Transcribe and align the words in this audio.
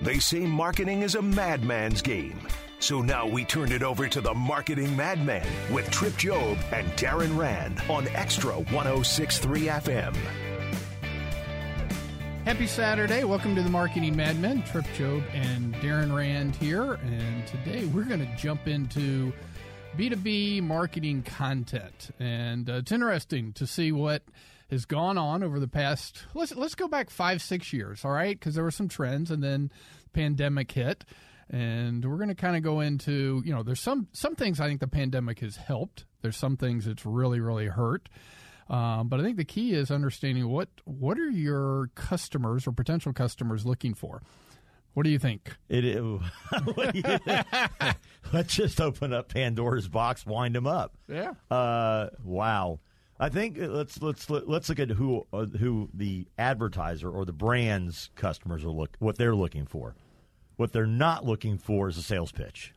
They 0.00 0.18
say 0.18 0.40
marketing 0.40 1.02
is 1.02 1.14
a 1.14 1.22
madman's 1.22 2.02
game. 2.02 2.38
So 2.80 3.00
now 3.00 3.26
we 3.26 3.44
turn 3.44 3.70
it 3.70 3.82
over 3.82 4.08
to 4.08 4.20
the 4.20 4.34
marketing 4.34 4.94
madman 4.96 5.46
with 5.72 5.88
Trip 5.90 6.16
Job 6.16 6.58
and 6.72 6.86
Darren 6.92 7.36
Rand 7.38 7.80
on 7.88 8.04
Xtra 8.06 8.56
1063 8.72 9.60
FM. 9.60 10.14
Happy 12.44 12.66
Saturday. 12.66 13.24
Welcome 13.24 13.54
to 13.54 13.62
the 13.62 13.70
Marketing 13.70 14.16
Madmen. 14.16 14.64
Trip 14.64 14.84
Job 14.98 15.22
and 15.32 15.74
Darren 15.76 16.14
Rand 16.14 16.56
here. 16.56 16.94
And 16.94 17.46
today 17.46 17.86
we're 17.86 18.04
going 18.04 18.20
to 18.20 18.36
jump 18.36 18.66
into 18.66 19.32
B2B 19.96 20.60
marketing 20.62 21.22
content. 21.22 22.10
And 22.18 22.68
uh, 22.68 22.74
it's 22.74 22.92
interesting 22.92 23.52
to 23.54 23.66
see 23.66 23.92
what 23.92 24.22
has 24.70 24.84
gone 24.84 25.18
on 25.18 25.42
over 25.42 25.60
the 25.60 25.68
past 25.68 26.24
let's 26.34 26.54
let's 26.54 26.74
go 26.74 26.88
back 26.88 27.10
5 27.10 27.42
6 27.42 27.72
years, 27.72 28.04
all 28.04 28.10
right? 28.10 28.40
Cuz 28.40 28.54
there 28.54 28.64
were 28.64 28.70
some 28.70 28.88
trends 28.88 29.30
and 29.30 29.42
then 29.42 29.70
pandemic 30.12 30.70
hit. 30.72 31.04
And 31.50 32.02
we're 32.04 32.16
going 32.16 32.30
to 32.30 32.34
kind 32.34 32.56
of 32.56 32.62
go 32.62 32.80
into, 32.80 33.42
you 33.44 33.52
know, 33.54 33.62
there's 33.62 33.80
some 33.80 34.08
some 34.12 34.34
things 34.34 34.60
I 34.60 34.66
think 34.66 34.80
the 34.80 34.88
pandemic 34.88 35.40
has 35.40 35.56
helped. 35.56 36.06
There's 36.22 36.38
some 36.38 36.56
things 36.56 36.86
it's 36.86 37.04
really 37.04 37.40
really 37.40 37.66
hurt. 37.66 38.08
Um, 38.68 39.08
but 39.08 39.20
I 39.20 39.22
think 39.22 39.36
the 39.36 39.44
key 39.44 39.74
is 39.74 39.90
understanding 39.90 40.48
what 40.48 40.68
what 40.84 41.18
are 41.18 41.28
your 41.28 41.90
customers 41.94 42.66
or 42.66 42.72
potential 42.72 43.12
customers 43.12 43.66
looking 43.66 43.94
for. 43.94 44.22
What 44.94 45.02
do 45.02 45.10
you 45.10 45.18
think? 45.18 45.50
It, 45.68 45.84
it 45.84 45.94
do 45.96 46.20
you? 46.94 47.18
Let's 48.32 48.54
just 48.54 48.80
open 48.80 49.12
up 49.12 49.28
Pandora's 49.28 49.88
box, 49.88 50.24
wind 50.24 50.54
them 50.54 50.66
up. 50.66 50.96
Yeah. 51.08 51.34
Uh, 51.50 52.10
wow. 52.22 52.78
I 53.18 53.28
think 53.28 53.60
uh, 53.60 53.66
let's 53.66 54.02
let's 54.02 54.28
let's 54.28 54.68
look 54.68 54.80
at 54.80 54.90
who 54.90 55.26
uh, 55.32 55.46
who 55.46 55.88
the 55.94 56.26
advertiser 56.36 57.08
or 57.08 57.24
the 57.24 57.32
brand's 57.32 58.10
customers 58.16 58.64
are 58.64 58.70
look 58.70 58.96
what 58.98 59.16
they're 59.18 59.36
looking 59.36 59.66
for. 59.66 59.94
What 60.56 60.72
they're 60.72 60.86
not 60.86 61.24
looking 61.24 61.58
for 61.58 61.88
is 61.88 61.96
a 61.96 62.02
sales 62.02 62.32
pitch. 62.32 62.72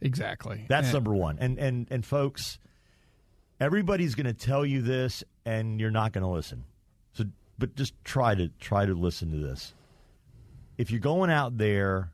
Exactly. 0.00 0.64
That's 0.68 0.88
and, 0.88 0.94
number 0.94 1.14
one. 1.14 1.38
And 1.38 1.58
and 1.58 1.86
and 1.90 2.04
folks, 2.04 2.58
everybody's 3.60 4.14
going 4.14 4.26
to 4.26 4.32
tell 4.32 4.64
you 4.64 4.82
this, 4.82 5.22
and 5.44 5.78
you're 5.80 5.90
not 5.90 6.12
going 6.12 6.24
to 6.24 6.30
listen. 6.30 6.64
So, 7.12 7.24
but 7.58 7.76
just 7.76 7.94
try 8.04 8.34
to 8.34 8.48
try 8.60 8.86
to 8.86 8.94
listen 8.94 9.30
to 9.30 9.38
this. 9.38 9.74
If 10.78 10.90
you're 10.90 11.00
going 11.00 11.30
out 11.30 11.58
there 11.58 12.12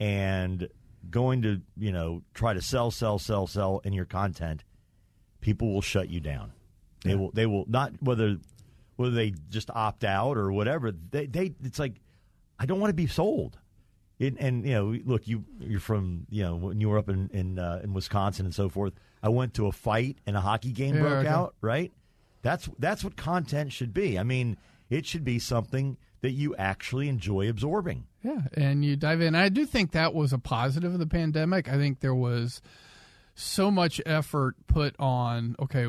and 0.00 0.68
going 1.10 1.42
to 1.42 1.60
you 1.76 1.92
know 1.92 2.22
try 2.32 2.54
to 2.54 2.62
sell, 2.62 2.90
sell, 2.90 3.18
sell, 3.18 3.46
sell 3.46 3.82
in 3.84 3.92
your 3.92 4.06
content, 4.06 4.64
people 5.42 5.72
will 5.72 5.82
shut 5.82 6.08
you 6.08 6.20
down. 6.20 6.52
They 7.04 7.10
yeah. 7.10 7.16
will. 7.16 7.30
They 7.32 7.46
will 7.46 7.64
not 7.68 7.92
whether 8.00 8.38
whether 8.96 9.14
they 9.14 9.34
just 9.50 9.70
opt 9.70 10.04
out 10.04 10.36
or 10.36 10.50
whatever. 10.52 10.90
They 10.92 11.26
they 11.26 11.54
it's 11.62 11.78
like 11.78 12.00
I 12.58 12.66
don't 12.66 12.80
want 12.80 12.90
to 12.90 12.94
be 12.94 13.06
sold. 13.06 13.58
It, 14.18 14.36
and 14.38 14.64
you 14.64 14.72
know, 14.72 14.96
look, 15.04 15.26
you 15.26 15.44
you're 15.60 15.80
from 15.80 16.26
you 16.30 16.42
know 16.42 16.56
when 16.56 16.80
you 16.80 16.88
were 16.88 16.98
up 16.98 17.08
in 17.08 17.28
in, 17.32 17.58
uh, 17.58 17.80
in 17.82 17.92
Wisconsin 17.92 18.46
and 18.46 18.54
so 18.54 18.68
forth. 18.68 18.94
I 19.22 19.28
went 19.30 19.54
to 19.54 19.66
a 19.66 19.72
fight 19.72 20.18
and 20.26 20.36
a 20.36 20.40
hockey 20.40 20.72
game 20.72 20.96
yeah, 20.96 21.00
broke 21.00 21.12
okay. 21.20 21.28
out. 21.28 21.54
Right. 21.60 21.92
That's 22.42 22.68
that's 22.78 23.02
what 23.02 23.16
content 23.16 23.72
should 23.72 23.94
be. 23.94 24.18
I 24.18 24.22
mean, 24.22 24.58
it 24.90 25.06
should 25.06 25.24
be 25.24 25.38
something 25.38 25.96
that 26.20 26.32
you 26.32 26.54
actually 26.56 27.08
enjoy 27.08 27.48
absorbing. 27.48 28.06
Yeah, 28.22 28.42
and 28.54 28.84
you 28.84 28.96
dive 28.96 29.20
in. 29.20 29.34
I 29.34 29.48
do 29.48 29.66
think 29.66 29.92
that 29.92 30.14
was 30.14 30.32
a 30.32 30.38
positive 30.38 30.92
of 30.92 30.98
the 30.98 31.06
pandemic. 31.06 31.68
I 31.68 31.76
think 31.76 32.00
there 32.00 32.14
was 32.14 32.62
so 33.34 33.70
much 33.70 34.00
effort 34.06 34.56
put 34.66 34.94
on. 34.98 35.56
Okay, 35.58 35.86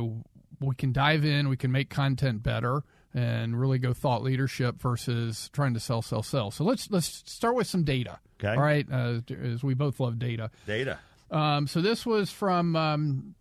we 0.65 0.75
can 0.75 0.91
dive 0.91 1.25
in, 1.25 1.49
we 1.49 1.57
can 1.57 1.71
make 1.71 1.89
content 1.89 2.43
better 2.43 2.83
and 3.13 3.59
really 3.59 3.79
go 3.79 3.93
thought 3.93 4.21
leadership 4.21 4.79
versus 4.79 5.49
trying 5.53 5.73
to 5.73 5.79
sell, 5.79 6.01
sell, 6.01 6.21
sell. 6.21 6.51
So 6.51 6.63
let's 6.63 6.91
let's 6.91 7.23
start 7.25 7.55
with 7.55 7.67
some 7.67 7.83
data. 7.83 8.19
Okay. 8.39 8.53
All 8.53 8.61
right, 8.61 8.85
uh, 8.91 9.21
as 9.41 9.63
we 9.63 9.73
both 9.73 9.99
love 9.99 10.19
data. 10.19 10.51
Data. 10.67 10.99
Um, 11.31 11.67
so 11.67 11.81
this 11.81 12.05
was 12.05 12.29
from 12.29 12.75
um, 12.75 13.35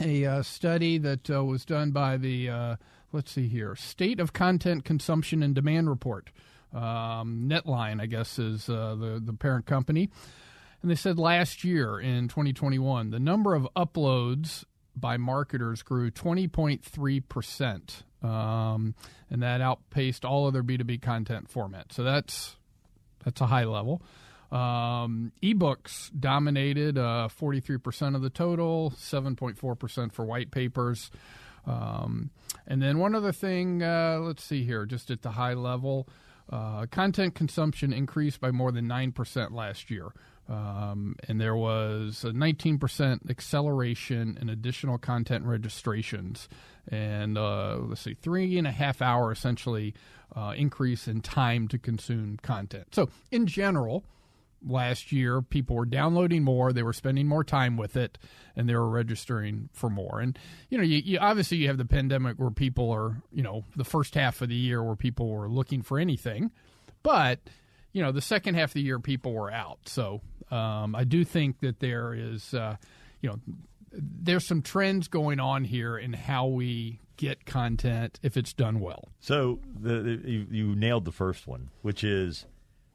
a 0.00 0.24
uh, 0.24 0.42
study 0.42 0.98
that 0.98 1.28
uh, 1.28 1.44
was 1.44 1.64
done 1.64 1.90
by 1.90 2.16
the 2.16 2.48
uh, 2.48 2.76
let's 3.12 3.32
see 3.32 3.48
here, 3.48 3.74
State 3.74 4.20
of 4.20 4.32
Content 4.32 4.84
Consumption 4.84 5.42
and 5.42 5.54
Demand 5.54 5.90
Report. 5.90 6.30
Um, 6.72 7.48
Netline, 7.48 8.00
I 8.00 8.06
guess, 8.06 8.38
is 8.38 8.68
uh, 8.68 8.94
the 8.94 9.20
the 9.24 9.32
parent 9.32 9.66
company. 9.66 10.08
And 10.82 10.90
they 10.90 10.94
said 10.94 11.18
last 11.18 11.64
year 11.64 11.98
in 11.98 12.28
2021, 12.28 13.10
the 13.10 13.18
number 13.18 13.54
of 13.54 13.66
uploads 13.74 14.64
by 14.96 15.16
marketers 15.16 15.82
grew 15.82 16.10
20.3%. 16.10 18.02
Um, 18.26 18.94
and 19.30 19.42
that 19.42 19.60
outpaced 19.60 20.24
all 20.24 20.46
other 20.46 20.62
B2B 20.62 21.02
content 21.02 21.52
formats. 21.52 21.92
So 21.92 22.02
that's 22.02 22.56
that's 23.24 23.40
a 23.40 23.46
high 23.46 23.64
level. 23.64 24.02
Um, 24.52 25.32
ebooks 25.42 26.10
dominated 26.18 26.96
uh, 26.96 27.28
43% 27.28 28.14
of 28.14 28.22
the 28.22 28.30
total, 28.30 28.92
7.4% 28.96 30.12
for 30.12 30.24
white 30.24 30.52
papers. 30.52 31.10
Um, 31.66 32.30
and 32.66 32.80
then 32.80 32.98
one 32.98 33.16
other 33.16 33.32
thing, 33.32 33.82
uh, 33.82 34.18
let's 34.20 34.44
see 34.44 34.64
here, 34.64 34.86
just 34.86 35.10
at 35.10 35.22
the 35.22 35.32
high 35.32 35.54
level, 35.54 36.08
uh, 36.50 36.86
content 36.86 37.34
consumption 37.34 37.92
increased 37.92 38.40
by 38.40 38.52
more 38.52 38.70
than 38.70 38.86
9% 38.86 39.50
last 39.50 39.90
year. 39.90 40.10
Um, 40.48 41.16
and 41.26 41.40
there 41.40 41.56
was 41.56 42.24
a 42.24 42.30
19% 42.30 43.28
acceleration 43.28 44.38
in 44.40 44.48
additional 44.48 44.96
content 44.96 45.44
registrations, 45.44 46.48
and 46.88 47.36
uh, 47.36 47.78
let's 47.80 48.02
see, 48.02 48.14
three 48.14 48.56
and 48.56 48.66
a 48.66 48.70
half 48.70 49.02
hour 49.02 49.32
essentially 49.32 49.94
uh, 50.36 50.54
increase 50.56 51.08
in 51.08 51.20
time 51.20 51.66
to 51.68 51.78
consume 51.78 52.36
content. 52.42 52.94
So, 52.94 53.08
in 53.32 53.46
general, 53.46 54.04
last 54.64 55.10
year 55.10 55.42
people 55.42 55.74
were 55.74 55.86
downloading 55.86 56.44
more, 56.44 56.72
they 56.72 56.84
were 56.84 56.92
spending 56.92 57.26
more 57.26 57.42
time 57.42 57.76
with 57.76 57.96
it, 57.96 58.16
and 58.54 58.68
they 58.68 58.74
were 58.74 58.88
registering 58.88 59.68
for 59.72 59.90
more. 59.90 60.20
And 60.20 60.38
you 60.68 60.78
know, 60.78 60.84
you, 60.84 60.98
you 60.98 61.18
obviously 61.18 61.56
you 61.58 61.66
have 61.66 61.78
the 61.78 61.84
pandemic 61.84 62.36
where 62.36 62.50
people 62.50 62.90
are, 62.92 63.20
you 63.32 63.42
know, 63.42 63.64
the 63.74 63.84
first 63.84 64.14
half 64.14 64.40
of 64.42 64.48
the 64.48 64.54
year 64.54 64.80
where 64.82 64.96
people 64.96 65.28
were 65.28 65.48
looking 65.48 65.82
for 65.82 65.98
anything, 65.98 66.52
but 67.02 67.40
you 67.96 68.02
know, 68.02 68.12
the 68.12 68.20
second 68.20 68.56
half 68.56 68.68
of 68.68 68.74
the 68.74 68.82
year 68.82 68.98
people 68.98 69.32
were 69.32 69.50
out. 69.50 69.78
So 69.86 70.20
um, 70.50 70.94
I 70.94 71.04
do 71.04 71.24
think 71.24 71.60
that 71.60 71.80
there 71.80 72.12
is, 72.12 72.52
uh, 72.52 72.76
you 73.22 73.30
know, 73.30 73.40
there's 73.90 74.46
some 74.46 74.60
trends 74.60 75.08
going 75.08 75.40
on 75.40 75.64
here 75.64 75.96
in 75.96 76.12
how 76.12 76.46
we 76.46 77.00
get 77.16 77.46
content 77.46 78.20
if 78.22 78.36
it's 78.36 78.52
done 78.52 78.80
well. 78.80 79.08
So 79.20 79.60
the, 79.80 80.02
the, 80.02 80.30
you, 80.30 80.46
you 80.50 80.76
nailed 80.76 81.06
the 81.06 81.10
first 81.10 81.46
one, 81.46 81.70
which 81.80 82.04
is 82.04 82.44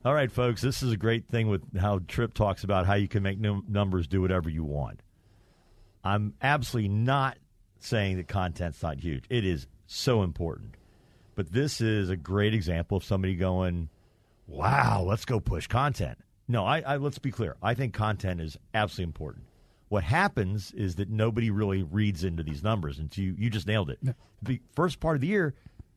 all 0.06 0.14
right, 0.14 0.32
folks. 0.32 0.62
This 0.62 0.84
is 0.84 0.92
a 0.92 0.98
great 0.98 1.28
thing 1.28 1.48
with 1.48 1.64
how 1.80 2.02
Trip 2.08 2.36
talks 2.36 2.64
about 2.64 2.86
how 2.86 2.94
you 2.94 3.08
can 3.08 3.24
make 3.24 3.40
num- 3.40 3.66
numbers 3.68 4.06
do 4.06 4.22
whatever 4.22 4.52
you 4.52 4.64
want. 4.64 5.02
I'm 6.04 6.36
absolutely 6.44 6.90
not 6.90 7.40
saying 7.80 8.18
that 8.18 8.28
content's 8.28 8.84
not 8.84 9.00
huge. 9.00 9.24
It 9.32 9.46
is 9.46 9.66
so 9.88 10.22
important. 10.22 10.76
But 11.34 11.52
this 11.52 11.82
is 11.82 12.12
a 12.12 12.16
great 12.16 12.54
example 12.54 12.98
of 12.98 13.04
somebody 13.04 13.34
going, 13.34 13.90
"Wow, 14.52 15.04
let's 15.04 15.26
go 15.26 15.40
push 15.40 15.68
content." 15.68 16.18
No, 16.48 16.66
I, 16.66 16.82
I, 16.82 16.98
let's 16.98 17.20
be 17.20 17.32
clear. 17.32 17.56
I 17.64 17.74
think 17.74 17.94
content 17.94 18.42
is 18.42 18.58
absolutely 18.74 19.09
important. 19.09 19.46
What 19.90 20.03
happens 20.03 20.72
is 20.74 20.96
that 20.96 21.09
nobody 21.09 21.50
really 21.50 21.84
reads 21.84 22.24
into 22.24 22.44
these 22.44 22.64
numbers, 22.64 23.00
and 23.00 23.16
you 23.18 23.36
you 23.38 23.50
just 23.50 23.68
nailed 23.68 23.90
it. 23.90 24.00
The 24.42 24.59
first 24.74 25.00
part 25.00 25.16
of 25.16 25.22
the 25.22 25.28
year, 25.28 25.53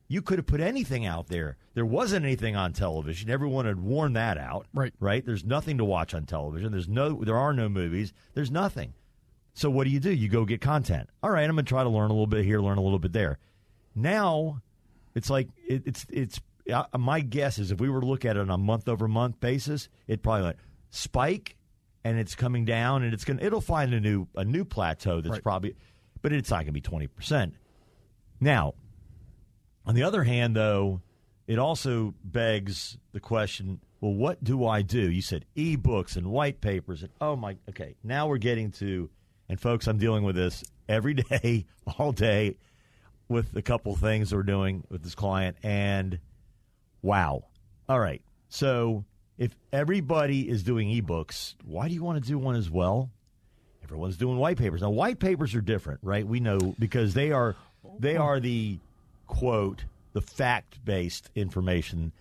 you 0.09 0.21
could 0.21 0.39
have 0.39 0.47
put 0.47 0.61
anything 0.61 1.07
out 1.07 1.29
there. 1.29 1.57
There 1.75 1.87
wasn't 1.87 2.25
anything 2.25 2.57
on 2.57 2.73
television. 2.73 3.31
Everyone 3.31 3.67
had 3.67 3.81
worn 3.81 4.13
that 4.13 4.37
out. 4.37 4.67
Right. 4.75 4.93
Right. 5.01 5.25
There's 5.25 5.45
nothing 5.45 5.79
to 5.79 5.85
watch 5.85 6.15
on 6.15 6.27
television. 6.27 6.73
There's 6.73 6.89
no. 6.89 7.25
There 7.25 7.37
are 7.37 7.53
no 7.53 7.69
movies. 7.69 8.13
There's 8.35 8.51
nothing. 8.51 8.95
So 9.55 9.71
what 9.71 9.85
do 9.85 9.91
you 9.91 10.01
do? 10.01 10.13
You 10.13 10.29
go 10.29 10.45
get 10.45 10.61
content. 10.61 11.09
All 11.23 11.31
right, 11.31 11.45
I'm 11.45 11.55
going 11.55 11.65
to 11.65 11.69
try 11.69 11.85
to 11.85 11.89
learn 11.89 12.11
a 12.11 12.13
little 12.13 12.27
bit 12.27 12.45
here, 12.45 12.61
learn 12.61 12.79
a 12.79 12.83
little 12.83 12.99
bit 12.99 13.13
there. 13.13 13.39
Now, 13.95 14.61
it's 15.15 15.31
like 15.31 15.49
it, 15.69 15.83
it's 15.87 16.07
it's 16.11 16.41
uh, 16.73 16.85
my 16.99 17.21
guess 17.21 17.59
is 17.59 17.71
if 17.71 17.81
we 17.81 17.89
were 17.89 18.01
to 18.01 18.07
look 18.07 18.25
at 18.25 18.37
it 18.37 18.41
on 18.41 18.51
a 18.51 18.59
month 18.59 18.89
over 18.89 19.09
month 19.09 19.41
basis, 19.41 19.89
it 20.07 20.23
probably 20.23 20.45
went 20.45 20.57
spike 20.91 21.57
and 22.05 22.19
it's 22.19 22.35
coming 22.35 22.65
down 22.65 23.03
and 23.03 23.13
it's 23.13 23.25
going 23.25 23.39
to 23.39 23.45
it'll 23.45 23.61
find 23.61 23.93
a 23.93 24.01
new 24.01 24.27
a 24.37 24.45
new 24.45 24.65
plateau 24.65 25.21
that's 25.21 25.33
right. 25.33 25.43
probably 25.43 25.75
but 26.23 26.33
it's 26.33 26.51
not 26.51 26.65
going 26.65 26.67
to 26.67 26.73
be 26.73 26.81
20%. 26.81 27.53
Now, 28.41 28.75
on 29.85 29.95
the 29.95 30.05
other 30.05 30.23
hand 30.25 30.57
though, 30.57 31.03
it 31.47 31.59
also 31.59 32.15
begs 32.25 32.97
the 33.13 33.21
question 33.21 33.81
well, 34.01 34.13
what 34.13 34.45
do 34.45 34.67
I 34.67 34.83
do? 34.83 35.11
You 35.11 35.23
said 35.23 35.47
e-books 35.55 36.17
and 36.17 36.27
white 36.27 36.61
papers, 36.61 37.03
and 37.03 37.11
oh 37.23 37.37
my, 37.37 37.57
okay, 37.71 37.95
now 38.05 38.27
we're 38.27 38.37
getting 38.37 38.71
to, 38.73 39.09
and 39.49 39.59
folks, 39.59 39.87
I'm 39.87 39.97
dealing 39.97 40.25
with 40.25 40.37
this 40.37 40.63
every 40.91 41.15
day, 41.15 41.65
all 41.99 42.13
day, 42.13 42.59
with 43.29 43.57
a 43.57 43.63
couple 43.63 43.97
things 43.97 44.35
we're 44.35 44.43
doing 44.43 44.85
with 44.91 45.03
this 45.03 45.15
client, 45.15 45.57
and 45.63 46.19
wow, 47.05 47.45
all 47.89 48.01
right, 48.01 48.23
so 48.49 49.05
if 49.39 49.55
everybody 49.73 50.49
is 50.49 50.63
doing 50.63 50.89
e-books, 50.89 51.55
why 51.65 51.89
do 51.89 51.95
you 51.95 52.03
want 52.03 52.23
to 52.23 52.29
do 52.29 52.39
one 52.39 52.57
as 52.57 52.71
well? 52.71 53.11
Everyone's 53.83 54.17
doing 54.17 54.39
white 54.39 54.57
papers. 54.57 54.81
Now, 54.81 54.91
white 54.91 55.19
papers 55.19 55.55
are 55.55 55.61
different, 55.61 56.01
right? 56.03 56.27
We 56.27 56.41
know 56.41 56.75
because 56.79 57.15
they 57.15 57.33
are 57.33 57.55
they 57.99 58.17
are 58.17 58.41
the 58.41 58.79
quote 59.27 59.85
the 60.15 60.23
fact-based 60.23 61.31
information 61.35 62.13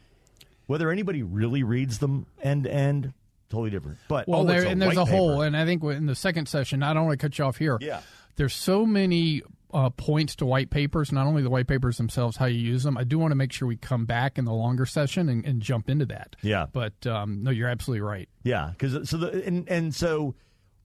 whether 0.68 0.92
anybody 0.92 1.24
really 1.24 1.64
reads 1.64 2.00
them 2.00 2.26
end 2.42 2.64
to 2.64 2.74
end, 2.74 3.14
totally 3.50 3.70
different. 3.70 3.98
But 4.08 4.28
well, 4.28 4.42
oh, 4.42 4.46
there, 4.46 4.64
and 4.64 4.82
there's 4.82 4.98
a 4.98 5.06
paper. 5.06 5.16
whole, 5.16 5.42
and 5.42 5.56
I 5.56 5.66
think 5.66 5.84
in 5.84 6.06
the 6.06 6.16
second 6.16 6.48
session, 6.48 6.84
I 6.84 6.94
don't 6.94 7.06
want 7.06 7.20
to 7.20 7.24
cut 7.24 7.38
you 7.38 7.46
off 7.46 7.58
here. 7.58 7.78
Yeah, 7.82 8.02
there's 8.36 8.56
so 8.56 8.86
many 8.86 9.42
uh, 9.74 9.90
points 9.90 10.36
to 10.38 10.46
white 10.46 10.70
papers, 10.70 11.12
not 11.12 11.26
only 11.26 11.42
the 11.42 11.50
white 11.50 11.68
papers 11.68 11.98
themselves, 11.98 12.38
how 12.38 12.46
you 12.46 12.60
use 12.60 12.84
them. 12.84 12.98
I 12.98 13.04
do 13.04 13.18
want 13.18 13.32
to 13.32 13.36
make 13.36 13.52
sure 13.52 13.68
we 13.68 13.76
come 13.76 14.06
back 14.06 14.38
in 14.38 14.46
the 14.46 14.54
longer 14.54 14.86
session 14.86 15.30
and, 15.30 15.46
and 15.46 15.62
jump 15.62 15.90
into 15.90 16.06
that. 16.06 16.36
Yeah, 16.42 16.68
but 16.72 17.06
um, 17.08 17.44
no, 17.44 17.52
you're 17.52 17.70
absolutely 17.70 18.02
right. 18.02 18.30
Yeah, 18.44 18.72
because 18.72 19.10
so 19.10 19.18
the 19.18 19.44
and 19.46 19.68
and 19.68 19.94
so, 19.94 20.36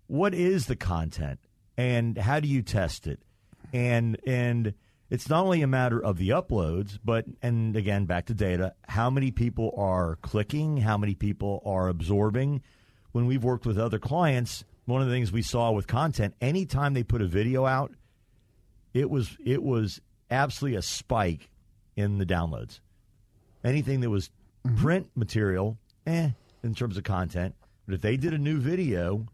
what 0.06 0.34
is 0.34 0.66
the 0.66 0.76
content, 0.76 1.40
and 1.76 2.16
how 2.16 2.40
do 2.40 2.48
you 2.48 2.62
test 2.62 3.06
it, 3.06 3.20
and 3.72 4.18
and 4.26 4.74
it's 5.10 5.28
not 5.28 5.44
only 5.44 5.62
a 5.62 5.66
matter 5.66 6.02
of 6.02 6.18
the 6.18 6.30
uploads, 6.30 6.98
but 7.04 7.26
and 7.42 7.76
again 7.76 8.06
back 8.06 8.26
to 8.26 8.34
data, 8.34 8.74
how 8.88 9.10
many 9.10 9.30
people 9.30 9.74
are 9.76 10.16
clicking, 10.22 10.78
how 10.78 10.96
many 10.96 11.14
people 11.14 11.62
are 11.64 11.88
absorbing. 11.88 12.62
When 13.12 13.26
we've 13.26 13.42
worked 13.42 13.64
with 13.64 13.78
other 13.78 13.98
clients, 13.98 14.64
one 14.84 15.00
of 15.00 15.08
the 15.08 15.14
things 15.14 15.32
we 15.32 15.42
saw 15.42 15.70
with 15.72 15.86
content, 15.86 16.34
anytime 16.40 16.94
they 16.94 17.02
put 17.02 17.22
a 17.22 17.26
video 17.26 17.64
out, 17.64 17.92
it 18.94 19.10
was 19.10 19.36
it 19.44 19.62
was 19.62 20.00
absolutely 20.30 20.76
a 20.76 20.82
spike 20.82 21.48
in 21.96 22.18
the 22.18 22.26
downloads. 22.26 22.80
Anything 23.64 24.00
that 24.00 24.10
was 24.10 24.30
mm-hmm. 24.66 24.76
print 24.76 25.10
material, 25.14 25.78
eh, 26.06 26.30
in 26.62 26.74
terms 26.74 26.96
of 26.96 27.04
content, 27.04 27.54
but 27.86 27.94
if 27.94 28.00
they 28.00 28.16
did 28.16 28.34
a 28.34 28.38
new 28.38 28.58
video, 28.58 29.26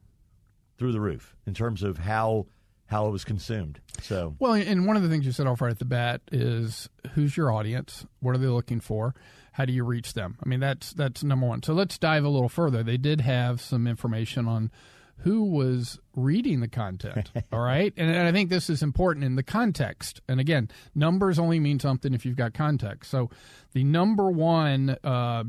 through 0.79 0.93
the 0.93 1.01
roof 1.01 1.37
in 1.47 1.55
terms 1.55 1.83
of 1.83 1.99
how 1.99 2.47
how 2.87 3.07
it 3.09 3.11
was 3.11 3.25
consumed. 3.25 3.81
So 4.03 4.37
well, 4.39 4.53
and 4.53 4.87
one 4.87 4.97
of 4.97 5.03
the 5.03 5.09
things 5.09 5.25
you 5.25 5.33
said 5.33 5.47
off 5.47 5.61
right 5.61 5.71
at 5.71 5.79
the 5.79 5.85
bat 5.85 6.21
is 6.31 6.89
who's 7.13 7.37
your 7.37 7.51
audience? 7.51 8.07
What 8.21 8.35
are 8.35 8.39
they 8.39 8.47
looking 8.47 8.81
for? 8.81 9.15
How 9.53 9.65
do 9.65 9.73
you 9.73 9.85
reach 9.85 10.15
them? 10.15 10.37
I 10.45 10.49
mean, 10.49 10.61
that's 10.61 10.93
that's 10.93 11.25
number 11.25 11.47
one. 11.47 11.63
So 11.63 11.73
let's 11.73 11.99
dive 11.99 12.25
a 12.25 12.29
little 12.29 12.49
further. 12.49 12.83
They 12.83 12.99
did 12.99 13.21
have 13.23 13.61
some 13.61 13.87
information 13.87 14.47
on 14.47 14.71
who 15.19 15.45
was 15.45 15.99
reading 16.15 16.61
the 16.61 16.69
content. 16.69 17.31
all 17.53 17.61
right. 17.61 17.93
And, 17.97 18.11
and, 18.11 18.29
I 18.29 18.33
think 18.33 18.51
this 18.51 18.69
is 18.69 18.83
important 18.83 19.25
in 19.25 19.37
the 19.37 19.43
context. 19.43 20.21
And 20.29 20.39
again, 20.41 20.71
numbers 20.95 21.39
only 21.39 21.59
mean 21.59 21.81
something 21.81 22.15
if 22.15 22.27
you've 22.27 22.37
got 22.37 22.55
context. 22.55 23.11
So 23.11 23.31
the 23.73 23.85
number 23.85 24.31
one 24.31 24.97
uh, 25.03 25.45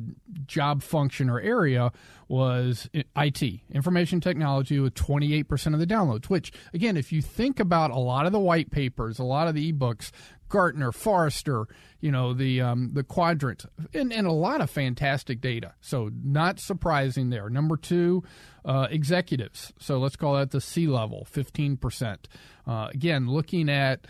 job 0.46 0.82
function 0.82 1.30
or 1.30 1.40
area 1.40 1.92
was 2.28 2.90
IT, 3.16 3.44
information 3.72 4.22
technology, 4.22 4.80
with 4.80 4.96
28% 4.96 5.74
of 5.74 5.80
the 5.80 5.86
downloads, 5.86 6.26
which, 6.26 6.52
again, 6.74 6.98
if 6.98 7.12
you 7.12 7.22
think 7.22 7.60
about 7.60 7.92
a 7.92 8.00
lot 8.00 8.26
of 8.26 8.32
the 8.32 8.40
white 8.40 8.72
papers, 8.72 9.20
a 9.20 9.24
lot 9.24 9.48
of 9.48 9.54
the 9.54 9.72
ebooks, 9.72 10.12
Gartner, 10.50 10.92
Forrester, 10.92 11.68
you 12.00 12.12
know 12.12 12.34
the 12.34 12.62
um, 12.62 12.92
the 12.94 13.04
quadrant, 13.04 13.66
and, 13.94 14.14
and 14.14 14.28
a 14.28 14.32
lot 14.32 14.62
of 14.62 14.70
fantastic 14.70 15.42
data. 15.42 15.74
So 15.82 16.12
not 16.24 16.60
surprising 16.60 17.30
there. 17.30 17.50
Number 17.50 17.78
two, 17.78 18.24
uh, 18.64 18.88
executives. 18.90 19.74
So 19.80 19.98
let's 19.98 20.16
call 20.16 20.36
that 20.36 20.52
the 20.52 20.62
C 20.62 20.88
level, 20.88 21.26
fifteen 21.26 21.78
percent. 21.78 22.28
Uh, 22.68 22.90
again, 22.94 23.28
looking 23.28 23.70
at 23.70 24.06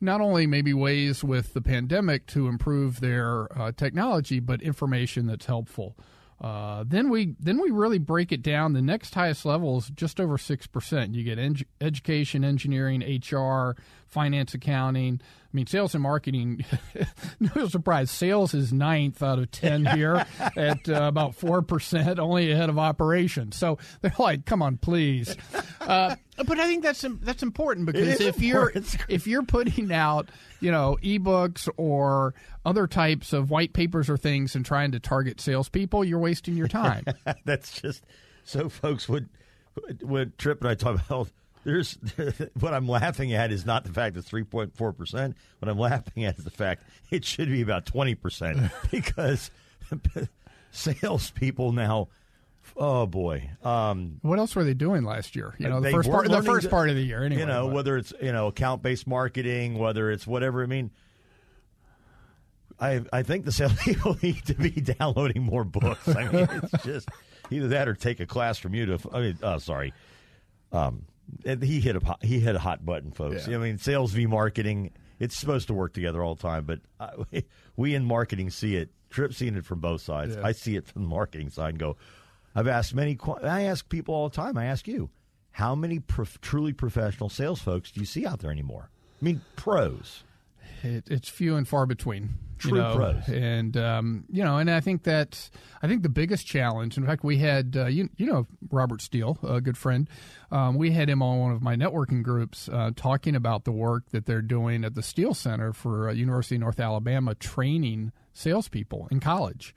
not 0.00 0.20
only 0.20 0.46
maybe 0.46 0.72
ways 0.72 1.24
with 1.24 1.54
the 1.54 1.60
pandemic 1.60 2.26
to 2.26 2.46
improve 2.48 3.00
their 3.00 3.48
uh, 3.58 3.72
technology, 3.72 4.40
but 4.40 4.62
information 4.62 5.26
that's 5.26 5.46
helpful. 5.46 5.96
Uh, 6.40 6.84
then 6.86 7.10
we 7.10 7.34
then 7.40 7.60
we 7.60 7.70
really 7.70 7.98
break 7.98 8.30
it 8.30 8.42
down. 8.42 8.72
The 8.72 8.82
next 8.82 9.14
highest 9.14 9.44
level 9.44 9.78
is 9.78 9.90
just 9.90 10.20
over 10.20 10.38
six 10.38 10.68
percent. 10.68 11.14
You 11.14 11.24
get 11.24 11.38
en- 11.38 11.56
education, 11.80 12.44
engineering, 12.44 13.02
HR, 13.02 13.76
finance, 14.06 14.54
accounting. 14.54 15.20
I 15.20 15.48
mean, 15.52 15.66
sales 15.66 15.94
and 15.94 16.02
marketing. 16.02 16.64
no 17.40 17.66
surprise, 17.66 18.10
sales 18.10 18.54
is 18.54 18.72
ninth 18.72 19.20
out 19.20 19.40
of 19.40 19.50
ten 19.50 19.84
here 19.96 20.24
at 20.56 20.88
uh, 20.88 21.02
about 21.02 21.34
four 21.34 21.60
percent, 21.62 22.20
only 22.20 22.52
ahead 22.52 22.68
of 22.68 22.78
operations. 22.78 23.56
So 23.56 23.78
they're 24.00 24.14
like, 24.16 24.44
"Come 24.44 24.62
on, 24.62 24.76
please." 24.76 25.36
Uh, 25.80 26.14
but 26.46 26.58
I 26.58 26.66
think 26.66 26.82
that's 26.82 27.04
that's 27.22 27.42
important 27.42 27.86
because 27.86 28.20
if 28.20 28.40
you're 28.40 28.72
if 29.08 29.26
you're 29.26 29.42
putting 29.42 29.92
out 29.92 30.28
you 30.60 30.70
know 30.70 30.98
ebooks 31.02 31.68
or 31.76 32.34
other 32.64 32.86
types 32.86 33.32
of 33.32 33.50
white 33.50 33.72
papers 33.72 34.08
or 34.08 34.16
things 34.16 34.54
and 34.54 34.64
trying 34.64 34.92
to 34.92 35.00
target 35.00 35.40
salespeople, 35.40 36.04
you're 36.04 36.18
wasting 36.18 36.56
your 36.56 36.68
time. 36.68 37.04
that's 37.44 37.80
just 37.80 38.04
so 38.44 38.68
folks 38.68 39.08
would 39.08 39.28
would 40.02 40.38
Trip 40.38 40.60
and 40.60 40.70
I 40.70 40.74
talk 40.74 41.00
about 41.06 41.30
there's 41.64 41.98
what 42.60 42.72
I'm 42.72 42.88
laughing 42.88 43.32
at 43.32 43.52
is 43.52 43.66
not 43.66 43.84
the 43.84 43.92
fact 43.92 44.16
it's 44.16 44.30
3.4 44.30 44.96
percent. 44.96 45.36
What 45.58 45.68
I'm 45.68 45.78
laughing 45.78 46.24
at 46.24 46.38
is 46.38 46.44
the 46.44 46.50
fact 46.50 46.84
it 47.10 47.24
should 47.24 47.48
be 47.48 47.62
about 47.62 47.86
20 47.86 48.14
percent 48.14 48.58
because 48.90 49.50
salespeople 50.70 51.72
now. 51.72 52.08
Oh 52.76 53.06
boy! 53.06 53.50
Um, 53.62 54.18
what 54.22 54.38
else 54.38 54.54
were 54.54 54.64
they 54.64 54.74
doing 54.74 55.04
last 55.04 55.36
year? 55.36 55.54
You 55.58 55.68
know, 55.68 55.80
the 55.80 55.90
first 55.90 56.10
part, 56.10 56.28
the 56.28 56.42
first 56.42 56.70
part 56.70 56.90
of 56.90 56.96
the 56.96 57.02
year. 57.02 57.24
Anyway, 57.24 57.40
you 57.40 57.46
know, 57.46 57.66
but. 57.66 57.74
whether 57.74 57.96
it's 57.96 58.12
you 58.20 58.32
know 58.32 58.48
account 58.48 58.82
based 58.82 59.06
marketing, 59.06 59.78
whether 59.78 60.10
it's 60.10 60.26
whatever. 60.26 60.62
I 60.62 60.66
mean, 60.66 60.90
I 62.80 63.02
I 63.12 63.22
think 63.22 63.44
the 63.44 63.52
salespeople 63.52 64.18
need 64.22 64.44
to 64.46 64.54
be 64.54 64.70
downloading 64.70 65.42
more 65.42 65.64
books. 65.64 66.08
I 66.08 66.30
mean, 66.30 66.48
it's 66.50 66.82
just 66.84 67.08
either 67.50 67.68
that 67.68 67.88
or 67.88 67.94
take 67.94 68.20
a 68.20 68.26
class 68.26 68.58
from 68.58 68.74
you 68.74 68.86
to. 68.86 68.98
I 69.12 69.20
mean, 69.20 69.38
uh, 69.42 69.58
sorry. 69.58 69.92
Um, 70.72 71.06
he 71.44 71.80
hit 71.80 71.96
a 71.96 72.16
he 72.22 72.40
hit 72.40 72.54
a 72.54 72.58
hot 72.58 72.84
button, 72.84 73.12
folks. 73.12 73.46
Yeah. 73.46 73.56
I 73.56 73.58
mean, 73.60 73.78
sales 73.78 74.12
v 74.12 74.26
marketing. 74.26 74.92
It's 75.18 75.36
supposed 75.36 75.66
to 75.66 75.74
work 75.74 75.94
together 75.94 76.22
all 76.22 76.36
the 76.36 76.42
time, 76.42 76.64
but 76.64 76.80
I, 77.00 77.44
we 77.76 77.94
in 77.94 78.04
marketing 78.04 78.50
see 78.50 78.76
it. 78.76 78.90
Trip 79.10 79.32
seeing 79.32 79.56
it 79.56 79.64
from 79.64 79.80
both 79.80 80.02
sides. 80.02 80.36
Yeah. 80.36 80.46
I 80.46 80.52
see 80.52 80.76
it 80.76 80.86
from 80.86 81.02
the 81.02 81.08
marketing 81.08 81.50
side 81.50 81.70
and 81.70 81.78
go. 81.78 81.96
I've 82.58 82.66
asked 82.66 82.92
many. 82.92 83.16
I 83.44 83.62
ask 83.62 83.88
people 83.88 84.16
all 84.16 84.28
the 84.28 84.34
time. 84.34 84.58
I 84.58 84.64
ask 84.64 84.88
you, 84.88 85.10
how 85.52 85.76
many 85.76 86.00
prof, 86.00 86.40
truly 86.40 86.72
professional 86.72 87.28
sales 87.28 87.60
folks 87.60 87.92
do 87.92 88.00
you 88.00 88.06
see 88.06 88.26
out 88.26 88.40
there 88.40 88.50
anymore? 88.50 88.90
I 89.22 89.24
mean, 89.24 89.42
pros. 89.54 90.24
It, 90.82 91.04
it's 91.08 91.28
few 91.28 91.54
and 91.54 91.68
far 91.68 91.86
between. 91.86 92.30
True 92.58 92.78
you 92.78 92.82
know, 92.82 92.96
pros. 92.96 93.28
And 93.28 93.76
um, 93.76 94.24
you 94.28 94.42
know, 94.42 94.58
and 94.58 94.68
I 94.68 94.80
think 94.80 95.04
that 95.04 95.50
I 95.84 95.86
think 95.86 96.02
the 96.02 96.08
biggest 96.08 96.48
challenge. 96.48 96.96
In 96.96 97.06
fact, 97.06 97.22
we 97.22 97.38
had 97.38 97.76
uh, 97.76 97.86
you 97.86 98.08
you 98.16 98.26
know 98.26 98.48
Robert 98.72 99.02
Steele, 99.02 99.38
a 99.44 99.60
good 99.60 99.78
friend. 99.78 100.10
Um, 100.50 100.74
we 100.74 100.90
had 100.90 101.08
him 101.08 101.22
on 101.22 101.38
one 101.38 101.52
of 101.52 101.62
my 101.62 101.76
networking 101.76 102.24
groups 102.24 102.68
uh, 102.72 102.90
talking 102.96 103.36
about 103.36 103.66
the 103.66 103.72
work 103.72 104.10
that 104.10 104.26
they're 104.26 104.42
doing 104.42 104.84
at 104.84 104.96
the 104.96 105.02
Steele 105.04 105.34
Center 105.34 105.72
for 105.72 106.08
uh, 106.08 106.12
University 106.12 106.56
of 106.56 106.62
North 106.62 106.80
Alabama, 106.80 107.36
training 107.36 108.10
salespeople 108.32 109.06
in 109.12 109.20
college. 109.20 109.76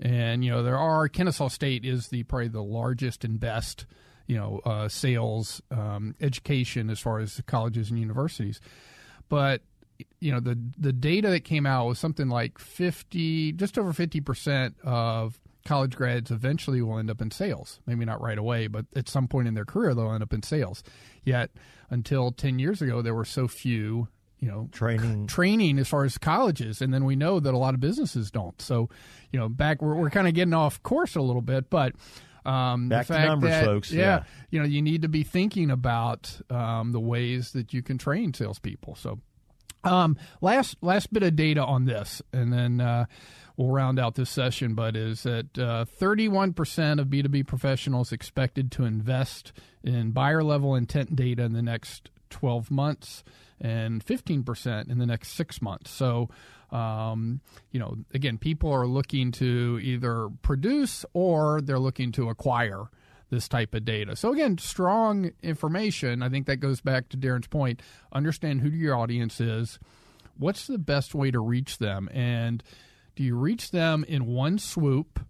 And 0.00 0.44
you 0.44 0.50
know, 0.50 0.62
there 0.62 0.78
are 0.78 1.08
Kennesaw 1.08 1.48
State 1.48 1.84
is 1.84 2.08
the 2.08 2.22
probably 2.24 2.48
the 2.48 2.62
largest 2.62 3.24
and 3.24 3.40
best 3.40 3.86
you 4.28 4.36
know 4.36 4.60
uh, 4.64 4.88
sales 4.88 5.60
um, 5.72 6.14
education 6.20 6.90
as 6.90 7.00
far 7.00 7.18
as 7.18 7.40
colleges 7.46 7.90
and 7.90 7.98
universities, 7.98 8.60
but 9.28 9.62
you 10.20 10.30
know 10.30 10.38
the 10.38 10.56
the 10.78 10.92
data 10.92 11.30
that 11.30 11.44
came 11.44 11.66
out 11.66 11.86
was 11.86 11.98
something 11.98 12.28
like 12.28 12.58
50 12.58 13.52
just 13.52 13.78
over 13.78 13.92
50% 13.92 14.74
of 14.84 15.40
college 15.64 15.96
grads 15.96 16.30
eventually 16.30 16.80
will 16.80 16.98
end 16.98 17.10
up 17.10 17.20
in 17.20 17.30
sales. 17.30 17.80
Maybe 17.86 18.04
not 18.04 18.20
right 18.20 18.38
away 18.38 18.68
but 18.68 18.86
at 18.94 19.08
some 19.08 19.26
point 19.26 19.48
in 19.48 19.54
their 19.54 19.64
career 19.64 19.94
they'll 19.94 20.12
end 20.12 20.22
up 20.22 20.32
in 20.32 20.42
sales. 20.42 20.84
Yet 21.24 21.50
until 21.90 22.30
10 22.30 22.58
years 22.58 22.80
ago 22.80 23.02
there 23.02 23.14
were 23.14 23.24
so 23.24 23.48
few 23.48 24.08
you 24.40 24.48
know 24.48 24.68
training 24.72 25.26
training 25.26 25.78
as 25.78 25.88
far 25.88 26.04
as 26.04 26.16
colleges 26.16 26.80
and 26.80 26.94
then 26.94 27.04
we 27.04 27.16
know 27.16 27.40
that 27.40 27.54
a 27.54 27.58
lot 27.58 27.74
of 27.74 27.80
businesses 27.80 28.30
don't 28.30 28.60
so 28.62 28.88
you 29.32 29.38
know 29.38 29.48
back 29.48 29.82
we're, 29.82 29.94
we're 29.94 30.10
kind 30.10 30.28
of 30.28 30.34
getting 30.34 30.54
off 30.54 30.82
course 30.82 31.16
a 31.16 31.20
little 31.20 31.42
bit 31.42 31.68
but 31.70 31.92
um, 32.44 32.88
Back 32.88 33.06
the 33.06 33.14
fact 33.14 33.24
to 33.24 33.28
numbers, 33.28 33.50
that, 33.50 33.64
folks. 33.66 33.92
Yeah, 33.92 34.02
yeah, 34.02 34.24
you 34.50 34.58
know, 34.60 34.64
you 34.64 34.80
need 34.80 35.02
to 35.02 35.08
be 35.08 35.22
thinking 35.22 35.70
about 35.70 36.40
um, 36.48 36.92
the 36.92 37.00
ways 37.00 37.52
that 37.52 37.74
you 37.74 37.82
can 37.82 37.98
train 37.98 38.32
salespeople. 38.32 38.94
So 38.94 39.20
um, 39.84 40.16
last 40.40 40.76
last 40.80 41.12
bit 41.12 41.22
of 41.22 41.36
data 41.36 41.62
on 41.62 41.84
this, 41.84 42.22
and 42.32 42.52
then 42.52 42.80
uh, 42.80 43.04
we'll 43.56 43.68
round 43.70 43.98
out 43.98 44.14
this 44.14 44.30
session. 44.30 44.74
But 44.74 44.96
is 44.96 45.24
that 45.24 45.58
uh, 45.58 45.84
thirty 45.84 46.28
one 46.28 46.52
percent 46.54 47.00
of 47.00 47.10
B 47.10 47.22
two 47.22 47.28
B 47.28 47.42
professionals 47.42 48.12
expected 48.12 48.72
to 48.72 48.84
invest 48.84 49.52
in 49.84 50.12
buyer 50.12 50.42
level 50.42 50.74
intent 50.74 51.16
data 51.16 51.42
in 51.42 51.52
the 51.52 51.62
next 51.62 52.10
12 52.30 52.70
months 52.70 53.24
and 53.60 54.04
15% 54.04 54.90
in 54.90 54.98
the 54.98 55.06
next 55.06 55.32
six 55.32 55.60
months. 55.60 55.90
So, 55.90 56.28
um, 56.70 57.40
you 57.72 57.80
know, 57.80 57.96
again, 58.14 58.38
people 58.38 58.72
are 58.72 58.86
looking 58.86 59.32
to 59.32 59.80
either 59.82 60.28
produce 60.42 61.04
or 61.12 61.60
they're 61.60 61.78
looking 61.78 62.12
to 62.12 62.28
acquire 62.28 62.84
this 63.30 63.48
type 63.48 63.74
of 63.74 63.84
data. 63.84 64.16
So 64.16 64.32
again, 64.32 64.58
strong 64.58 65.32
information. 65.42 66.22
I 66.22 66.28
think 66.28 66.46
that 66.46 66.56
goes 66.56 66.80
back 66.80 67.08
to 67.10 67.16
Darren's 67.16 67.46
point. 67.46 67.82
Understand 68.12 68.62
who 68.62 68.70
your 68.70 68.96
audience 68.96 69.40
is. 69.40 69.78
What's 70.36 70.66
the 70.66 70.78
best 70.78 71.14
way 71.14 71.30
to 71.30 71.40
reach 71.40 71.78
them? 71.78 72.08
And 72.12 72.62
do 73.16 73.22
you 73.22 73.36
reach 73.36 73.70
them 73.70 74.04
in 74.06 74.26
one 74.26 74.58
swoop? 74.58 75.20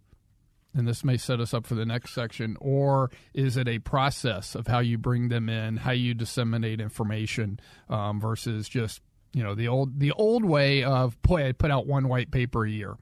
And 0.79 0.87
this 0.87 1.05
may 1.05 1.17
set 1.17 1.41
us 1.41 1.53
up 1.53 1.67
for 1.67 1.75
the 1.75 1.85
next 1.85 2.15
section, 2.15 2.57
or 2.61 3.11
is 3.35 3.57
it 3.57 3.67
a 3.67 3.81
process 3.81 4.55
of 4.55 4.69
how 4.69 4.79
you 4.79 4.97
bring 4.97 5.29
them 5.29 5.49
in, 5.49 5.79
how 5.79 5.91
you 5.91 6.15
disseminate 6.15 6.81
information, 6.81 7.59
um, 7.89 8.21
versus 8.21 8.69
just 8.69 9.03
you 9.33 9.43
know 9.43 9.55
the 9.55 9.69
old 9.69 9.99
the 9.99 10.13
old 10.13 10.45
way 10.45 10.85
of 10.85 11.21
boy, 11.23 11.49
I 11.49 11.53
put 11.53 11.71
out 11.71 11.87
one 11.87 12.09
white 12.09 12.31
paper 12.31 12.65
a 12.65 12.71
year. 12.71 12.97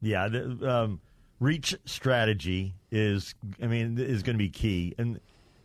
Yeah, 0.00 0.28
the, 0.28 0.70
um, 0.70 1.00
reach 1.40 1.76
strategy 1.84 2.74
is 2.90 3.34
I 3.60 3.66
mean 3.66 3.98
is 3.98 4.22
going 4.22 4.34
to 4.34 4.42
be 4.42 4.50
key, 4.50 4.94
and 4.96 5.20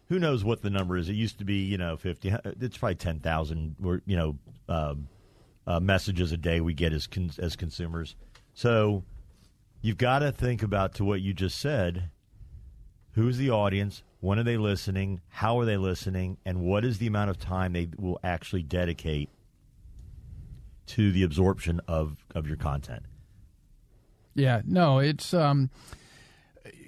who 0.10 0.18
knows 0.18 0.44
what 0.44 0.64
the 0.64 0.72
number 0.72 0.98
is? 0.98 1.08
It 1.08 1.14
used 1.14 1.38
to 1.38 1.46
be 1.46 1.64
you 1.66 1.78
know 1.78 1.98
fifty. 1.98 2.34
It's 2.60 2.78
probably 2.78 2.96
ten 2.96 3.20
thousand. 3.20 3.76
You 4.06 4.18
know. 4.18 4.38
Um, 4.68 5.08
uh, 5.66 5.80
messages 5.80 6.32
a 6.32 6.38
day 6.38 6.60
we 6.60 6.74
get 6.74 6.94
as 6.94 7.08
con- 7.08 7.32
as 7.40 7.56
consumers. 7.56 8.16
So 8.54 9.04
you've 9.84 9.98
got 10.00 10.20
to 10.20 10.32
think 10.32 10.64
about 10.64 10.96
to 10.96 11.06
what 11.06 11.22
you 11.22 11.34
just 11.34 11.60
said. 11.60 12.10
Who's 13.12 13.38
the 13.38 13.52
audience? 13.52 14.02
When 14.22 14.40
are 14.40 14.44
they 14.44 14.58
listening? 14.58 15.22
How 15.28 15.60
are 15.60 15.66
they 15.66 15.78
listening? 15.78 16.38
And 16.46 16.62
what 16.62 16.84
is 16.84 16.98
the 16.98 17.06
amount 17.06 17.30
of 17.30 17.38
time 17.38 17.74
they 17.74 17.90
will 18.00 18.20
actually 18.24 18.64
dedicate 18.64 19.30
to 20.88 21.12
the 21.12 21.24
absorption 21.24 21.82
of, 21.88 22.26
of 22.34 22.48
your 22.48 22.56
content? 22.56 23.04
Yeah, 24.34 24.62
no, 24.66 25.00
it's 25.00 25.34
um, 25.34 25.70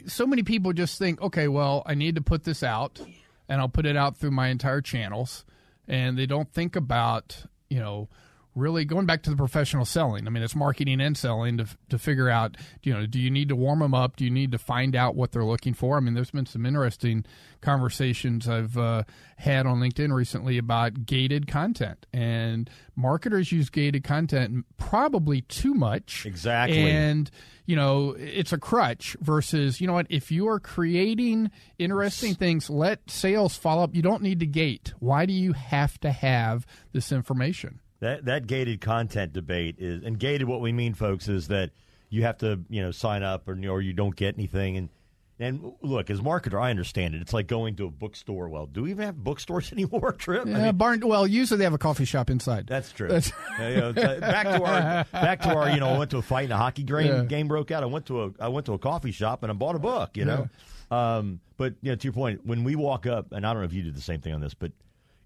so 0.07 0.25
many 0.25 0.41
people 0.41 0.73
just 0.73 0.97
think, 0.97 1.21
okay, 1.21 1.47
well, 1.47 1.83
I 1.85 1.93
need 1.93 2.15
to 2.15 2.21
put 2.21 2.43
this 2.43 2.63
out, 2.63 2.99
and 3.47 3.61
I'll 3.61 3.69
put 3.69 3.85
it 3.85 3.95
out 3.95 4.17
through 4.17 4.31
my 4.31 4.47
entire 4.47 4.81
channels, 4.81 5.45
and 5.87 6.17
they 6.17 6.25
don't 6.25 6.51
think 6.51 6.75
about, 6.75 7.43
you 7.69 7.79
know, 7.79 8.09
really 8.55 8.85
going 8.85 9.05
back 9.05 9.21
to 9.23 9.29
the 9.29 9.35
professional 9.35 9.85
selling. 9.85 10.25
I 10.25 10.29
mean, 10.29 10.41
it's 10.41 10.55
marketing 10.55 11.01
and 11.01 11.17
selling 11.17 11.57
to 11.57 11.67
to 11.89 11.99
figure 11.99 12.29
out, 12.29 12.57
you 12.81 12.93
know, 12.93 13.05
do 13.05 13.19
you 13.19 13.29
need 13.29 13.49
to 13.49 13.55
warm 13.55 13.79
them 13.79 13.93
up? 13.93 14.15
Do 14.15 14.23
you 14.23 14.31
need 14.31 14.51
to 14.53 14.57
find 14.57 14.95
out 14.95 15.15
what 15.15 15.31
they're 15.31 15.45
looking 15.45 15.73
for? 15.73 15.97
I 15.97 15.99
mean, 15.99 16.13
there's 16.13 16.31
been 16.31 16.45
some 16.45 16.65
interesting 16.65 17.25
conversations 17.61 18.47
I've 18.47 18.77
uh, 18.77 19.03
had 19.37 19.65
on 19.65 19.79
LinkedIn 19.79 20.13
recently 20.13 20.57
about 20.57 21.05
gated 21.05 21.47
content, 21.47 22.05
and 22.13 22.69
marketers 22.95 23.51
use 23.51 23.69
gated 23.69 24.03
content 24.03 24.65
probably 24.77 25.41
too 25.41 25.73
much. 25.73 26.25
Exactly. 26.25 26.89
And 26.89 27.29
you 27.65 27.75
know, 27.75 28.15
it's 28.17 28.53
a 28.53 28.59
crutch 28.59 29.17
versus, 29.21 29.81
you 29.81 29.87
know 29.87 29.93
what, 29.93 30.05
if 30.09 30.31
you 30.31 30.47
are 30.47 30.59
creating 30.59 31.49
interesting 31.79 32.35
things, 32.35 32.69
let 32.69 33.09
sales 33.09 33.55
follow 33.55 33.83
up. 33.83 33.95
You 33.95 34.03
don't 34.03 34.21
need 34.21 34.39
to 34.41 34.45
gate. 34.45 34.93
Why 34.99 35.25
do 35.25 35.33
you 35.33 35.53
have 35.53 35.99
to 36.01 36.11
have 36.11 36.65
this 36.91 37.11
information? 37.11 37.79
That 37.99 38.25
that 38.25 38.47
gated 38.47 38.81
content 38.81 39.33
debate 39.33 39.75
is, 39.79 40.03
and 40.03 40.19
gated. 40.19 40.47
What 40.47 40.61
we 40.61 40.71
mean, 40.71 40.93
folks, 40.93 41.27
is 41.27 41.47
that 41.47 41.71
you 42.09 42.23
have 42.23 42.37
to 42.39 42.59
you 42.69 42.81
know 42.81 42.91
sign 42.91 43.23
up 43.23 43.47
or 43.47 43.57
or 43.67 43.81
you 43.81 43.93
don't 43.93 44.15
get 44.15 44.35
anything. 44.35 44.77
And 44.77 44.89
and 45.37 45.73
look, 45.81 46.09
as 46.09 46.21
marketer, 46.21 46.61
I 46.61 46.69
understand 46.69 47.13
it. 47.13 47.21
It's 47.21 47.33
like 47.33 47.47
going 47.47 47.75
to 47.75 47.85
a 47.85 47.89
bookstore. 47.89 48.47
Well, 48.47 48.67
do 48.67 48.83
we 48.83 48.91
even 48.91 49.05
have 49.05 49.17
bookstores 49.17 49.71
anymore? 49.71 50.13
Trip? 50.13 50.45
Yeah, 50.45 50.57
I 50.57 50.61
mean, 50.63 50.77
barn. 50.77 51.01
Well, 51.05 51.27
usually 51.27 51.57
they 51.57 51.63
have 51.65 51.73
a 51.73 51.77
coffee 51.77 52.05
shop 52.05 52.29
inside. 52.29 52.67
That's 52.67 52.91
true. 52.91 53.09
That's, 53.09 53.31
you 53.59 53.75
know, 53.75 53.93
back 53.93 54.45
to 54.45 54.63
our 54.63 55.05
back 55.11 55.41
to 55.41 55.55
our. 55.55 55.69
You 55.69 55.79
know, 55.79 55.89
I 55.89 55.97
went 55.97 56.11
to 56.11 56.17
a 56.17 56.21
fight 56.21 56.45
and 56.45 56.53
a 56.53 56.57
hockey 56.57 56.83
game, 56.83 57.07
yeah. 57.07 57.23
game 57.23 57.47
broke 57.47 57.71
out. 57.71 57.83
I 57.83 57.87
went 57.87 58.05
to 58.07 58.23
a 58.23 58.31
I 58.39 58.47
went 58.47 58.65
to 58.67 58.73
a 58.73 58.79
coffee 58.79 59.11
shop 59.11 59.43
and 59.43 59.51
I 59.51 59.55
bought 59.55 59.75
a 59.75 59.79
book. 59.79 60.15
You 60.15 60.25
know, 60.25 60.49
yeah. 60.91 61.17
um, 61.17 61.41
but 61.57 61.73
you 61.81 61.91
know, 61.91 61.95
to 61.95 62.03
your 62.03 62.13
point, 62.13 62.45
when 62.45 62.63
we 62.63 62.75
walk 62.75 63.05
up, 63.05 63.31
and 63.31 63.45
I 63.45 63.53
don't 63.53 63.61
know 63.61 63.65
if 63.65 63.73
you 63.73 63.83
did 63.83 63.95
the 63.95 64.01
same 64.01 64.21
thing 64.21 64.33
on 64.33 64.41
this, 64.41 64.53
but 64.53 64.71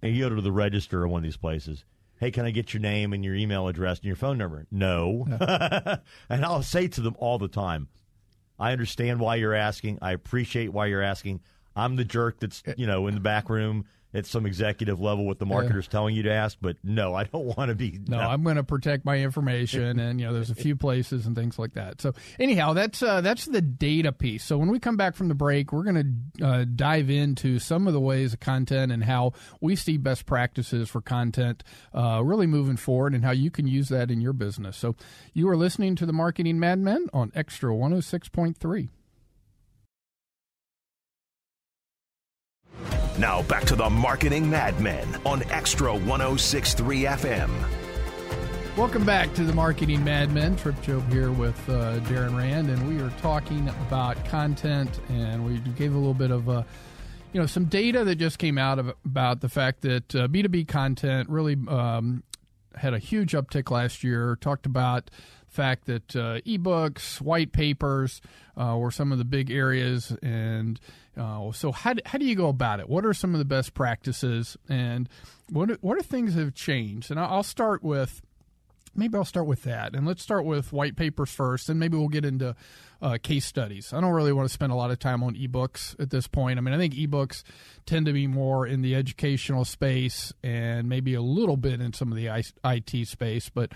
and 0.01 0.15
you 0.15 0.27
go 0.27 0.35
to 0.35 0.41
the 0.41 0.51
register 0.51 1.03
of 1.03 1.11
one 1.11 1.19
of 1.19 1.23
these 1.23 1.38
places 1.38 1.83
hey, 2.19 2.31
can 2.31 2.45
I 2.45 2.51
get 2.51 2.73
your 2.73 2.81
name 2.81 3.13
and 3.13 3.23
your 3.23 3.35
email 3.35 3.67
address 3.67 3.99
and 3.99 4.05
your 4.05 4.15
phone 4.15 4.38
number? 4.38 4.67
No. 4.71 5.25
and 6.29 6.45
I'll 6.45 6.63
say 6.63 6.88
to 6.89 7.01
them 7.01 7.15
all 7.17 7.38
the 7.38 7.47
time, 7.47 7.88
I 8.59 8.73
understand 8.73 9.19
why 9.19 9.35
you're 9.35 9.55
asking. 9.55 9.99
I 10.01 10.11
appreciate 10.11 10.73
why 10.73 10.88
you're 10.88 11.01
asking. 11.01 11.39
I'm 11.75 11.95
the 11.95 12.03
jerk 12.03 12.39
that's, 12.39 12.61
you 12.77 12.88
know, 12.88 13.07
in 13.07 13.13
the 13.13 13.21
back 13.21 13.49
room 13.49 13.85
at 14.13 14.25
some 14.25 14.45
executive 14.45 14.99
level 14.99 15.25
what 15.25 15.37
the 15.37 15.45
marketer's 15.45 15.85
yeah. 15.85 15.91
telling 15.91 16.15
you 16.15 16.23
to 16.23 16.31
ask, 16.31 16.57
but 16.59 16.77
no, 16.83 17.13
I 17.13 17.25
don't 17.25 17.45
want 17.57 17.69
to 17.69 17.75
be. 17.75 17.99
No, 18.07 18.17
no. 18.17 18.23
I'm 18.23 18.43
going 18.43 18.55
to 18.55 18.63
protect 18.63 19.05
my 19.05 19.17
information, 19.17 19.99
and 19.99 20.19
you 20.19 20.25
know, 20.25 20.33
there's 20.33 20.49
a 20.49 20.55
few 20.55 20.75
places 20.75 21.25
and 21.25 21.35
things 21.35 21.59
like 21.59 21.73
that. 21.73 22.01
So 22.01 22.13
anyhow, 22.39 22.73
that's 22.73 23.03
uh, 23.03 23.21
that's 23.21 23.45
the 23.45 23.61
data 23.61 24.11
piece. 24.11 24.43
So 24.43 24.57
when 24.57 24.69
we 24.69 24.79
come 24.79 24.97
back 24.97 25.15
from 25.15 25.27
the 25.27 25.35
break, 25.35 25.71
we're 25.71 25.83
going 25.83 26.29
to 26.39 26.45
uh, 26.45 26.65
dive 26.75 27.09
into 27.09 27.59
some 27.59 27.87
of 27.87 27.93
the 27.93 27.99
ways 27.99 28.33
of 28.33 28.39
content 28.39 28.91
and 28.91 29.03
how 29.03 29.33
we 29.61 29.75
see 29.75 29.97
best 29.97 30.25
practices 30.25 30.89
for 30.89 31.01
content 31.01 31.63
uh, 31.93 32.21
really 32.23 32.47
moving 32.47 32.77
forward, 32.77 33.13
and 33.13 33.23
how 33.23 33.31
you 33.31 33.51
can 33.51 33.67
use 33.67 33.89
that 33.89 34.09
in 34.09 34.21
your 34.21 34.33
business. 34.33 34.77
So 34.77 34.95
you 35.33 35.47
are 35.49 35.57
listening 35.57 35.95
to 35.97 36.05
the 36.05 36.13
Marketing 36.13 36.59
Madmen 36.59 37.09
on 37.13 37.31
Xtra 37.31 37.77
106.3. 37.77 38.89
Now 43.19 43.41
back 43.41 43.65
to 43.65 43.75
the 43.75 43.89
Marketing 43.89 44.49
Madmen 44.49 45.05
on 45.25 45.41
Xtra 45.41 45.91
1063 46.05 47.01
FM. 47.01 47.49
Welcome 48.77 49.05
back 49.05 49.33
to 49.33 49.43
the 49.43 49.51
Marketing 49.51 50.01
Madmen. 50.05 50.55
Trip 50.55 50.81
Job 50.81 51.11
here 51.11 51.29
with 51.29 51.57
uh, 51.67 51.99
Darren 52.05 52.38
Rand, 52.38 52.69
and 52.69 52.88
we 52.88 53.03
are 53.03 53.09
talking 53.19 53.67
about 53.67 54.23
content, 54.23 55.01
and 55.09 55.45
we 55.45 55.57
gave 55.71 55.93
a 55.93 55.97
little 55.97 56.13
bit 56.13 56.31
of 56.31 56.47
uh, 56.47 56.63
you 57.33 57.41
know 57.41 57.45
some 57.45 57.65
data 57.65 58.05
that 58.05 58.15
just 58.15 58.39
came 58.39 58.57
out 58.57 58.79
of 58.79 58.93
about 59.03 59.41
the 59.41 59.49
fact 59.49 59.81
that 59.81 60.15
uh, 60.15 60.29
B2B 60.29 60.69
content 60.69 61.27
really 61.27 61.57
um, 61.67 62.23
had 62.75 62.93
a 62.93 62.99
huge 62.99 63.33
uptick 63.33 63.69
last 63.69 64.01
year. 64.01 64.38
Talked 64.39 64.65
about 64.65 65.11
fact 65.49 65.85
that 65.85 66.15
uh, 66.15 66.39
ebooks, 66.41 67.21
white 67.21 67.51
papers 67.51 68.21
uh, 68.57 68.75
were 68.77 68.91
some 68.91 69.11
of 69.11 69.17
the 69.17 69.25
big 69.25 69.51
areas. 69.51 70.15
And 70.21 70.79
uh, 71.17 71.51
so, 71.51 71.71
how 71.71 71.93
do, 71.93 72.01
how 72.05 72.17
do 72.17 72.25
you 72.25 72.35
go 72.35 72.47
about 72.47 72.79
it? 72.79 72.89
What 72.89 73.05
are 73.05 73.13
some 73.13 73.33
of 73.33 73.39
the 73.39 73.45
best 73.45 73.73
practices, 73.73 74.57
and 74.67 75.09
what 75.49 75.71
what 75.81 75.97
are 75.97 76.03
things 76.03 76.35
that 76.35 76.41
have 76.41 76.55
changed? 76.55 77.11
And 77.11 77.19
I'll 77.19 77.43
start 77.43 77.83
with 77.83 78.21
maybe 78.95 79.17
I'll 79.17 79.25
start 79.25 79.47
with 79.47 79.63
that, 79.63 79.95
and 79.95 80.05
let's 80.05 80.21
start 80.21 80.45
with 80.45 80.71
white 80.71 80.95
papers 80.95 81.31
first, 81.31 81.69
and 81.69 81.79
maybe 81.79 81.97
we'll 81.97 82.07
get 82.07 82.25
into 82.25 82.55
uh, 83.01 83.17
case 83.21 83.45
studies. 83.45 83.93
I 83.93 84.01
don't 84.01 84.13
really 84.13 84.33
want 84.33 84.47
to 84.47 84.53
spend 84.53 84.71
a 84.71 84.75
lot 84.75 84.91
of 84.91 84.99
time 84.99 85.23
on 85.23 85.35
ebooks 85.35 85.99
at 85.99 86.09
this 86.09 86.27
point. 86.27 86.57
I 86.57 86.61
mean, 86.61 86.73
I 86.73 86.77
think 86.77 86.93
ebooks 86.93 87.43
tend 87.85 88.05
to 88.07 88.13
be 88.13 88.27
more 88.27 88.67
in 88.67 88.81
the 88.81 88.95
educational 88.95 89.65
space 89.65 90.33
and 90.43 90.89
maybe 90.89 91.13
a 91.13 91.21
little 91.21 91.57
bit 91.57 91.81
in 91.81 91.93
some 91.93 92.11
of 92.11 92.17
the 92.17 92.27
IT 92.63 93.07
space, 93.07 93.49
but 93.49 93.71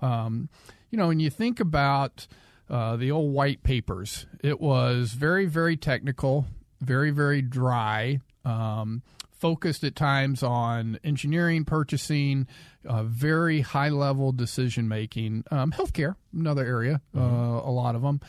um, 0.00 0.48
you 0.90 0.98
know, 0.98 1.08
when 1.08 1.20
you 1.20 1.30
think 1.30 1.60
about 1.60 2.26
uh, 2.70 2.96
the 2.96 3.10
old 3.10 3.32
white 3.32 3.62
papers, 3.62 4.26
it 4.42 4.60
was 4.60 5.12
very, 5.12 5.46
very 5.46 5.76
technical, 5.76 6.46
very, 6.80 7.10
very 7.10 7.42
dry, 7.42 8.20
um, 8.44 9.02
focused 9.30 9.84
at 9.84 9.94
times 9.94 10.42
on 10.42 10.98
engineering, 11.04 11.64
purchasing, 11.64 12.46
uh, 12.86 13.04
very 13.04 13.60
high 13.60 13.88
level 13.88 14.32
decision 14.32 14.88
making. 14.88 15.44
Um, 15.50 15.72
healthcare, 15.72 16.16
another 16.32 16.64
area, 16.64 17.00
uh, 17.14 17.18
mm-hmm. 17.18 17.68
a 17.68 17.70
lot 17.70 17.94
of 17.94 18.02
them. 18.02 18.20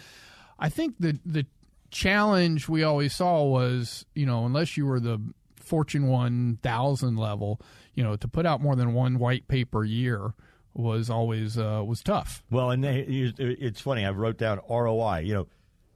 I 0.58 0.70
think 0.70 0.96
the 1.00 1.20
the 1.26 1.46
challenge 1.92 2.70
we 2.70 2.84
always 2.84 3.16
saw 3.16 3.44
was, 3.44 4.06
you 4.14 4.26
know, 4.26 4.46
unless 4.46 4.78
you 4.78 4.86
were 4.86 5.00
the 5.00 5.20
Fortune 5.56 6.08
1000 6.08 7.16
level, 7.16 7.62
you 7.94 8.04
know, 8.04 8.16
to 8.16 8.28
put 8.28 8.46
out 8.46 8.62
more 8.62 8.76
than 8.76 8.94
one 8.94 9.20
white 9.20 9.48
paper 9.48 9.84
a 9.84 9.88
year 9.88 10.34
was 10.74 11.10
always 11.10 11.58
uh, 11.58 11.84
was 11.86 12.02
tough. 12.02 12.44
Well, 12.50 12.72
and 12.72 12.86
it's 12.86 13.82
funny. 13.82 14.06
I 14.06 14.12
wrote 14.12 14.38
down 14.38 14.60
ROI. 14.70 15.20
You 15.20 15.34
know, 15.34 15.48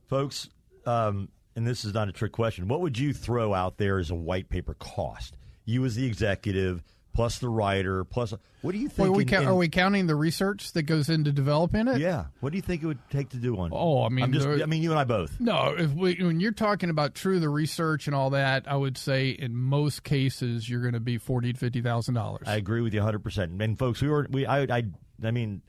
folks, 0.08 0.50
um, 0.86 1.30
and 1.56 1.66
this 1.66 1.86
is 1.86 1.94
not 1.94 2.10
a 2.10 2.12
trick 2.12 2.32
question. 2.32 2.68
What 2.68 2.82
would 2.82 2.98
you 2.98 3.14
throw 3.14 3.54
out 3.54 3.78
there 3.78 4.00
as 4.00 4.10
a 4.10 4.16
white 4.16 4.50
paper 4.50 4.74
cost? 4.76 5.36
You 5.66 5.86
as 5.86 5.96
the 5.96 6.06
executive, 6.06 6.84
plus 7.14 7.40
the 7.40 7.50
writer, 7.50 8.04
plus 8.04 8.34
what 8.62 8.72
do 8.72 8.78
you 8.78 8.90
think? 8.90 9.16
We 9.16 9.26
ca- 9.26 9.42
in, 9.42 9.48
are 9.48 9.56
we 9.56 9.70
counting 9.70 10.08
the 10.08 10.16
research 10.16 10.72
that 10.74 10.84
goes 10.84 11.10
into 11.10 11.32
developing 11.32 11.88
it? 11.88 12.00
Yeah. 12.00 12.26
What 12.40 12.52
do 12.52 12.58
you 12.58 12.62
think 12.62 12.84
it 12.84 12.88
would 12.88 13.10
take 13.10 13.30
to 13.30 13.38
do 13.38 13.54
one? 13.54 13.72
Oh, 13.74 14.04
I 14.04 14.10
mean, 14.10 14.34
just, 14.34 14.48
I 14.48 14.66
mean, 14.66 14.82
you 14.82 14.92
and 14.92 15.00
I 15.00 15.04
both. 15.04 15.40
No, 15.40 15.76
if 15.78 15.92
we, 15.92 16.16
when 16.16 16.40
you're 16.40 16.52
talking 16.52 16.90
about 16.90 17.16
true 17.16 17.40
the 17.40 17.50
research 17.50 18.08
and 18.08 18.16
all 18.16 18.32
that, 18.32 18.64
I 18.68 18.76
would 18.76 18.98
say 18.98 19.30
in 19.30 19.56
most 19.56 20.04
cases 20.04 20.70
you're 20.70 20.82
going 20.82 20.94
to 20.94 21.00
be 21.00 21.18
forty 21.18 21.54
to 21.54 21.60
fifty 21.60 21.82
thousand 21.82 22.16
dollars. 22.16 22.48
I 22.48 22.56
agree 22.56 22.82
with 22.82 22.94
you 22.94 23.00
100. 23.00 23.20
percent 23.20 23.62
And 23.62 23.78
folks, 23.78 24.02
we 24.02 24.10
were 24.10 24.28
we 24.30 24.46
I 24.46 24.64
I 24.64 24.84
I 25.24 25.32
mean, 25.32 25.62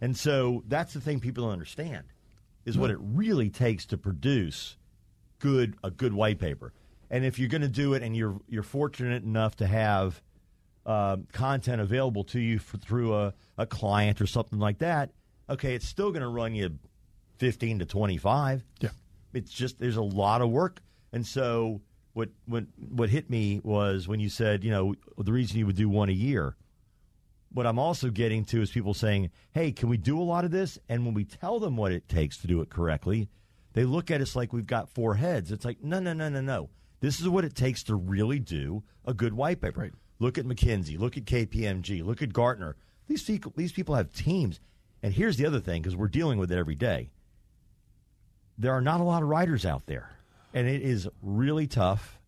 and 0.00 0.16
so 0.16 0.62
that's 0.66 0.94
the 0.94 1.00
thing 1.00 1.20
people 1.20 1.44
don't 1.44 1.52
understand 1.52 2.04
is 2.64 2.76
what 2.76 2.90
it 2.90 2.98
really 3.00 3.48
takes 3.48 3.86
to 3.86 3.96
produce 3.98 4.76
good 5.38 5.76
a 5.84 5.90
good 5.90 6.12
white 6.12 6.38
paper. 6.38 6.72
And 7.10 7.24
if 7.24 7.38
you're 7.38 7.48
going 7.48 7.62
to 7.62 7.68
do 7.68 7.94
it, 7.94 8.02
and 8.02 8.16
you're 8.16 8.40
you're 8.48 8.62
fortunate 8.62 9.22
enough 9.22 9.56
to 9.56 9.66
have 9.66 10.20
uh, 10.86 11.16
content 11.32 11.80
available 11.80 12.24
to 12.24 12.40
you 12.40 12.58
for, 12.58 12.78
through 12.78 13.14
a, 13.14 13.34
a 13.58 13.66
client 13.66 14.20
or 14.20 14.26
something 14.26 14.58
like 14.58 14.78
that, 14.78 15.10
okay, 15.50 15.74
it's 15.74 15.86
still 15.86 16.10
going 16.10 16.22
to 16.22 16.28
run 16.28 16.54
you 16.54 16.78
15 17.38 17.80
to 17.80 17.84
25. 17.84 18.64
Yeah. 18.80 18.90
It's 19.34 19.52
just 19.52 19.78
there's 19.78 19.96
a 19.96 20.02
lot 20.02 20.40
of 20.40 20.50
work. 20.50 20.80
And 21.12 21.26
so 21.26 21.82
what 22.14 22.30
what 22.46 22.64
what 22.76 23.10
hit 23.10 23.28
me 23.28 23.60
was 23.62 24.08
when 24.08 24.20
you 24.20 24.30
said, 24.30 24.64
you 24.64 24.70
know, 24.70 24.94
the 25.18 25.32
reason 25.32 25.58
you 25.58 25.66
would 25.66 25.76
do 25.76 25.88
one 25.88 26.08
a 26.08 26.12
year. 26.12 26.56
What 27.52 27.66
I'm 27.66 27.78
also 27.78 28.10
getting 28.10 28.44
to 28.46 28.60
is 28.60 28.70
people 28.70 28.94
saying, 28.94 29.30
"Hey, 29.52 29.72
can 29.72 29.88
we 29.88 29.96
do 29.96 30.20
a 30.20 30.24
lot 30.24 30.44
of 30.44 30.50
this?" 30.50 30.78
And 30.88 31.04
when 31.04 31.14
we 31.14 31.24
tell 31.24 31.58
them 31.58 31.76
what 31.76 31.92
it 31.92 32.08
takes 32.08 32.36
to 32.38 32.46
do 32.46 32.60
it 32.60 32.70
correctly, 32.70 33.28
they 33.72 33.84
look 33.84 34.10
at 34.10 34.20
us 34.20 34.34
like 34.34 34.52
we've 34.52 34.66
got 34.66 34.90
four 34.90 35.14
heads. 35.14 35.52
It's 35.52 35.64
like, 35.64 35.82
"No, 35.82 36.00
no, 36.00 36.12
no, 36.12 36.28
no, 36.28 36.40
no. 36.40 36.70
This 37.00 37.20
is 37.20 37.28
what 37.28 37.44
it 37.44 37.54
takes 37.54 37.82
to 37.84 37.94
really 37.94 38.38
do 38.38 38.82
a 39.04 39.14
good 39.14 39.34
white 39.34 39.60
paper." 39.60 39.80
Right. 39.80 39.92
Look 40.18 40.38
at 40.38 40.46
McKinsey, 40.46 40.98
look 40.98 41.16
at 41.16 41.24
KPMG, 41.24 42.04
look 42.04 42.22
at 42.22 42.32
Gartner. 42.32 42.76
These 43.06 43.22
people, 43.22 43.52
these 43.56 43.72
people 43.72 43.94
have 43.94 44.12
teams. 44.12 44.60
And 45.02 45.12
here's 45.12 45.36
the 45.36 45.46
other 45.46 45.60
thing 45.60 45.82
because 45.82 45.96
we're 45.96 46.08
dealing 46.08 46.38
with 46.38 46.50
it 46.50 46.58
every 46.58 46.74
day. 46.74 47.10
There 48.58 48.72
are 48.72 48.80
not 48.80 49.00
a 49.00 49.04
lot 49.04 49.22
of 49.22 49.28
writers 49.28 49.66
out 49.66 49.86
there. 49.86 50.10
And 50.54 50.66
it 50.66 50.80
is 50.80 51.06
really 51.22 51.66
tough 51.66 52.18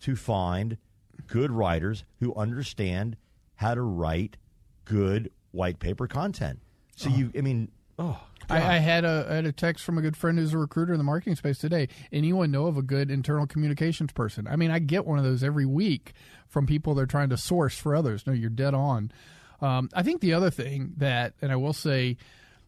to 0.00 0.16
find 0.16 0.78
good 1.26 1.50
writers 1.50 2.04
who 2.18 2.34
understand 2.34 3.16
how 3.56 3.74
to 3.74 3.82
write 3.82 4.36
good 4.84 5.30
white 5.52 5.78
paper 5.78 6.06
content. 6.06 6.60
So 6.96 7.08
you, 7.08 7.30
I 7.36 7.40
mean, 7.40 7.70
oh, 7.98 8.20
I, 8.50 8.76
I, 8.76 8.78
had 8.78 9.04
a 9.04 9.26
I 9.28 9.34
had 9.34 9.46
a 9.46 9.52
text 9.52 9.84
from 9.84 9.98
a 9.98 10.00
good 10.00 10.16
friend 10.16 10.38
who's 10.38 10.54
a 10.54 10.58
recruiter 10.58 10.92
in 10.92 10.98
the 10.98 11.04
marketing 11.04 11.36
space 11.36 11.58
today. 11.58 11.88
Anyone 12.12 12.50
know 12.50 12.66
of 12.66 12.76
a 12.76 12.82
good 12.82 13.10
internal 13.10 13.46
communications 13.46 14.12
person? 14.12 14.46
I 14.48 14.56
mean, 14.56 14.70
I 14.70 14.78
get 14.78 15.06
one 15.06 15.18
of 15.18 15.24
those 15.24 15.42
every 15.42 15.66
week 15.66 16.12
from 16.46 16.66
people 16.66 16.94
they're 16.94 17.06
trying 17.06 17.28
to 17.30 17.36
source 17.36 17.78
for 17.78 17.94
others. 17.94 18.26
No, 18.26 18.32
you're 18.32 18.50
dead 18.50 18.74
on. 18.74 19.12
Um, 19.60 19.90
I 19.92 20.02
think 20.02 20.20
the 20.20 20.34
other 20.34 20.50
thing 20.50 20.94
that, 20.98 21.34
and 21.42 21.50
I 21.50 21.56
will 21.56 21.72
say, 21.72 22.16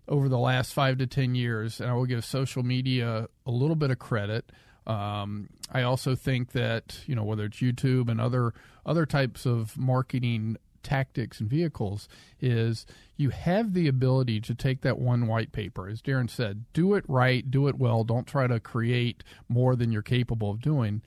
over 0.09 0.29
the 0.29 0.39
last 0.39 0.75
five 0.75 0.99
to 0.99 1.07
ten 1.07 1.35
years, 1.35 1.81
and 1.81 1.89
I 1.89 1.95
will 1.95 2.07
give 2.07 2.25
social 2.25 2.63
media 2.63 3.29
a 3.47 3.51
little 3.51 3.77
bit 3.77 3.91
of 3.91 3.99
credit. 3.99 4.51
Um, 4.87 5.51
I 5.71 5.83
also 5.83 6.17
think 6.17 6.53
that 6.53 6.99
you 7.07 7.15
know 7.15 7.25
whether 7.25 7.45
it's 7.45 7.59
YouTube 7.59 8.09
and 8.11 8.21
other 8.21 8.53
other 8.85 9.07
types 9.07 9.47
of 9.47 9.79
marketing 9.79 10.57
tactics 10.83 11.41
and 11.41 11.49
vehicles 11.49 12.09
is 12.41 12.87
you 13.17 13.31
have 13.31 13.75
the 13.75 13.89
ability 13.89 14.41
to 14.41 14.55
take 14.55 14.83
that 14.83 14.99
one 14.99 15.27
white 15.27 15.53
paper, 15.53 15.89
as 15.89 16.03
Darren 16.03 16.31
said, 16.31 16.65
do 16.73 16.95
it 16.95 17.05
right, 17.09 17.51
do 17.51 17.69
it 17.69 17.79
well, 17.79 18.05
don't 18.05 18.27
try 18.27 18.47
to 18.47 18.61
create 18.61 19.23
more 19.49 19.77
than 19.77 19.93
you're 19.93 20.03
capable 20.03 20.51
of 20.51 20.61
doing. 20.61 21.03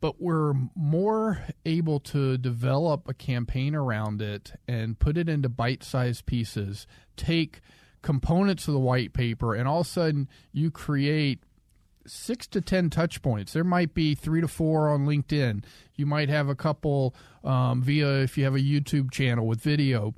But 0.00 0.20
we're 0.20 0.54
more 0.76 1.44
able 1.66 1.98
to 2.00 2.38
develop 2.38 3.08
a 3.08 3.14
campaign 3.14 3.74
around 3.74 4.22
it 4.22 4.52
and 4.68 4.98
put 4.98 5.18
it 5.18 5.28
into 5.28 5.48
bite 5.48 5.82
sized 5.82 6.24
pieces, 6.24 6.86
take 7.16 7.60
components 8.00 8.68
of 8.68 8.74
the 8.74 8.80
white 8.80 9.12
paper, 9.12 9.54
and 9.54 9.66
all 9.66 9.80
of 9.80 9.86
a 9.86 9.90
sudden 9.90 10.28
you 10.52 10.70
create 10.70 11.40
six 12.08 12.46
to 12.48 12.60
ten 12.60 12.90
touch 12.90 13.22
points. 13.22 13.52
There 13.52 13.64
might 13.64 13.94
be 13.94 14.14
three 14.14 14.40
to 14.40 14.48
four 14.48 14.88
on 14.88 15.06
LinkedIn. 15.06 15.64
You 15.94 16.06
might 16.06 16.28
have 16.28 16.48
a 16.48 16.54
couple 16.54 17.14
um, 17.44 17.82
via 17.82 18.22
if 18.22 18.36
you 18.38 18.44
have 18.44 18.54
a 18.54 18.60
YouTube 18.60 19.10
channel 19.10 19.46
with 19.46 19.60
video. 19.60 20.14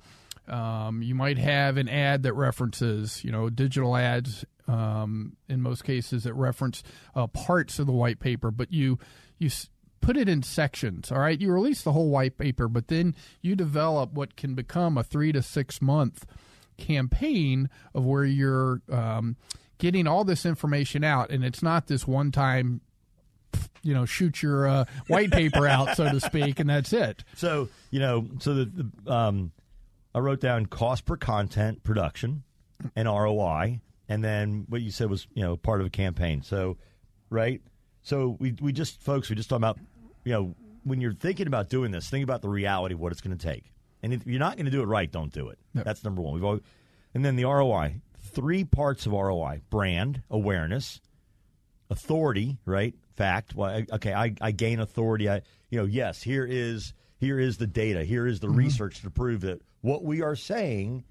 Um, 0.48 1.02
you 1.02 1.14
might 1.14 1.38
have 1.38 1.76
an 1.76 1.88
ad 1.88 2.22
that 2.24 2.32
references, 2.32 3.22
you 3.24 3.30
know, 3.30 3.50
digital 3.50 3.96
ads. 3.96 4.44
Um, 4.66 5.36
in 5.48 5.62
most 5.62 5.82
cases, 5.84 6.24
that 6.24 6.34
reference 6.34 6.82
uh, 7.14 7.26
parts 7.26 7.78
of 7.80 7.86
the 7.86 7.92
white 7.92 8.20
paper, 8.20 8.50
but 8.52 8.72
you 8.72 8.98
you 9.38 9.48
s- 9.48 9.68
put 10.00 10.16
it 10.16 10.28
in 10.28 10.42
sections. 10.44 11.10
All 11.10 11.18
right, 11.18 11.40
you 11.40 11.52
release 11.52 11.82
the 11.82 11.90
whole 11.92 12.08
white 12.08 12.38
paper, 12.38 12.68
but 12.68 12.86
then 12.86 13.16
you 13.42 13.56
develop 13.56 14.12
what 14.12 14.36
can 14.36 14.54
become 14.54 14.96
a 14.96 15.02
three 15.02 15.32
to 15.32 15.42
six 15.42 15.82
month 15.82 16.24
campaign 16.76 17.68
of 17.94 18.04
where 18.04 18.24
you're 18.24 18.80
um, 18.90 19.36
getting 19.80 20.06
all 20.06 20.22
this 20.22 20.46
information 20.46 21.02
out, 21.02 21.30
and 21.30 21.44
it's 21.44 21.62
not 21.62 21.88
this 21.88 22.06
one 22.06 22.30
time, 22.30 22.80
you 23.82 23.92
know, 23.92 24.04
shoot 24.04 24.42
your 24.42 24.68
uh, 24.68 24.84
white 25.08 25.32
paper 25.32 25.66
out, 25.66 25.96
so 25.96 26.08
to 26.08 26.20
speak, 26.20 26.60
and 26.60 26.70
that's 26.70 26.92
it. 26.92 27.24
So 27.34 27.68
you 27.90 27.98
know, 27.98 28.28
so 28.38 28.54
the, 28.54 28.64
the 28.66 29.12
um, 29.12 29.50
I 30.14 30.20
wrote 30.20 30.40
down 30.40 30.66
cost 30.66 31.04
per 31.06 31.16
content 31.16 31.82
production 31.82 32.44
and 32.94 33.08
ROI, 33.08 33.80
and 34.08 34.22
then 34.22 34.66
what 34.68 34.82
you 34.82 34.92
said 34.92 35.10
was 35.10 35.26
you 35.34 35.42
know 35.42 35.56
part 35.56 35.80
of 35.80 35.86
a 35.86 35.90
campaign. 35.90 36.42
So 36.42 36.76
right, 37.30 37.60
so 38.02 38.36
we 38.38 38.54
we 38.60 38.72
just 38.72 39.02
folks 39.02 39.28
we 39.28 39.34
just 39.34 39.48
talking 39.48 39.64
about 39.64 39.78
you 40.24 40.32
know 40.32 40.54
when 40.84 41.00
you're 41.00 41.12
thinking 41.12 41.46
about 41.46 41.68
doing 41.68 41.90
this, 41.90 42.08
think 42.08 42.22
about 42.24 42.42
the 42.42 42.48
reality 42.48 42.94
of 42.94 43.00
what 43.00 43.12
it's 43.12 43.20
going 43.20 43.36
to 43.36 43.46
take. 43.46 43.72
And 44.02 44.14
if 44.14 44.26
you're 44.26 44.38
not 44.38 44.56
going 44.56 44.64
to 44.64 44.70
do 44.70 44.80
it 44.82 44.86
right, 44.86 45.10
don't 45.10 45.32
do 45.32 45.48
it. 45.50 45.58
That's 45.74 46.02
number 46.04 46.22
one. 46.22 46.32
We've 46.32 46.44
always, 46.44 46.62
and 47.12 47.22
then 47.22 47.36
the 47.36 47.44
ROI 47.44 47.96
three 48.32 48.64
parts 48.64 49.06
of 49.06 49.12
ROI 49.12 49.62
brand 49.70 50.22
awareness, 50.30 51.00
authority, 51.90 52.58
right? 52.64 52.94
Fact. 53.16 53.54
Well, 53.54 53.70
I, 53.70 53.86
okay, 53.94 54.14
I, 54.14 54.34
I 54.40 54.50
gain 54.52 54.80
authority. 54.80 55.28
I, 55.28 55.42
you 55.68 55.78
know, 55.78 55.84
yes, 55.84 56.22
here 56.22 56.46
is 56.48 56.94
here 57.18 57.38
is 57.38 57.58
the 57.58 57.66
data. 57.66 58.04
Here 58.04 58.26
is 58.26 58.40
the 58.40 58.46
mm-hmm. 58.46 58.56
research 58.56 59.02
to 59.02 59.10
prove 59.10 59.42
that 59.42 59.60
what 59.82 60.02
we 60.02 60.22
are 60.22 60.36
saying 60.36 61.04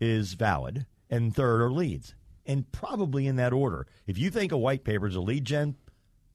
is 0.00 0.34
valid. 0.34 0.86
And 1.10 1.34
third 1.34 1.60
are 1.60 1.70
leads, 1.70 2.14
and 2.46 2.70
probably 2.72 3.26
in 3.26 3.36
that 3.36 3.52
order. 3.52 3.86
If 4.06 4.18
you 4.18 4.30
think 4.30 4.52
a 4.52 4.58
white 4.58 4.84
paper 4.84 5.06
is 5.06 5.14
a 5.14 5.20
lead 5.20 5.44
gen, 5.44 5.76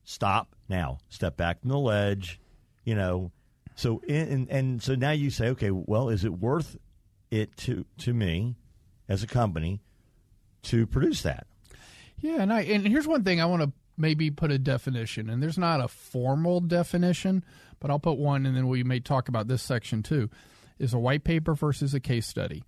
stop 0.04 0.54
now. 0.68 0.98
Step 1.08 1.36
back 1.36 1.60
from 1.60 1.70
the 1.70 1.78
ledge. 1.78 2.40
You 2.84 2.94
know, 2.94 3.32
so 3.74 4.00
in, 4.06 4.28
and, 4.28 4.48
and 4.48 4.82
so 4.82 4.94
now 4.94 5.10
you 5.10 5.30
say, 5.30 5.48
okay, 5.48 5.70
well, 5.70 6.08
is 6.08 6.24
it 6.24 6.32
worth 6.32 6.76
it 7.30 7.56
to 7.58 7.84
to 7.98 8.14
me 8.14 8.56
as 9.08 9.22
a 9.22 9.26
company 9.26 9.80
to 10.64 10.86
produce 10.86 11.22
that. 11.22 11.46
Yeah, 12.18 12.42
and 12.42 12.52
I 12.52 12.62
and 12.62 12.86
here's 12.86 13.06
one 13.06 13.24
thing 13.24 13.40
I 13.40 13.46
want 13.46 13.62
to 13.62 13.72
maybe 13.96 14.30
put 14.30 14.50
a 14.50 14.58
definition, 14.58 15.30
and 15.30 15.42
there's 15.42 15.58
not 15.58 15.80
a 15.80 15.88
formal 15.88 16.60
definition, 16.60 17.44
but 17.80 17.90
I'll 17.90 17.98
put 17.98 18.18
one, 18.18 18.46
and 18.46 18.56
then 18.56 18.68
we 18.68 18.84
may 18.84 19.00
talk 19.00 19.28
about 19.28 19.48
this 19.48 19.62
section 19.62 20.02
too. 20.02 20.30
Is 20.78 20.94
a 20.94 20.98
white 20.98 21.24
paper 21.24 21.54
versus 21.54 21.92
a 21.92 22.00
case 22.00 22.26
study. 22.26 22.64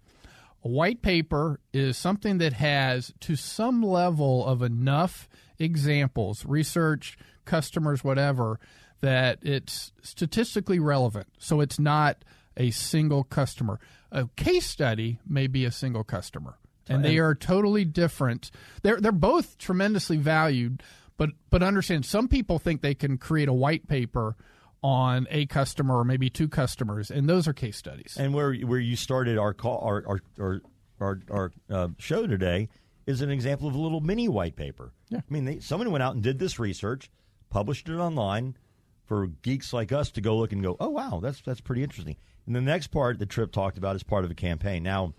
A 0.64 0.68
white 0.68 1.02
paper 1.02 1.60
is 1.72 1.96
something 1.96 2.38
that 2.38 2.52
has, 2.52 3.12
to 3.20 3.36
some 3.36 3.82
level, 3.82 4.46
of 4.46 4.62
enough 4.62 5.28
examples, 5.58 6.44
research, 6.44 7.18
customers, 7.44 8.04
whatever, 8.04 8.60
that 9.00 9.38
it's 9.42 9.92
statistically 10.02 10.78
relevant. 10.78 11.26
So 11.38 11.60
it's 11.60 11.80
not 11.80 12.24
a 12.56 12.70
single 12.70 13.24
customer. 13.24 13.80
A 14.12 14.28
case 14.36 14.66
study 14.66 15.18
may 15.26 15.46
be 15.46 15.64
a 15.64 15.72
single 15.72 16.04
customer 16.04 16.58
and 16.88 17.04
they 17.04 17.18
are 17.18 17.34
totally 17.34 17.84
different. 17.84 18.50
They're 18.82 19.00
they're 19.00 19.12
both 19.12 19.58
tremendously 19.58 20.16
valued, 20.16 20.82
but 21.16 21.30
but 21.50 21.62
understand 21.62 22.04
some 22.06 22.28
people 22.28 22.58
think 22.58 22.80
they 22.82 22.94
can 22.94 23.18
create 23.18 23.48
a 23.48 23.52
white 23.52 23.88
paper 23.88 24.36
on 24.82 25.26
a 25.30 25.46
customer 25.46 25.98
or 25.98 26.04
maybe 26.04 26.28
two 26.28 26.48
customers, 26.48 27.10
and 27.10 27.28
those 27.28 27.46
are 27.46 27.52
case 27.52 27.76
studies. 27.76 28.16
And 28.18 28.34
where 28.34 28.54
where 28.54 28.80
you 28.80 28.96
started 28.96 29.38
our 29.38 29.54
call 29.54 29.78
our 29.80 30.04
our 30.06 30.20
our 30.40 30.60
our, 31.00 31.20
our 31.30 31.52
uh, 31.70 31.88
show 31.98 32.26
today 32.26 32.68
is 33.06 33.20
an 33.20 33.30
example 33.30 33.68
of 33.68 33.74
a 33.74 33.78
little 33.78 34.00
mini 34.00 34.28
white 34.28 34.56
paper. 34.56 34.92
Yeah. 35.08 35.18
I 35.18 35.32
mean, 35.32 35.44
they, 35.44 35.58
someone 35.58 35.90
went 35.90 36.02
out 36.02 36.14
and 36.14 36.22
did 36.22 36.38
this 36.38 36.58
research, 36.58 37.10
published 37.50 37.88
it 37.88 37.96
online 37.96 38.56
for 39.04 39.26
geeks 39.26 39.72
like 39.72 39.92
us 39.92 40.10
to 40.12 40.20
go 40.20 40.36
look 40.36 40.52
and 40.52 40.62
go, 40.62 40.76
oh 40.80 40.90
wow, 40.90 41.20
that's 41.22 41.40
that's 41.40 41.60
pretty 41.60 41.82
interesting. 41.82 42.16
And 42.46 42.56
the 42.56 42.60
next 42.60 42.88
part 42.88 43.18
that 43.18 43.28
Trip 43.28 43.52
talked 43.52 43.78
about 43.78 43.96
is 43.96 44.02
part 44.02 44.24
of 44.24 44.30
a 44.30 44.34
campaign. 44.34 44.82
Now 44.82 45.14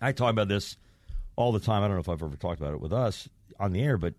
I 0.00 0.12
talk 0.12 0.30
about 0.30 0.48
this 0.48 0.76
all 1.36 1.52
the 1.52 1.60
time. 1.60 1.82
I 1.82 1.86
don't 1.86 1.96
know 1.96 2.00
if 2.00 2.08
I've 2.08 2.22
ever 2.22 2.36
talked 2.36 2.60
about 2.60 2.74
it 2.74 2.80
with 2.80 2.92
us 2.92 3.28
on 3.58 3.72
the 3.72 3.82
air, 3.82 3.96
but 3.98 4.14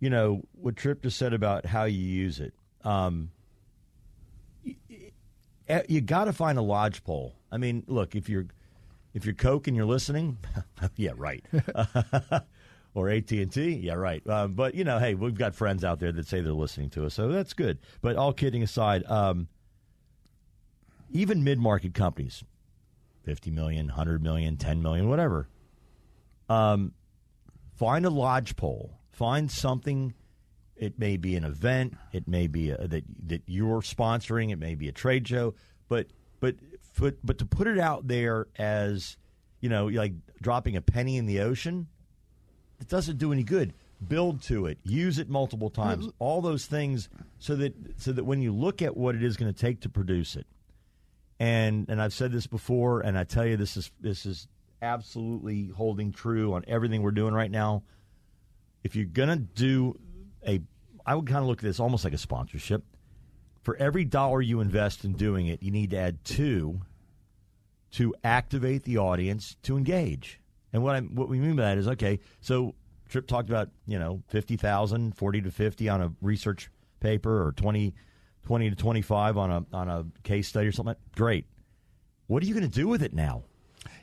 you 0.00 0.10
know 0.10 0.42
what 0.52 0.76
Trip 0.76 1.02
just 1.02 1.18
said 1.18 1.32
about 1.32 1.66
how 1.66 1.84
you 1.84 2.00
use 2.00 2.40
it. 2.40 2.54
Um, 2.82 3.30
you, 4.62 4.76
you 5.88 6.00
got 6.00 6.24
to 6.24 6.32
find 6.32 6.58
a 6.58 6.62
lodgepole. 6.62 7.34
I 7.50 7.56
mean, 7.56 7.84
look 7.86 8.14
if 8.14 8.28
you're 8.28 8.46
if 9.14 9.24
you're 9.24 9.34
Coke 9.34 9.66
and 9.66 9.76
you're 9.76 9.86
listening, 9.86 10.38
yeah, 10.96 11.12
right. 11.16 11.44
or 12.94 13.08
AT 13.08 13.30
and 13.32 13.52
T, 13.52 13.70
yeah, 13.70 13.94
right. 13.94 14.26
Um, 14.28 14.54
but 14.54 14.74
you 14.74 14.84
know, 14.84 14.98
hey, 14.98 15.14
we've 15.14 15.34
got 15.34 15.54
friends 15.54 15.84
out 15.84 16.00
there 16.00 16.12
that 16.12 16.26
say 16.26 16.40
they're 16.40 16.52
listening 16.52 16.90
to 16.90 17.06
us, 17.06 17.14
so 17.14 17.28
that's 17.28 17.52
good. 17.52 17.78
But 18.00 18.16
all 18.16 18.32
kidding 18.32 18.62
aside, 18.62 19.04
um, 19.06 19.48
even 21.10 21.44
mid 21.44 21.58
market 21.58 21.94
companies, 21.94 22.44
50 23.24 23.50
million, 23.50 23.86
100 23.86 24.22
million, 24.22 24.56
10 24.56 24.82
million, 24.82 25.08
whatever. 25.08 25.48
Um, 26.48 26.92
find 27.76 28.04
a 28.04 28.10
lodgepole. 28.10 28.98
Find 29.12 29.50
something. 29.50 30.14
It 30.76 30.98
may 30.98 31.16
be 31.16 31.36
an 31.36 31.44
event. 31.44 31.96
It 32.12 32.28
may 32.28 32.46
be 32.46 32.70
a, 32.70 32.86
that 32.86 33.04
that 33.26 33.42
you're 33.46 33.80
sponsoring. 33.80 34.52
It 34.52 34.58
may 34.58 34.74
be 34.74 34.88
a 34.88 34.92
trade 34.92 35.26
show. 35.26 35.54
But 35.88 36.08
but 36.40 36.56
but 36.98 37.16
but 37.24 37.38
to 37.38 37.46
put 37.46 37.66
it 37.66 37.78
out 37.78 38.08
there 38.08 38.48
as 38.56 39.16
you 39.60 39.68
know, 39.68 39.86
like 39.86 40.12
dropping 40.42 40.76
a 40.76 40.82
penny 40.82 41.16
in 41.16 41.26
the 41.26 41.40
ocean, 41.40 41.86
it 42.80 42.88
doesn't 42.88 43.18
do 43.18 43.32
any 43.32 43.42
good. 43.42 43.72
Build 44.06 44.42
to 44.42 44.66
it. 44.66 44.78
Use 44.82 45.18
it 45.18 45.30
multiple 45.30 45.70
times. 45.70 46.08
All 46.18 46.42
those 46.42 46.66
things, 46.66 47.08
so 47.38 47.56
that 47.56 47.74
so 47.96 48.12
that 48.12 48.24
when 48.24 48.42
you 48.42 48.52
look 48.52 48.82
at 48.82 48.96
what 48.96 49.14
it 49.14 49.22
is 49.22 49.36
going 49.36 49.52
to 49.52 49.58
take 49.58 49.80
to 49.82 49.88
produce 49.88 50.36
it, 50.36 50.46
And 51.40 51.88
and 51.88 52.00
I've 52.00 52.12
said 52.12 52.32
this 52.32 52.46
before, 52.46 53.00
and 53.00 53.18
I 53.18 53.24
tell 53.24 53.44
you 53.46 53.56
this 53.56 53.76
is 53.76 53.90
this 54.00 54.24
is 54.26 54.48
absolutely 54.80 55.68
holding 55.68 56.12
true 56.12 56.54
on 56.54 56.64
everything 56.68 57.02
we're 57.02 57.10
doing 57.10 57.34
right 57.34 57.50
now. 57.50 57.82
If 58.82 58.94
you're 58.94 59.06
gonna 59.06 59.36
do 59.36 59.98
a, 60.46 60.60
I 61.04 61.14
would 61.14 61.26
kind 61.26 61.38
of 61.38 61.46
look 61.46 61.58
at 61.58 61.64
this 61.64 61.80
almost 61.80 62.04
like 62.04 62.12
a 62.12 62.18
sponsorship. 62.18 62.84
For 63.62 63.76
every 63.76 64.04
dollar 64.04 64.42
you 64.42 64.60
invest 64.60 65.04
in 65.04 65.14
doing 65.14 65.46
it, 65.46 65.62
you 65.62 65.70
need 65.70 65.90
to 65.90 65.96
add 65.96 66.22
two 66.24 66.82
to 67.92 68.14
activate 68.22 68.82
the 68.84 68.98
audience 68.98 69.56
to 69.62 69.76
engage. 69.76 70.40
And 70.72 70.82
what 70.82 70.96
I 70.96 71.00
what 71.00 71.28
we 71.28 71.38
mean 71.38 71.56
by 71.56 71.62
that 71.62 71.78
is 71.78 71.88
okay. 71.88 72.20
So 72.40 72.74
Trip 73.08 73.26
talked 73.26 73.48
about 73.48 73.70
you 73.86 73.98
know 73.98 74.22
50,000, 74.28 75.16
40 75.16 75.40
to 75.42 75.50
fifty 75.50 75.88
on 75.88 76.02
a 76.02 76.12
research 76.20 76.70
paper, 77.00 77.46
or 77.46 77.52
20, 77.52 77.94
20 78.44 78.70
to 78.70 78.76
twenty 78.76 79.02
five 79.02 79.36
on 79.36 79.50
a 79.50 79.76
on 79.76 79.88
a 79.88 80.06
case 80.22 80.48
study 80.48 80.68
or 80.68 80.72
something. 80.72 80.96
Great. 81.16 81.46
What 82.26 82.42
are 82.42 82.46
you 82.46 82.54
going 82.54 82.68
to 82.68 82.74
do 82.74 82.88
with 82.88 83.02
it 83.02 83.12
now? 83.12 83.44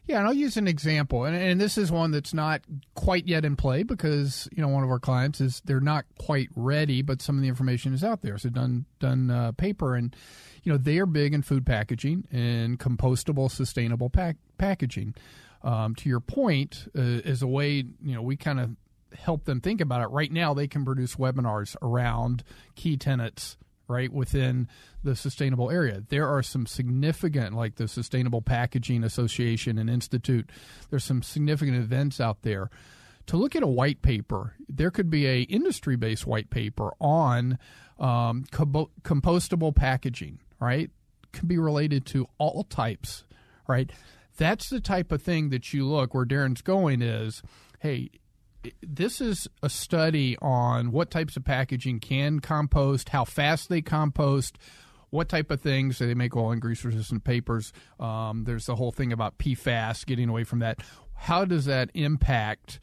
Yeah, 0.08 0.18
and 0.18 0.28
I'll 0.28 0.34
use 0.34 0.58
an 0.58 0.68
example, 0.68 1.26
and, 1.26 1.36
and 1.36 1.62
this 1.62 1.78
is 1.78 1.92
one 1.92 2.12
that's 2.12 2.34
not 2.34 2.62
quite 2.96 3.28
yet 3.28 3.46
in 3.46 3.56
play 3.56 3.84
because 3.84 4.50
you 4.52 4.62
know 4.62 4.68
one 4.68 4.84
of 4.84 4.90
our 4.90 5.00
clients 5.00 5.40
is 5.40 5.62
they're 5.64 5.80
not 5.80 6.06
quite 6.18 6.50
ready, 6.56 7.02
but 7.02 7.22
some 7.22 7.36
of 7.36 7.42
the 7.42 7.48
information 7.48 7.94
is 7.94 8.04
out 8.04 8.22
there. 8.22 8.38
So 8.38 8.50
done 8.50 8.86
done 9.00 9.30
uh, 9.30 9.52
paper, 9.52 9.96
and 9.96 10.16
you 10.64 10.72
know 10.72 10.78
they 10.78 10.98
are 10.98 11.06
big 11.06 11.34
in 11.34 11.44
food 11.44 11.66
packaging 11.66 12.28
and 12.32 12.80
compostable, 12.80 13.50
sustainable 13.50 14.10
pack, 14.10 14.38
packaging. 14.58 15.14
Um, 15.64 15.94
to 15.96 16.10
your 16.10 16.20
point, 16.20 16.88
uh, 16.98 17.22
as 17.24 17.44
a 17.44 17.48
way, 17.48 17.70
you 18.02 18.16
know, 18.16 18.24
we 18.24 18.36
kind 18.36 18.60
of 18.60 18.72
help 19.14 19.46
them 19.46 19.62
think 19.62 19.82
about 19.82 20.02
it. 20.02 20.08
Right 20.08 20.32
now, 20.32 20.56
they 20.56 20.68
can 20.68 20.84
produce 20.84 21.16
webinars 21.16 21.76
around 21.84 22.44
key 22.76 22.98
tenets 22.98 23.58
right 23.92 24.12
within 24.12 24.68
the 25.04 25.16
sustainable 25.16 25.70
area. 25.70 26.02
There 26.08 26.28
are 26.28 26.42
some 26.42 26.66
significant, 26.66 27.56
like 27.56 27.76
the 27.76 27.88
Sustainable 27.88 28.42
Packaging 28.42 29.04
Association 29.04 29.78
and 29.78 29.90
Institute. 29.90 30.50
There's 30.90 31.04
some 31.04 31.22
significant 31.22 31.78
events 31.78 32.22
out 32.22 32.42
there. 32.44 32.70
To 33.28 33.38
look 33.38 33.56
at 33.56 33.64
a 33.64 33.68
white 33.68 34.02
paper, 34.02 34.56
there 34.68 34.92
could 34.92 35.10
be 35.10 35.28
a 35.28 35.42
industry 35.42 35.96
based 35.96 36.26
white 36.26 36.50
paper 36.50 36.92
on 37.00 37.60
um, 38.00 38.46
compostable 38.52 39.76
packaging. 39.76 40.40
Right, 40.60 40.90
can 41.34 41.48
be 41.48 41.58
related 41.58 42.06
to 42.08 42.28
all 42.38 42.64
types. 42.64 43.26
Right, 43.68 43.92
that's 44.38 44.70
the 44.70 44.80
type 44.80 45.12
of 45.12 45.22
thing 45.22 45.50
that 45.50 45.74
you 45.74 45.86
look 45.86 46.14
where 46.14 46.26
Darren's 46.26 46.62
going 46.62 47.02
is, 47.02 47.42
hey, 47.80 48.10
this 48.82 49.22
is 49.22 49.48
a 49.62 49.70
study 49.70 50.38
on 50.42 50.92
what 50.92 51.12
types 51.12 51.38
of 51.38 51.44
packaging 51.44 52.00
can 52.00 52.40
compost, 52.40 53.10
how 53.10 53.26
fast 53.26 53.70
they 53.70 53.82
compost, 53.82 54.58
what 55.10 55.30
type 55.30 55.52
of 55.52 55.62
things 55.62 56.00
they 56.00 56.14
make 56.14 56.36
oil 56.36 56.52
and 56.52 56.62
grease 56.62 56.84
resistant 56.84 57.24
papers. 57.24 57.74
Um, 58.00 58.44
there's 58.46 58.66
the 58.66 58.76
whole 58.76 58.92
thing 58.92 59.12
about 59.12 59.38
PFAS, 59.38 60.06
getting 60.06 60.30
away 60.30 60.44
from 60.44 60.60
that. 60.60 60.80
How 61.14 61.46
does 61.46 61.66
that 61.66 61.92
impact 61.94 62.80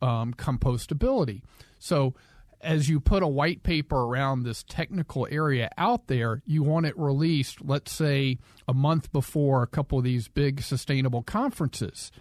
um, 0.00 0.34
compostability? 0.34 1.42
So, 1.78 2.14
as 2.62 2.90
you 2.90 3.00
put 3.00 3.22
a 3.22 3.26
white 3.26 3.62
paper 3.62 3.96
around 3.96 4.42
this 4.42 4.62
technical 4.68 5.26
area 5.30 5.70
out 5.78 6.08
there, 6.08 6.42
you 6.44 6.62
want 6.62 6.84
it 6.84 6.98
released, 6.98 7.64
let's 7.64 7.90
say, 7.90 8.36
a 8.68 8.74
month 8.74 9.10
before 9.12 9.62
a 9.62 9.66
couple 9.66 9.96
of 9.96 10.04
these 10.04 10.28
big 10.28 10.60
sustainable 10.60 11.22
conferences 11.22 12.12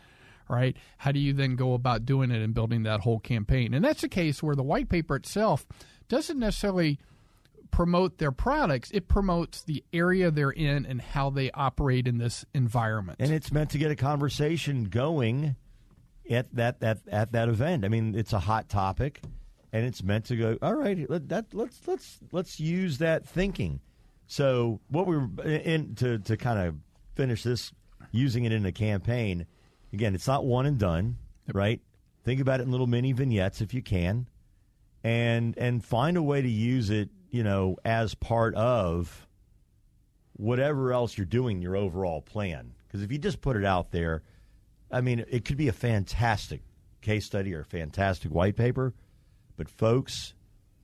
right? 0.49 0.75
How 0.97 1.11
do 1.11 1.19
you 1.19 1.33
then 1.33 1.55
go 1.55 1.73
about 1.73 2.05
doing 2.05 2.31
it 2.31 2.41
and 2.41 2.53
building 2.53 2.83
that 2.83 3.01
whole 3.01 3.19
campaign? 3.19 3.73
And 3.73 3.83
that's 3.85 4.03
a 4.03 4.09
case 4.09 4.43
where 4.43 4.55
the 4.55 4.63
white 4.63 4.89
paper 4.89 5.15
itself 5.15 5.65
doesn't 6.07 6.39
necessarily 6.39 6.99
promote 7.71 8.17
their 8.17 8.31
products, 8.31 8.89
it 8.91 9.07
promotes 9.07 9.61
the 9.61 9.83
area 9.93 10.31
they're 10.31 10.49
in 10.49 10.85
and 10.85 10.99
how 10.99 11.29
they 11.29 11.51
operate 11.51 12.07
in 12.07 12.17
this 12.17 12.43
environment. 12.53 13.17
And 13.21 13.31
it's 13.31 13.51
meant 13.51 13.69
to 13.71 13.77
get 13.77 13.91
a 13.91 13.95
conversation 13.95 14.85
going 14.85 15.55
at 16.29 16.53
that 16.55 16.79
that 16.79 16.99
at 17.11 17.31
that 17.33 17.47
event. 17.47 17.85
I 17.85 17.87
mean, 17.87 18.15
it's 18.15 18.33
a 18.33 18.39
hot 18.39 18.69
topic 18.69 19.21
and 19.71 19.85
it's 19.85 20.03
meant 20.03 20.25
to 20.25 20.35
go, 20.35 20.57
all 20.61 20.75
right, 20.75 21.09
let, 21.09 21.29
that 21.29 21.53
let's 21.53 21.79
let's 21.87 22.19
let's 22.31 22.59
use 22.59 22.97
that 22.99 23.27
thinking. 23.27 23.81
So, 24.27 24.79
what 24.89 25.07
we 25.07 25.17
were 25.17 25.29
in 25.43 25.95
to 25.95 26.19
to 26.19 26.37
kind 26.37 26.59
of 26.59 26.75
finish 27.15 27.43
this 27.43 27.71
using 28.11 28.45
it 28.45 28.51
in 28.51 28.65
a 28.65 28.71
campaign 28.71 29.45
Again, 29.91 30.15
it's 30.15 30.27
not 30.27 30.45
one 30.45 30.65
and 30.65 30.77
done, 30.77 31.17
right? 31.53 31.81
Think 32.23 32.41
about 32.41 32.59
it 32.59 32.63
in 32.63 32.71
little 32.71 32.87
mini 32.87 33.11
vignettes 33.11 33.61
if 33.61 33.73
you 33.73 33.81
can, 33.81 34.27
and 35.03 35.57
and 35.57 35.83
find 35.83 36.17
a 36.17 36.23
way 36.23 36.41
to 36.41 36.49
use 36.49 36.89
it, 36.89 37.09
you 37.29 37.43
know, 37.43 37.77
as 37.83 38.13
part 38.13 38.53
of 38.55 39.27
whatever 40.33 40.93
else 40.93 41.17
you're 41.17 41.25
doing 41.25 41.61
your 41.61 41.75
overall 41.75 42.21
plan. 42.21 42.73
Because 42.87 43.01
if 43.01 43.11
you 43.11 43.17
just 43.17 43.41
put 43.41 43.55
it 43.55 43.65
out 43.65 43.91
there, 43.91 44.23
I 44.91 45.01
mean, 45.01 45.25
it 45.29 45.45
could 45.45 45.57
be 45.57 45.67
a 45.67 45.73
fantastic 45.73 46.61
case 47.01 47.25
study 47.25 47.53
or 47.53 47.61
a 47.61 47.65
fantastic 47.65 48.31
white 48.31 48.55
paper, 48.55 48.93
but 49.57 49.69
folks, 49.69 50.33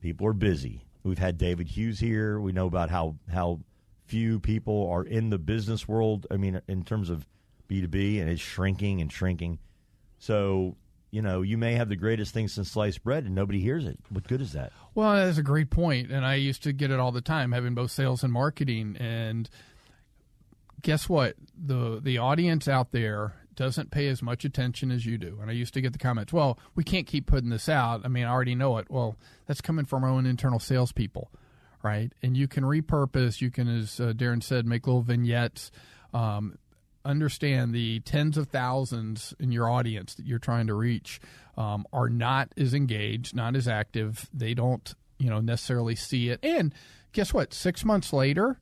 people 0.00 0.26
are 0.26 0.32
busy. 0.32 0.84
We've 1.02 1.18
had 1.18 1.38
David 1.38 1.68
Hughes 1.68 2.00
here. 2.00 2.40
We 2.40 2.52
know 2.52 2.66
about 2.66 2.90
how 2.90 3.16
how 3.32 3.60
few 4.06 4.40
people 4.40 4.88
are 4.90 5.04
in 5.04 5.30
the 5.30 5.38
business 5.38 5.86
world. 5.86 6.26
I 6.30 6.36
mean, 6.36 6.60
in 6.68 6.84
terms 6.84 7.10
of 7.10 7.26
B2B, 7.68 8.20
and 8.20 8.28
it's 8.28 8.40
shrinking 8.40 9.00
and 9.00 9.12
shrinking. 9.12 9.58
So, 10.18 10.76
you 11.10 11.22
know, 11.22 11.42
you 11.42 11.58
may 11.58 11.74
have 11.74 11.88
the 11.88 11.96
greatest 11.96 12.34
thing 12.34 12.48
since 12.48 12.70
sliced 12.70 13.02
bread 13.02 13.24
and 13.24 13.34
nobody 13.34 13.60
hears 13.60 13.86
it. 13.86 13.98
What 14.10 14.26
good 14.26 14.40
is 14.40 14.52
that? 14.52 14.72
Well, 14.94 15.14
that's 15.14 15.38
a 15.38 15.42
great 15.42 15.70
point. 15.70 16.10
And 16.10 16.24
I 16.26 16.34
used 16.34 16.62
to 16.64 16.72
get 16.72 16.90
it 16.90 16.98
all 16.98 17.12
the 17.12 17.20
time, 17.20 17.52
having 17.52 17.74
both 17.74 17.90
sales 17.90 18.22
and 18.22 18.32
marketing. 18.32 18.96
And 18.98 19.48
guess 20.82 21.08
what? 21.08 21.36
The 21.56 22.00
the 22.02 22.18
audience 22.18 22.68
out 22.68 22.92
there 22.92 23.34
doesn't 23.54 23.90
pay 23.90 24.08
as 24.08 24.22
much 24.22 24.44
attention 24.44 24.90
as 24.90 25.06
you 25.06 25.18
do. 25.18 25.38
And 25.40 25.50
I 25.50 25.54
used 25.54 25.74
to 25.74 25.80
get 25.80 25.92
the 25.92 25.98
comments, 25.98 26.32
well, 26.32 26.58
we 26.74 26.84
can't 26.84 27.06
keep 27.06 27.26
putting 27.26 27.48
this 27.48 27.68
out. 27.68 28.02
I 28.04 28.08
mean, 28.08 28.24
I 28.24 28.30
already 28.30 28.54
know 28.54 28.76
it. 28.76 28.86
Well, 28.90 29.16
that's 29.46 29.62
coming 29.62 29.86
from 29.86 30.04
our 30.04 30.10
own 30.10 30.26
internal 30.26 30.58
salespeople, 30.58 31.30
right? 31.82 32.12
And 32.22 32.36
you 32.36 32.46
can 32.46 32.64
repurpose, 32.64 33.40
you 33.40 33.50
can, 33.50 33.66
as 33.66 33.98
uh, 33.98 34.12
Darren 34.12 34.42
said, 34.42 34.66
make 34.66 34.86
little 34.86 35.02
vignettes. 35.02 35.72
Um, 36.12 36.58
understand 37.06 37.72
the 37.72 38.00
tens 38.00 38.36
of 38.36 38.48
thousands 38.48 39.34
in 39.38 39.52
your 39.52 39.70
audience 39.70 40.14
that 40.14 40.26
you're 40.26 40.38
trying 40.38 40.66
to 40.66 40.74
reach 40.74 41.20
um, 41.56 41.86
are 41.92 42.08
not 42.08 42.52
as 42.56 42.74
engaged, 42.74 43.34
not 43.34 43.56
as 43.56 43.66
active. 43.66 44.28
They 44.32 44.54
don't, 44.54 44.94
you 45.18 45.30
know, 45.30 45.40
necessarily 45.40 45.94
see 45.94 46.28
it. 46.28 46.40
And 46.42 46.74
guess 47.12 47.32
what? 47.32 47.54
Six 47.54 47.84
months 47.84 48.12
later, 48.12 48.58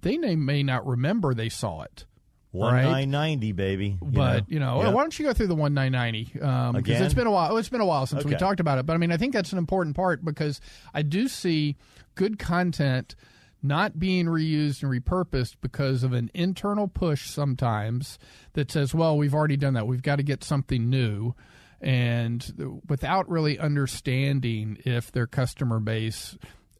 they 0.00 0.16
may 0.16 0.62
not 0.62 0.86
remember 0.86 1.34
they 1.34 1.48
saw 1.48 1.82
it. 1.82 2.04
One 2.50 2.82
nine 2.82 3.10
ninety, 3.10 3.52
baby. 3.52 3.98
You 4.00 4.08
but 4.08 4.40
know? 4.40 4.46
you 4.48 4.58
know, 4.58 4.82
yep. 4.82 4.94
why 4.94 5.02
don't 5.02 5.18
you 5.18 5.26
go 5.26 5.34
through 5.34 5.48
the 5.48 5.54
one 5.54 5.74
nine 5.74 5.92
ninety? 5.92 6.32
Um, 6.40 6.76
because 6.76 7.00
it's 7.02 7.12
been 7.12 7.26
a 7.26 7.30
while. 7.30 7.52
Oh, 7.52 7.56
It's 7.58 7.68
been 7.68 7.82
a 7.82 7.86
while 7.86 8.06
since 8.06 8.22
okay. 8.22 8.30
we 8.30 8.36
talked 8.36 8.60
about 8.60 8.78
it. 8.78 8.86
But 8.86 8.94
I 8.94 8.96
mean, 8.96 9.12
I 9.12 9.18
think 9.18 9.34
that's 9.34 9.52
an 9.52 9.58
important 9.58 9.94
part 9.94 10.24
because 10.24 10.60
I 10.94 11.02
do 11.02 11.28
see 11.28 11.76
good 12.14 12.38
content 12.38 13.16
not 13.62 13.98
being 13.98 14.26
reused 14.26 14.82
and 14.82 14.92
repurposed 14.92 15.56
because 15.60 16.02
of 16.02 16.12
an 16.12 16.30
internal 16.34 16.88
push 16.88 17.28
sometimes 17.28 18.18
that 18.52 18.70
says, 18.70 18.94
well, 18.94 19.16
we've 19.16 19.34
already 19.34 19.56
done 19.56 19.74
that. 19.74 19.86
We've 19.86 20.02
got 20.02 20.16
to 20.16 20.22
get 20.22 20.44
something 20.44 20.88
new. 20.88 21.34
And 21.80 22.80
without 22.88 23.28
really 23.28 23.58
understanding 23.58 24.78
if 24.84 25.12
their 25.12 25.26
customer 25.26 25.80
base, 25.80 26.36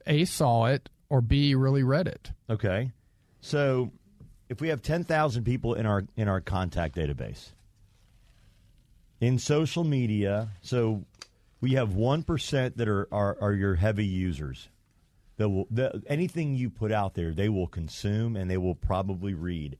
A, 0.06 0.24
saw 0.24 0.66
it 0.66 0.88
or 1.08 1.20
B, 1.20 1.54
really 1.54 1.82
read 1.82 2.06
it. 2.06 2.32
Okay. 2.50 2.92
So 3.40 3.92
if 4.48 4.60
we 4.60 4.68
have 4.68 4.82
10,000 4.82 5.44
people 5.44 5.74
in 5.74 5.86
our, 5.86 6.04
in 6.16 6.28
our 6.28 6.40
contact 6.40 6.96
database, 6.96 7.50
in 9.20 9.38
social 9.38 9.84
media, 9.84 10.50
so 10.60 11.04
we 11.60 11.72
have 11.72 11.90
1% 11.90 12.76
that 12.76 12.88
are, 12.88 13.08
are, 13.12 13.36
are 13.40 13.52
your 13.52 13.74
heavy 13.74 14.06
users 14.06 14.68
that 15.38 15.48
will 15.48 15.66
the, 15.70 16.02
anything 16.06 16.54
you 16.54 16.68
put 16.68 16.92
out 16.92 17.14
there, 17.14 17.32
they 17.32 17.48
will 17.48 17.66
consume 17.66 18.36
and 18.36 18.50
they 18.50 18.58
will 18.58 18.74
probably 18.74 19.34
read. 19.34 19.78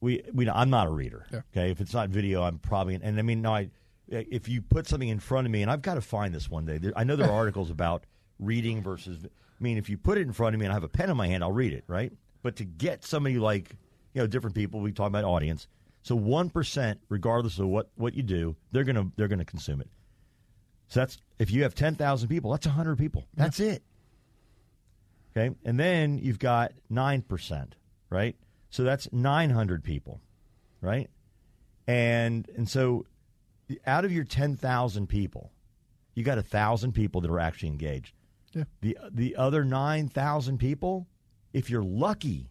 We, 0.00 0.22
we 0.32 0.48
I'm 0.50 0.68
not 0.68 0.88
a 0.88 0.90
reader. 0.90 1.26
Yeah. 1.32 1.40
Okay, 1.52 1.70
if 1.70 1.80
it's 1.80 1.94
not 1.94 2.10
video, 2.10 2.42
I'm 2.42 2.58
probably 2.58 2.98
and 3.00 3.18
I 3.18 3.22
mean, 3.22 3.40
no, 3.40 3.54
I 3.54 3.70
if 4.08 4.48
you 4.48 4.60
put 4.60 4.86
something 4.86 5.08
in 5.08 5.20
front 5.20 5.46
of 5.46 5.50
me, 5.50 5.62
and 5.62 5.70
I've 5.70 5.82
got 5.82 5.94
to 5.94 6.00
find 6.00 6.34
this 6.34 6.50
one 6.50 6.66
day. 6.66 6.78
There, 6.78 6.92
I 6.96 7.04
know 7.04 7.16
there 7.16 7.28
are 7.28 7.32
articles 7.32 7.70
about 7.70 8.04
reading 8.38 8.82
versus. 8.82 9.24
I 9.24 9.62
mean, 9.62 9.78
if 9.78 9.88
you 9.88 9.96
put 9.96 10.18
it 10.18 10.22
in 10.22 10.32
front 10.32 10.54
of 10.54 10.60
me 10.60 10.66
and 10.66 10.72
I 10.72 10.74
have 10.74 10.82
a 10.82 10.88
pen 10.88 11.08
in 11.08 11.16
my 11.16 11.28
hand, 11.28 11.44
I'll 11.44 11.52
read 11.52 11.72
it, 11.72 11.84
right? 11.86 12.12
But 12.42 12.56
to 12.56 12.64
get 12.64 13.04
somebody 13.04 13.38
like 13.38 13.76
you 14.12 14.20
know 14.20 14.26
different 14.26 14.56
people, 14.56 14.80
we 14.80 14.92
talk 14.92 15.06
about 15.06 15.24
audience. 15.24 15.68
So 16.02 16.16
one 16.16 16.50
percent, 16.50 17.00
regardless 17.08 17.58
of 17.60 17.68
what 17.68 17.90
what 17.94 18.14
you 18.14 18.24
do, 18.24 18.56
they're 18.72 18.84
gonna 18.84 19.10
they're 19.16 19.28
gonna 19.28 19.44
consume 19.44 19.80
it. 19.80 19.88
So 20.88 21.00
that's 21.00 21.18
if 21.38 21.50
you 21.50 21.62
have 21.62 21.74
ten 21.74 21.94
thousand 21.94 22.28
people, 22.28 22.50
that's 22.50 22.66
hundred 22.66 22.98
people. 22.98 23.24
That's 23.34 23.60
yeah. 23.60 23.72
it. 23.72 23.82
Okay. 25.34 25.54
And 25.64 25.80
then 25.80 26.18
you've 26.18 26.38
got 26.38 26.72
9%, 26.90 27.72
right? 28.10 28.36
So 28.70 28.84
that's 28.84 29.10
900 29.12 29.82
people, 29.82 30.20
right? 30.80 31.10
And 31.86 32.48
and 32.56 32.68
so 32.68 33.06
out 33.86 34.04
of 34.04 34.12
your 34.12 34.24
10,000 34.24 35.06
people, 35.08 35.52
you 36.14 36.22
got 36.22 36.36
1,000 36.36 36.92
people 36.92 37.20
that 37.22 37.30
are 37.30 37.40
actually 37.40 37.70
engaged. 37.70 38.14
Yeah. 38.52 38.64
The 38.82 38.98
the 39.10 39.36
other 39.36 39.64
9,000 39.64 40.58
people, 40.58 41.08
if 41.52 41.70
you're 41.70 41.82
lucky, 41.82 42.50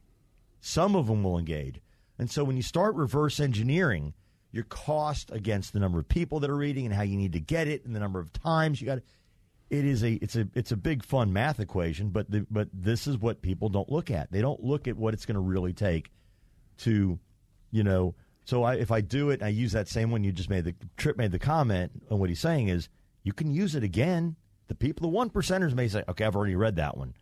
Some 0.61 0.95
of 0.95 1.07
them 1.07 1.23
will 1.23 1.37
engage. 1.39 1.81
And 2.19 2.29
so 2.29 2.43
when 2.43 2.55
you 2.55 2.61
start 2.63 2.95
reverse 2.95 3.39
engineering 3.39 4.13
your 4.51 4.63
cost 4.65 5.31
against 5.31 5.73
the 5.73 5.79
number 5.79 5.97
of 5.97 6.07
people 6.07 6.39
that 6.41 6.49
are 6.49 6.55
reading 6.55 6.85
and 6.85 6.93
how 6.93 7.01
you 7.01 7.17
need 7.17 7.33
to 7.33 7.39
get 7.39 7.67
it 7.67 7.83
and 7.85 7.95
the 7.95 7.99
number 7.99 8.19
of 8.19 8.31
times 8.31 8.79
you 8.79 8.85
got 8.85 8.99
it, 8.99 9.05
it 9.71 9.85
is 9.85 10.03
a 10.03 10.11
it's 10.21 10.35
a 10.35 10.47
it's 10.53 10.71
a 10.73 10.77
big 10.77 11.03
fun 11.03 11.31
math 11.31 11.61
equation, 11.61 12.09
but 12.09 12.29
the, 12.29 12.45
but 12.51 12.67
this 12.73 13.07
is 13.07 13.17
what 13.17 13.41
people 13.41 13.69
don't 13.69 13.89
look 13.89 14.11
at. 14.11 14.29
They 14.29 14.41
don't 14.41 14.61
look 14.61 14.87
at 14.87 14.97
what 14.97 15.13
it's 15.13 15.25
going 15.25 15.35
to 15.35 15.41
really 15.41 15.71
take 15.73 16.11
to, 16.79 17.17
you 17.71 17.83
know. 17.83 18.13
So 18.43 18.63
I, 18.63 18.75
if 18.75 18.91
I 18.91 18.99
do 18.99 19.29
it, 19.29 19.41
I 19.41 19.47
use 19.47 19.71
that 19.71 19.87
same 19.87 20.11
one 20.11 20.25
you 20.25 20.33
just 20.33 20.49
made. 20.49 20.65
The 20.65 20.75
trip 20.97 21.17
made 21.17 21.31
the 21.31 21.39
comment, 21.39 21.91
and 22.09 22.19
what 22.19 22.27
he's 22.27 22.41
saying 22.41 22.67
is 22.67 22.89
you 23.23 23.31
can 23.31 23.49
use 23.49 23.73
it 23.73 23.83
again. 23.83 24.35
The 24.67 24.75
people, 24.75 25.09
the 25.09 25.15
one 25.15 25.29
percenters 25.29 25.73
may 25.73 25.87
say, 25.87 26.03
okay, 26.09 26.25
I've 26.25 26.35
already 26.35 26.55
read 26.55 26.75
that 26.75 26.97
one. 26.97 27.13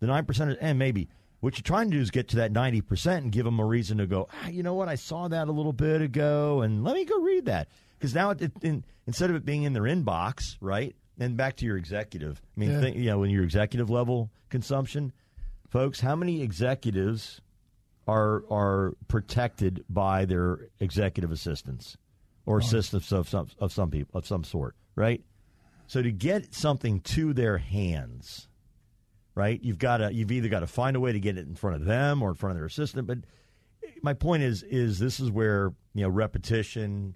The 0.00 0.06
nine 0.06 0.26
percenters, 0.26 0.58
and 0.60 0.78
maybe 0.78 1.08
what 1.40 1.56
you're 1.56 1.62
trying 1.62 1.90
to 1.90 1.96
do 1.96 2.02
is 2.02 2.10
get 2.10 2.28
to 2.28 2.36
that 2.36 2.52
90% 2.52 3.16
and 3.18 3.32
give 3.32 3.44
them 3.44 3.60
a 3.60 3.64
reason 3.64 3.98
to 3.98 4.06
go, 4.06 4.28
ah, 4.32 4.48
you 4.48 4.62
know 4.62 4.74
what, 4.74 4.88
I 4.88 4.96
saw 4.96 5.28
that 5.28 5.48
a 5.48 5.52
little 5.52 5.72
bit 5.72 6.02
ago, 6.02 6.60
and 6.60 6.84
let 6.84 6.94
me 6.94 7.04
go 7.04 7.20
read 7.20 7.46
that. 7.46 7.68
Because 7.98 8.14
now, 8.14 8.30
it, 8.30 8.42
it, 8.42 8.52
in, 8.62 8.84
instead 9.06 9.30
of 9.30 9.36
it 9.36 9.46
being 9.46 9.62
in 9.62 9.72
their 9.72 9.84
inbox, 9.84 10.56
right, 10.60 10.94
and 11.18 11.36
back 11.36 11.56
to 11.56 11.66
your 11.66 11.76
executive, 11.76 12.40
I 12.56 12.60
mean, 12.60 12.70
Yeah. 12.70 12.80
think, 12.80 12.96
you 12.96 13.04
know, 13.06 13.18
when 13.20 13.30
your 13.30 13.44
executive 13.44 13.88
level 13.90 14.30
consumption, 14.48 15.12
folks, 15.68 16.00
how 16.00 16.16
many 16.16 16.42
executives 16.42 17.40
are 18.06 18.44
are 18.50 18.92
protected 19.08 19.84
by 19.88 20.24
their 20.26 20.68
executive 20.80 21.32
assistants 21.32 21.96
or 22.46 22.58
assistants 22.58 23.10
of 23.12 23.28
some 23.28 23.48
of 23.58 23.72
some 23.72 23.90
people 23.90 24.18
of 24.18 24.26
some 24.26 24.44
sort, 24.44 24.74
right? 24.94 25.22
So 25.86 26.02
to 26.02 26.12
get 26.12 26.54
something 26.54 27.00
to 27.00 27.32
their 27.32 27.58
hands, 27.58 28.48
right? 29.34 29.58
You've 29.62 29.78
got 29.78 29.98
to 29.98 30.12
you've 30.12 30.32
either 30.32 30.48
got 30.48 30.60
to 30.60 30.66
find 30.66 30.96
a 30.96 31.00
way 31.00 31.12
to 31.12 31.20
get 31.20 31.38
it 31.38 31.46
in 31.46 31.54
front 31.54 31.76
of 31.76 31.84
them 31.86 32.22
or 32.22 32.30
in 32.30 32.34
front 32.34 32.52
of 32.52 32.56
their 32.58 32.66
assistant. 32.66 33.06
But 33.06 33.18
my 34.02 34.12
point 34.12 34.42
is 34.42 34.62
is 34.64 34.98
this 34.98 35.18
is 35.20 35.30
where 35.30 35.72
you 35.94 36.02
know 36.02 36.08
repetition 36.10 37.14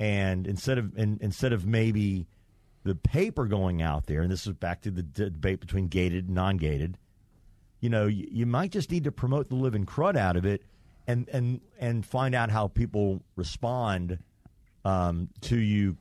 and 0.00 0.46
instead 0.46 0.78
of 0.78 0.92
and 0.96 1.20
instead 1.22 1.52
of 1.52 1.66
maybe 1.66 2.26
the 2.86 2.94
paper 2.94 3.46
going 3.46 3.82
out 3.82 4.06
there, 4.06 4.22
and 4.22 4.30
this 4.30 4.46
is 4.46 4.52
back 4.54 4.82
to 4.82 4.90
the 4.90 5.02
d- 5.02 5.24
debate 5.24 5.60
between 5.60 5.88
gated 5.88 6.26
and 6.26 6.34
non-gated. 6.34 6.96
You 7.80 7.90
know, 7.90 8.06
you, 8.06 8.28
you 8.30 8.46
might 8.46 8.70
just 8.70 8.90
need 8.90 9.04
to 9.04 9.12
promote 9.12 9.48
the 9.48 9.56
living 9.56 9.84
crud 9.84 10.16
out 10.16 10.36
of 10.36 10.46
it, 10.46 10.62
and 11.06 11.28
and 11.30 11.60
and 11.78 12.06
find 12.06 12.34
out 12.34 12.50
how 12.50 12.68
people 12.68 13.22
respond 13.34 14.18
um, 14.84 15.28
to 15.42 15.56
you 15.56 15.96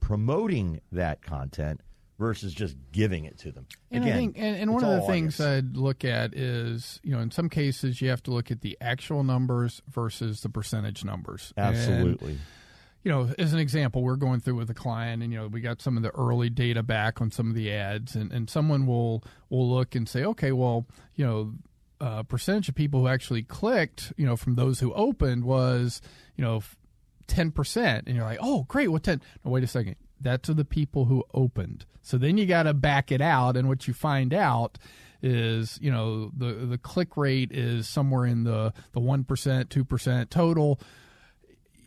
promoting 0.00 0.80
that 0.90 1.20
content 1.20 1.80
versus 2.18 2.54
just 2.54 2.76
giving 2.92 3.26
it 3.26 3.38
to 3.38 3.52
them. 3.52 3.66
And 3.90 4.04
Again, 4.04 4.14
I 4.14 4.18
think, 4.18 4.38
and, 4.38 4.56
and 4.56 4.72
one 4.72 4.82
of 4.84 4.90
the 4.90 5.06
things 5.06 5.38
audience. 5.38 5.74
I'd 5.74 5.76
look 5.76 6.04
at 6.04 6.34
is, 6.34 6.98
you 7.02 7.12
know, 7.12 7.20
in 7.20 7.30
some 7.30 7.50
cases 7.50 8.00
you 8.00 8.08
have 8.08 8.22
to 8.22 8.30
look 8.30 8.50
at 8.50 8.62
the 8.62 8.78
actual 8.80 9.22
numbers 9.22 9.82
versus 9.90 10.40
the 10.40 10.48
percentage 10.48 11.04
numbers. 11.04 11.52
And, 11.56 11.76
absolutely. 11.76 12.38
You 13.06 13.12
know, 13.12 13.32
as 13.38 13.52
an 13.52 13.60
example, 13.60 14.02
we're 14.02 14.16
going 14.16 14.40
through 14.40 14.56
with 14.56 14.68
a 14.68 14.74
client, 14.74 15.22
and 15.22 15.32
you 15.32 15.38
know, 15.38 15.46
we 15.46 15.60
got 15.60 15.80
some 15.80 15.96
of 15.96 16.02
the 16.02 16.10
early 16.10 16.50
data 16.50 16.82
back 16.82 17.20
on 17.20 17.30
some 17.30 17.48
of 17.48 17.54
the 17.54 17.72
ads, 17.72 18.16
and, 18.16 18.32
and 18.32 18.50
someone 18.50 18.84
will 18.84 19.22
will 19.48 19.70
look 19.70 19.94
and 19.94 20.08
say, 20.08 20.24
okay, 20.24 20.50
well, 20.50 20.88
you 21.14 21.24
know, 21.24 21.52
uh, 22.00 22.24
percentage 22.24 22.68
of 22.68 22.74
people 22.74 23.02
who 23.02 23.06
actually 23.06 23.44
clicked, 23.44 24.12
you 24.16 24.26
know, 24.26 24.34
from 24.34 24.56
those 24.56 24.80
who 24.80 24.92
opened 24.94 25.44
was, 25.44 26.02
you 26.34 26.42
know, 26.42 26.60
ten 27.28 27.52
percent, 27.52 28.08
and 28.08 28.16
you're 28.16 28.24
like, 28.24 28.40
oh, 28.42 28.64
great, 28.64 28.88
what 28.88 29.04
ten? 29.04 29.22
No, 29.44 29.52
wait 29.52 29.62
a 29.62 29.68
second, 29.68 29.94
that's 30.20 30.48
of 30.48 30.56
the 30.56 30.64
people 30.64 31.04
who 31.04 31.22
opened. 31.32 31.86
So 32.02 32.18
then 32.18 32.36
you 32.36 32.44
got 32.44 32.64
to 32.64 32.74
back 32.74 33.12
it 33.12 33.20
out, 33.20 33.56
and 33.56 33.68
what 33.68 33.86
you 33.86 33.94
find 33.94 34.34
out 34.34 34.78
is 35.22 35.78
you 35.80 35.92
know 35.92 36.32
the 36.36 36.54
the 36.54 36.76
click 36.76 37.16
rate 37.16 37.52
is 37.52 37.88
somewhere 37.88 38.26
in 38.26 38.42
the 38.42 38.72
the 38.94 39.00
one 39.00 39.22
percent, 39.22 39.70
two 39.70 39.84
percent 39.84 40.28
total 40.28 40.80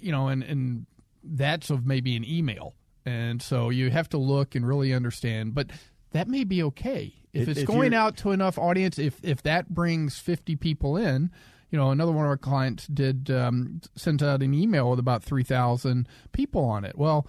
you 0.02 0.14
know, 0.14 0.30
and 0.30 0.44
and 0.44 0.86
that's 1.24 1.70
of 1.70 1.86
maybe 1.86 2.16
an 2.16 2.26
email, 2.26 2.76
and 3.06 3.42
so 3.42 3.70
you 3.70 3.90
have 3.90 4.10
to 4.10 4.18
look 4.18 4.56
and 4.56 4.68
really 4.68 4.94
understand. 4.94 5.54
But 5.54 5.68
that 6.12 6.28
may 6.28 6.44
be 6.44 6.64
okay 6.64 7.16
if 7.34 7.48
it's 7.48 7.62
if 7.62 7.68
going 7.68 7.94
out 7.94 8.18
to 8.18 8.32
enough 8.32 8.58
audience. 8.58 8.98
If 9.00 9.20
if 9.24 9.44
that 9.44 9.70
brings 9.70 10.20
fifty 10.20 10.56
people 10.56 10.98
in, 10.98 11.32
you 11.70 11.78
know, 11.78 11.92
another 11.92 12.12
one 12.12 12.26
of 12.26 12.30
our 12.30 12.38
clients 12.38 12.88
did 12.88 13.30
um, 13.30 13.82
sent 13.96 14.24
out 14.24 14.42
an 14.42 14.54
email 14.54 14.90
with 14.90 15.00
about 15.00 15.24
three 15.24 15.44
thousand 15.44 16.08
people 16.32 16.64
on 16.64 16.86
it. 16.86 16.98
Well, 16.98 17.28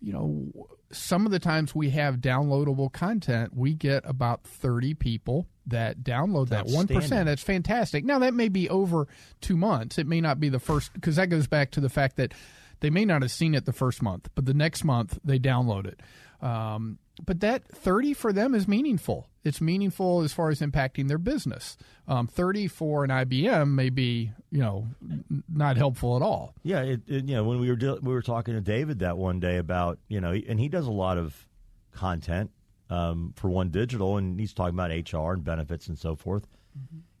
you 0.00 0.12
know, 0.12 0.68
some 0.92 1.26
of 1.26 1.32
the 1.32 1.38
times 1.38 1.74
we 1.74 1.90
have 1.90 2.16
downloadable 2.16 2.92
content, 2.92 3.54
we 3.54 3.74
get 3.74 4.02
about 4.06 4.44
30 4.44 4.94
people 4.94 5.46
that 5.66 6.02
download 6.02 6.48
that 6.48 6.66
1%. 6.66 6.96
outstanding. 6.96 7.26
That's 7.26 7.42
fantastic. 7.42 8.04
Now, 8.04 8.18
that 8.20 8.34
may 8.34 8.48
be 8.48 8.70
over 8.70 9.06
two 9.40 9.56
months. 9.56 9.98
It 9.98 10.06
may 10.06 10.20
not 10.20 10.40
be 10.40 10.48
the 10.48 10.60
first, 10.60 10.92
because 10.94 11.16
that 11.16 11.28
goes 11.28 11.46
back 11.46 11.72
to 11.72 11.80
the 11.80 11.90
fact 11.90 12.16
that 12.16 12.32
they 12.80 12.90
may 12.90 13.04
not 13.04 13.22
have 13.22 13.30
seen 13.30 13.54
it 13.54 13.64
the 13.64 13.72
first 13.72 14.02
month, 14.02 14.28
but 14.34 14.46
the 14.46 14.54
next 14.54 14.84
month 14.84 15.18
they 15.24 15.38
download 15.38 15.86
it. 15.86 16.00
Um, 16.40 16.98
but 17.24 17.40
that 17.40 17.66
30 17.68 18.14
for 18.14 18.32
them 18.32 18.54
is 18.54 18.68
meaningful. 18.68 19.28
It's 19.44 19.60
meaningful 19.60 20.22
as 20.22 20.32
far 20.32 20.50
as 20.50 20.60
impacting 20.60 21.08
their 21.08 21.18
business. 21.18 21.76
Um, 22.06 22.26
30 22.26 22.68
for 22.68 23.02
an 23.02 23.10
IBM 23.10 23.70
may 23.70 23.90
be, 23.90 24.30
you 24.50 24.60
know, 24.60 24.86
n- 25.02 25.42
not 25.48 25.76
helpful 25.76 26.16
at 26.16 26.22
all. 26.22 26.54
Yeah, 26.62 26.82
it, 26.82 27.00
it, 27.06 27.28
you 27.28 27.34
know, 27.34 27.44
when 27.44 27.58
we 27.58 27.68
were 27.68 27.76
deal 27.76 27.98
we 28.00 28.12
were 28.12 28.22
talking 28.22 28.54
to 28.54 28.60
David 28.60 29.00
that 29.00 29.16
one 29.16 29.40
day 29.40 29.56
about 29.56 29.98
you 30.08 30.20
know, 30.20 30.32
and 30.32 30.60
he 30.60 30.68
does 30.68 30.86
a 30.86 30.92
lot 30.92 31.18
of 31.18 31.46
content 31.92 32.50
um, 32.90 33.32
for 33.36 33.48
OneDigital, 33.48 34.18
and 34.18 34.38
he's 34.38 34.52
talking 34.54 34.74
about 34.78 34.90
HR 34.90 35.32
and 35.32 35.42
benefits 35.42 35.88
and 35.88 35.98
so 35.98 36.14
forth. 36.14 36.46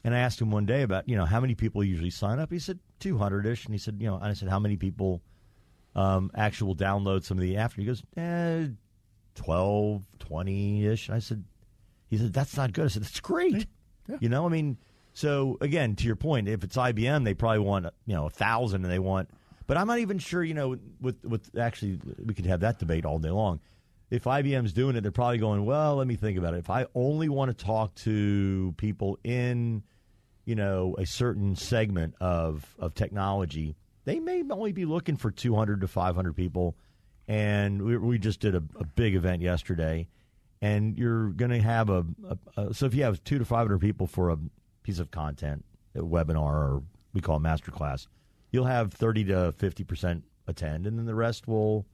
And 0.04 0.14
I 0.14 0.20
asked 0.20 0.40
him 0.40 0.50
one 0.50 0.66
day 0.66 0.82
about 0.82 1.08
you 1.08 1.16
know 1.16 1.24
how 1.24 1.40
many 1.40 1.54
people 1.54 1.82
usually 1.82 2.10
sign 2.10 2.38
up. 2.38 2.52
He 2.52 2.60
said 2.60 2.78
two 3.00 3.18
hundred 3.18 3.46
ish, 3.46 3.64
and 3.64 3.74
he 3.74 3.78
said 3.78 3.96
you 4.00 4.06
know, 4.06 4.14
and 4.14 4.26
I 4.26 4.34
said 4.34 4.48
how 4.48 4.60
many 4.60 4.76
people 4.76 5.22
um, 5.94 6.30
actually 6.34 6.68
will 6.68 6.76
download 6.76 7.24
some 7.24 7.38
of 7.38 7.42
the 7.42 7.56
after. 7.56 7.80
He 7.80 7.86
goes, 7.86 8.02
eh, 8.16 8.66
12, 9.34 10.02
20 10.18 10.86
ish. 10.86 11.10
I 11.10 11.18
said, 11.18 11.44
he 12.08 12.16
said 12.16 12.32
that's 12.32 12.56
not 12.56 12.72
good. 12.72 12.86
I 12.86 12.88
said 12.88 13.02
that's 13.02 13.20
great. 13.20 13.66
You 14.20 14.28
know, 14.28 14.46
I 14.46 14.48
mean, 14.48 14.78
so 15.12 15.58
again, 15.60 15.96
to 15.96 16.06
your 16.06 16.16
point, 16.16 16.48
if 16.48 16.64
it's 16.64 16.76
IBM, 16.76 17.24
they 17.24 17.34
probably 17.34 17.58
want 17.58 17.86
you 18.06 18.14
know 18.14 18.26
a 18.26 18.30
thousand, 18.30 18.84
and 18.84 18.92
they 18.92 18.98
want. 18.98 19.28
But 19.66 19.76
I'm 19.76 19.86
not 19.86 19.98
even 19.98 20.18
sure. 20.18 20.42
You 20.42 20.54
know, 20.54 20.78
with 21.00 21.22
with 21.24 21.50
actually, 21.58 22.00
we 22.24 22.34
could 22.34 22.46
have 22.46 22.60
that 22.60 22.78
debate 22.78 23.04
all 23.04 23.18
day 23.18 23.30
long. 23.30 23.60
If 24.10 24.24
IBM's 24.24 24.72
doing 24.72 24.96
it, 24.96 25.02
they're 25.02 25.12
probably 25.12 25.38
going, 25.38 25.66
well, 25.66 25.96
let 25.96 26.06
me 26.06 26.16
think 26.16 26.38
about 26.38 26.54
it. 26.54 26.58
If 26.58 26.70
I 26.70 26.86
only 26.94 27.28
want 27.28 27.50
to 27.56 27.64
talk 27.64 27.94
to 27.96 28.72
people 28.78 29.18
in, 29.22 29.82
you 30.46 30.54
know, 30.54 30.94
a 30.98 31.04
certain 31.04 31.56
segment 31.56 32.14
of 32.20 32.74
of 32.78 32.94
technology, 32.94 33.76
they 34.08 34.20
may 34.20 34.42
only 34.50 34.72
be 34.72 34.86
looking 34.86 35.18
for 35.18 35.30
200 35.30 35.82
to 35.82 35.86
500 35.86 36.34
people. 36.34 36.74
And 37.28 37.82
we, 37.82 37.98
we 37.98 38.18
just 38.18 38.40
did 38.40 38.54
a, 38.54 38.62
a 38.80 38.84
big 38.84 39.14
event 39.14 39.42
yesterday, 39.42 40.08
and 40.62 40.96
you're 40.96 41.28
going 41.28 41.50
to 41.50 41.60
have 41.60 41.90
a, 41.90 42.06
a, 42.56 42.60
a 42.62 42.74
so 42.74 42.86
if 42.86 42.94
you 42.94 43.02
have 43.02 43.22
two 43.22 43.38
to 43.38 43.44
500 43.44 43.78
people 43.78 44.06
for 44.06 44.30
a 44.30 44.38
piece 44.82 44.98
of 44.98 45.10
content, 45.10 45.62
a 45.94 45.98
webinar, 45.98 46.38
or 46.38 46.82
we 47.12 47.20
call 47.20 47.36
it 47.36 47.42
masterclass, 47.42 48.06
you'll 48.50 48.64
have 48.64 48.94
30 48.94 49.24
to 49.24 49.52
50 49.52 49.84
percent 49.84 50.24
attend, 50.46 50.86
and 50.86 50.98
then 50.98 51.04
the 51.04 51.14
rest 51.14 51.46
will 51.46 51.84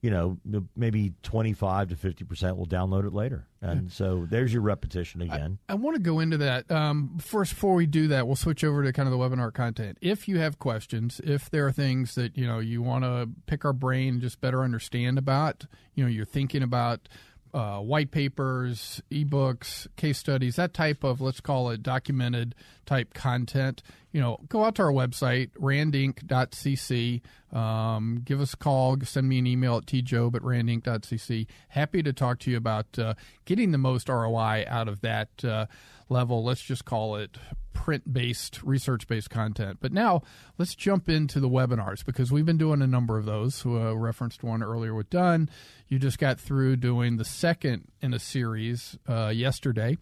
you 0.00 0.10
know, 0.10 0.38
maybe 0.76 1.12
25 1.24 1.88
to 1.88 1.96
50% 1.96 2.56
will 2.56 2.66
download 2.66 3.04
it 3.04 3.12
later. 3.12 3.46
And 3.60 3.90
so 3.90 4.28
there's 4.30 4.52
your 4.52 4.62
repetition 4.62 5.20
again. 5.20 5.58
I 5.68 5.74
want 5.74 5.96
to 5.96 6.02
go 6.02 6.20
into 6.20 6.36
that. 6.38 6.70
Um, 6.70 7.18
first, 7.20 7.54
before 7.54 7.74
we 7.74 7.86
do 7.86 8.06
that, 8.08 8.26
we'll 8.28 8.36
switch 8.36 8.62
over 8.62 8.84
to 8.84 8.92
kind 8.92 9.08
of 9.08 9.12
the 9.12 9.18
webinar 9.18 9.52
content. 9.52 9.98
If 10.00 10.28
you 10.28 10.38
have 10.38 10.60
questions, 10.60 11.20
if 11.24 11.50
there 11.50 11.66
are 11.66 11.72
things 11.72 12.14
that 12.14 12.36
you 12.36 12.46
know 12.46 12.60
you 12.60 12.80
want 12.80 13.02
to 13.02 13.28
pick 13.46 13.64
our 13.64 13.72
brain, 13.72 14.20
just 14.20 14.40
better 14.40 14.62
understand 14.62 15.18
about, 15.18 15.66
you 15.96 16.04
know, 16.04 16.10
you're 16.10 16.24
thinking 16.24 16.62
about 16.62 17.08
uh, 17.52 17.78
white 17.78 18.12
papers, 18.12 19.02
ebooks, 19.10 19.88
case 19.96 20.18
studies, 20.18 20.56
that 20.56 20.74
type 20.74 21.02
of 21.02 21.20
let's 21.20 21.40
call 21.40 21.70
it 21.70 21.82
documented 21.82 22.54
type 22.88 23.12
content. 23.12 23.82
You 24.12 24.20
know, 24.22 24.38
go 24.48 24.64
out 24.64 24.76
to 24.76 24.82
our 24.82 24.92
website 24.92 25.50
randinc.cc. 25.60 27.20
Um, 27.54 28.22
give 28.24 28.40
us 28.40 28.54
a 28.54 28.56
call. 28.56 28.96
Send 29.02 29.28
me 29.28 29.38
an 29.38 29.46
email 29.46 29.76
at 29.76 29.86
tjob 29.86 30.34
at 30.34 30.42
randinc.cc. 30.42 31.46
Happy 31.68 32.02
to 32.02 32.12
talk 32.14 32.38
to 32.40 32.50
you 32.50 32.56
about 32.56 32.98
uh, 32.98 33.14
getting 33.44 33.72
the 33.72 33.78
most 33.78 34.08
ROI 34.08 34.64
out 34.66 34.88
of 34.88 35.02
that 35.02 35.44
uh, 35.44 35.66
level. 36.08 36.42
Let's 36.42 36.62
just 36.62 36.86
call 36.86 37.16
it 37.16 37.36
print 37.74 38.10
based, 38.10 38.62
research 38.62 39.06
based 39.06 39.28
content. 39.28 39.78
But 39.80 39.92
now 39.92 40.22
let's 40.56 40.74
jump 40.74 41.10
into 41.10 41.38
the 41.38 41.48
webinars 41.48 42.04
because 42.04 42.32
we've 42.32 42.46
been 42.46 42.58
doing 42.58 42.80
a 42.80 42.86
number 42.86 43.18
of 43.18 43.26
those. 43.26 43.64
Uh, 43.66 43.94
referenced 43.94 44.42
one 44.42 44.62
earlier 44.62 44.94
with 44.94 45.10
Dunn. 45.10 45.50
You 45.88 45.98
just 45.98 46.18
got 46.18 46.40
through 46.40 46.76
doing 46.76 47.18
the 47.18 47.24
second 47.26 47.84
in 48.00 48.14
a 48.14 48.18
series 48.18 48.96
uh, 49.06 49.28
yesterday. 49.28 49.98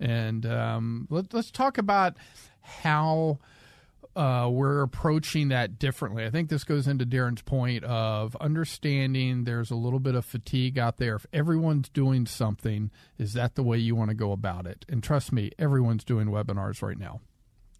And 0.00 0.46
um, 0.46 1.06
let, 1.10 1.32
let's 1.34 1.50
talk 1.50 1.78
about 1.78 2.16
how 2.60 3.38
uh, 4.18 4.48
we're 4.50 4.82
approaching 4.82 5.48
that 5.48 5.78
differently. 5.78 6.24
I 6.24 6.30
think 6.30 6.48
this 6.48 6.64
goes 6.64 6.88
into 6.88 7.06
Darren's 7.06 7.42
point 7.42 7.84
of 7.84 8.36
understanding 8.40 9.44
there's 9.44 9.70
a 9.70 9.76
little 9.76 10.00
bit 10.00 10.14
of 10.14 10.24
fatigue 10.24 10.78
out 10.78 10.96
there. 10.96 11.14
If 11.14 11.26
everyone's 11.32 11.88
doing 11.88 12.26
something, 12.26 12.90
is 13.16 13.34
that 13.34 13.54
the 13.54 13.62
way 13.62 13.78
you 13.78 13.94
want 13.94 14.10
to 14.10 14.16
go 14.16 14.32
about 14.32 14.66
it? 14.66 14.84
And 14.88 15.02
trust 15.02 15.32
me, 15.32 15.52
everyone's 15.58 16.04
doing 16.04 16.28
webinars 16.28 16.82
right 16.82 16.98
now. 16.98 17.20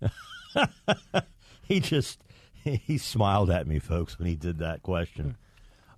he 1.63 1.81
just 1.81 2.23
he 2.63 2.99
smiled 2.99 3.51
at 3.51 3.67
me, 3.67 3.79
folks, 3.79 4.19
when 4.19 4.29
he 4.29 4.37
did 4.37 4.59
that 4.59 4.83
question. 4.83 5.37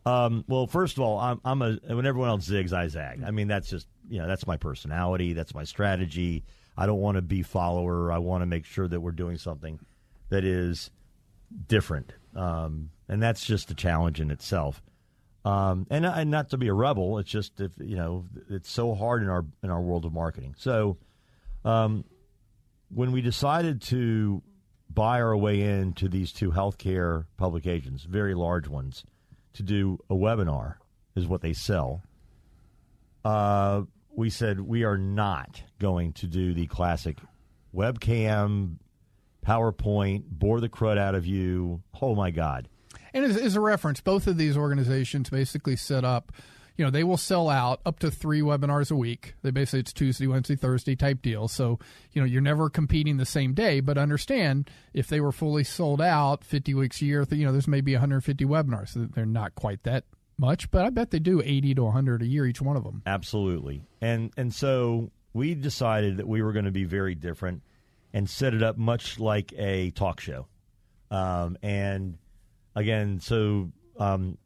Um, 0.06 0.44
well, 0.48 0.66
first 0.66 0.96
of 0.96 1.02
all, 1.02 1.18
I'm, 1.18 1.40
I'm 1.44 1.62
a 1.62 1.78
when 1.94 2.06
everyone 2.06 2.30
else 2.30 2.48
zigs, 2.48 2.72
I 2.72 2.88
zag. 2.88 3.22
I 3.24 3.30
mean, 3.30 3.48
that's 3.48 3.68
just 3.68 3.86
you 4.08 4.18
know 4.18 4.26
that's 4.26 4.46
my 4.46 4.56
personality, 4.56 5.32
that's 5.32 5.54
my 5.54 5.64
strategy. 5.64 6.44
I 6.76 6.86
don't 6.86 7.00
want 7.00 7.16
to 7.16 7.22
be 7.22 7.42
follower. 7.42 8.10
I 8.10 8.18
want 8.18 8.42
to 8.42 8.46
make 8.46 8.64
sure 8.64 8.88
that 8.88 9.00
we're 9.00 9.10
doing 9.12 9.36
something 9.36 9.78
that 10.30 10.44
is 10.44 10.90
different, 11.68 12.12
um, 12.34 12.90
and 13.08 13.22
that's 13.22 13.44
just 13.44 13.70
a 13.70 13.74
challenge 13.74 14.20
in 14.20 14.30
itself. 14.30 14.82
Um, 15.44 15.86
and, 15.90 16.04
and 16.04 16.30
not 16.30 16.50
to 16.50 16.58
be 16.58 16.68
a 16.68 16.74
rebel, 16.74 17.18
it's 17.18 17.30
just 17.30 17.60
if 17.60 17.72
you 17.78 17.96
know 17.96 18.24
it's 18.48 18.70
so 18.70 18.94
hard 18.94 19.22
in 19.22 19.28
our 19.28 19.44
in 19.62 19.70
our 19.70 19.80
world 19.80 20.04
of 20.04 20.12
marketing. 20.12 20.54
So, 20.56 20.96
um, 21.64 22.04
when 22.88 23.12
we 23.12 23.20
decided 23.20 23.82
to 23.82 24.42
buy 24.92 25.20
our 25.20 25.36
way 25.36 25.60
into 25.62 26.08
these 26.08 26.32
two 26.32 26.50
healthcare 26.50 27.26
publications, 27.36 28.02
very 28.04 28.34
large 28.34 28.68
ones, 28.68 29.04
to 29.54 29.62
do 29.62 29.98
a 30.08 30.14
webinar 30.14 30.74
is 31.16 31.26
what 31.26 31.42
they 31.42 31.52
sell. 31.52 32.02
Uh, 33.24 33.82
we 34.14 34.30
said 34.30 34.60
we 34.60 34.84
are 34.84 34.98
not 34.98 35.62
going 35.78 36.12
to 36.14 36.26
do 36.26 36.54
the 36.54 36.66
classic 36.66 37.18
webcam, 37.74 38.76
PowerPoint, 39.46 40.24
bore 40.26 40.60
the 40.60 40.68
crud 40.68 40.98
out 40.98 41.14
of 41.14 41.26
you. 41.26 41.82
Oh 42.00 42.14
my 42.14 42.30
God! 42.30 42.68
And 43.12 43.24
as, 43.24 43.36
as 43.36 43.56
a 43.56 43.60
reference, 43.60 44.00
both 44.00 44.26
of 44.26 44.36
these 44.36 44.56
organizations 44.56 45.30
basically 45.30 45.76
set 45.76 46.04
up 46.04 46.32
you 46.80 46.86
know 46.86 46.90
they 46.90 47.04
will 47.04 47.18
sell 47.18 47.50
out 47.50 47.82
up 47.84 47.98
to 47.98 48.10
three 48.10 48.40
webinars 48.40 48.90
a 48.90 48.96
week. 48.96 49.34
They 49.42 49.50
basically 49.50 49.80
it's 49.80 49.92
tuesday 49.92 50.26
wednesday 50.26 50.56
thursday 50.56 50.96
type 50.96 51.20
deal. 51.20 51.46
So 51.46 51.78
you 52.12 52.22
know 52.22 52.26
you're 52.26 52.40
never 52.40 52.70
competing 52.70 53.18
the 53.18 53.26
same 53.26 53.52
day 53.52 53.80
but 53.80 53.98
understand 53.98 54.70
if 54.94 55.06
they 55.06 55.20
were 55.20 55.30
fully 55.30 55.62
sold 55.62 56.00
out 56.00 56.42
50 56.42 56.72
weeks 56.72 57.02
a 57.02 57.04
year 57.04 57.26
you 57.30 57.44
know 57.44 57.52
there's 57.52 57.68
maybe 57.68 57.92
150 57.92 58.46
webinars. 58.46 58.94
So 58.94 59.06
they're 59.14 59.26
not 59.26 59.54
quite 59.54 59.82
that 59.82 60.04
much 60.38 60.70
but 60.70 60.86
i 60.86 60.88
bet 60.88 61.10
they 61.10 61.18
do 61.18 61.42
80 61.44 61.74
to 61.74 61.84
100 61.84 62.22
a 62.22 62.26
year 62.26 62.46
each 62.46 62.62
one 62.62 62.78
of 62.78 62.84
them. 62.84 63.02
Absolutely. 63.04 63.82
And 64.00 64.32
and 64.38 64.54
so 64.54 65.10
we 65.34 65.54
decided 65.54 66.16
that 66.16 66.26
we 66.26 66.40
were 66.40 66.54
going 66.54 66.64
to 66.64 66.70
be 66.70 66.84
very 66.84 67.14
different 67.14 67.62
and 68.14 68.28
set 68.28 68.54
it 68.54 68.62
up 68.62 68.78
much 68.78 69.20
like 69.20 69.52
a 69.58 69.90
talk 69.90 70.18
show. 70.18 70.46
Um, 71.10 71.58
and 71.62 72.16
again, 72.74 73.20
so 73.20 73.70
um, 73.98 74.38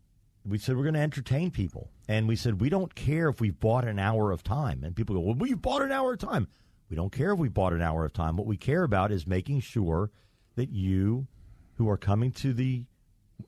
we 0.47 0.59
said 0.59 0.77
we're 0.77 0.83
going 0.83 0.95
to 0.95 1.01
entertain 1.01 1.51
people, 1.51 1.91
and 2.09 2.29
we 2.29 2.37
said 2.37 2.61
we 2.61 2.69
don't 2.69 2.95
care 2.95 3.29
if 3.29 3.41
we've 3.41 3.59
bought 3.59 3.87
an 3.87 3.99
hour 3.99 4.31
of 4.31 4.43
time. 4.43 4.85
And 4.85 4.95
people 4.95 5.15
go, 5.15 5.21
"Well, 5.21 5.35
we've 5.35 5.61
bought 5.61 5.83
an 5.83 5.93
hour 5.93 6.13
of 6.13 6.19
time." 6.19 6.49
We 6.91 6.97
don't 6.97 7.13
care 7.13 7.33
if 7.33 7.39
we 7.39 7.49
bought 7.49 7.73
an 7.73 7.81
hour 7.81 8.05
of 8.05 8.13
time. 8.13 8.37
What 8.37 8.47
we 8.47 8.57
care 8.57 8.85
about 8.85 9.11
is 9.11 9.27
making 9.27 9.61
sure 9.61 10.11
that 10.55 10.71
you, 10.71 11.27
who 11.75 11.89
are 11.89 11.97
coming 11.97 12.31
to 12.33 12.53
the 12.53 12.85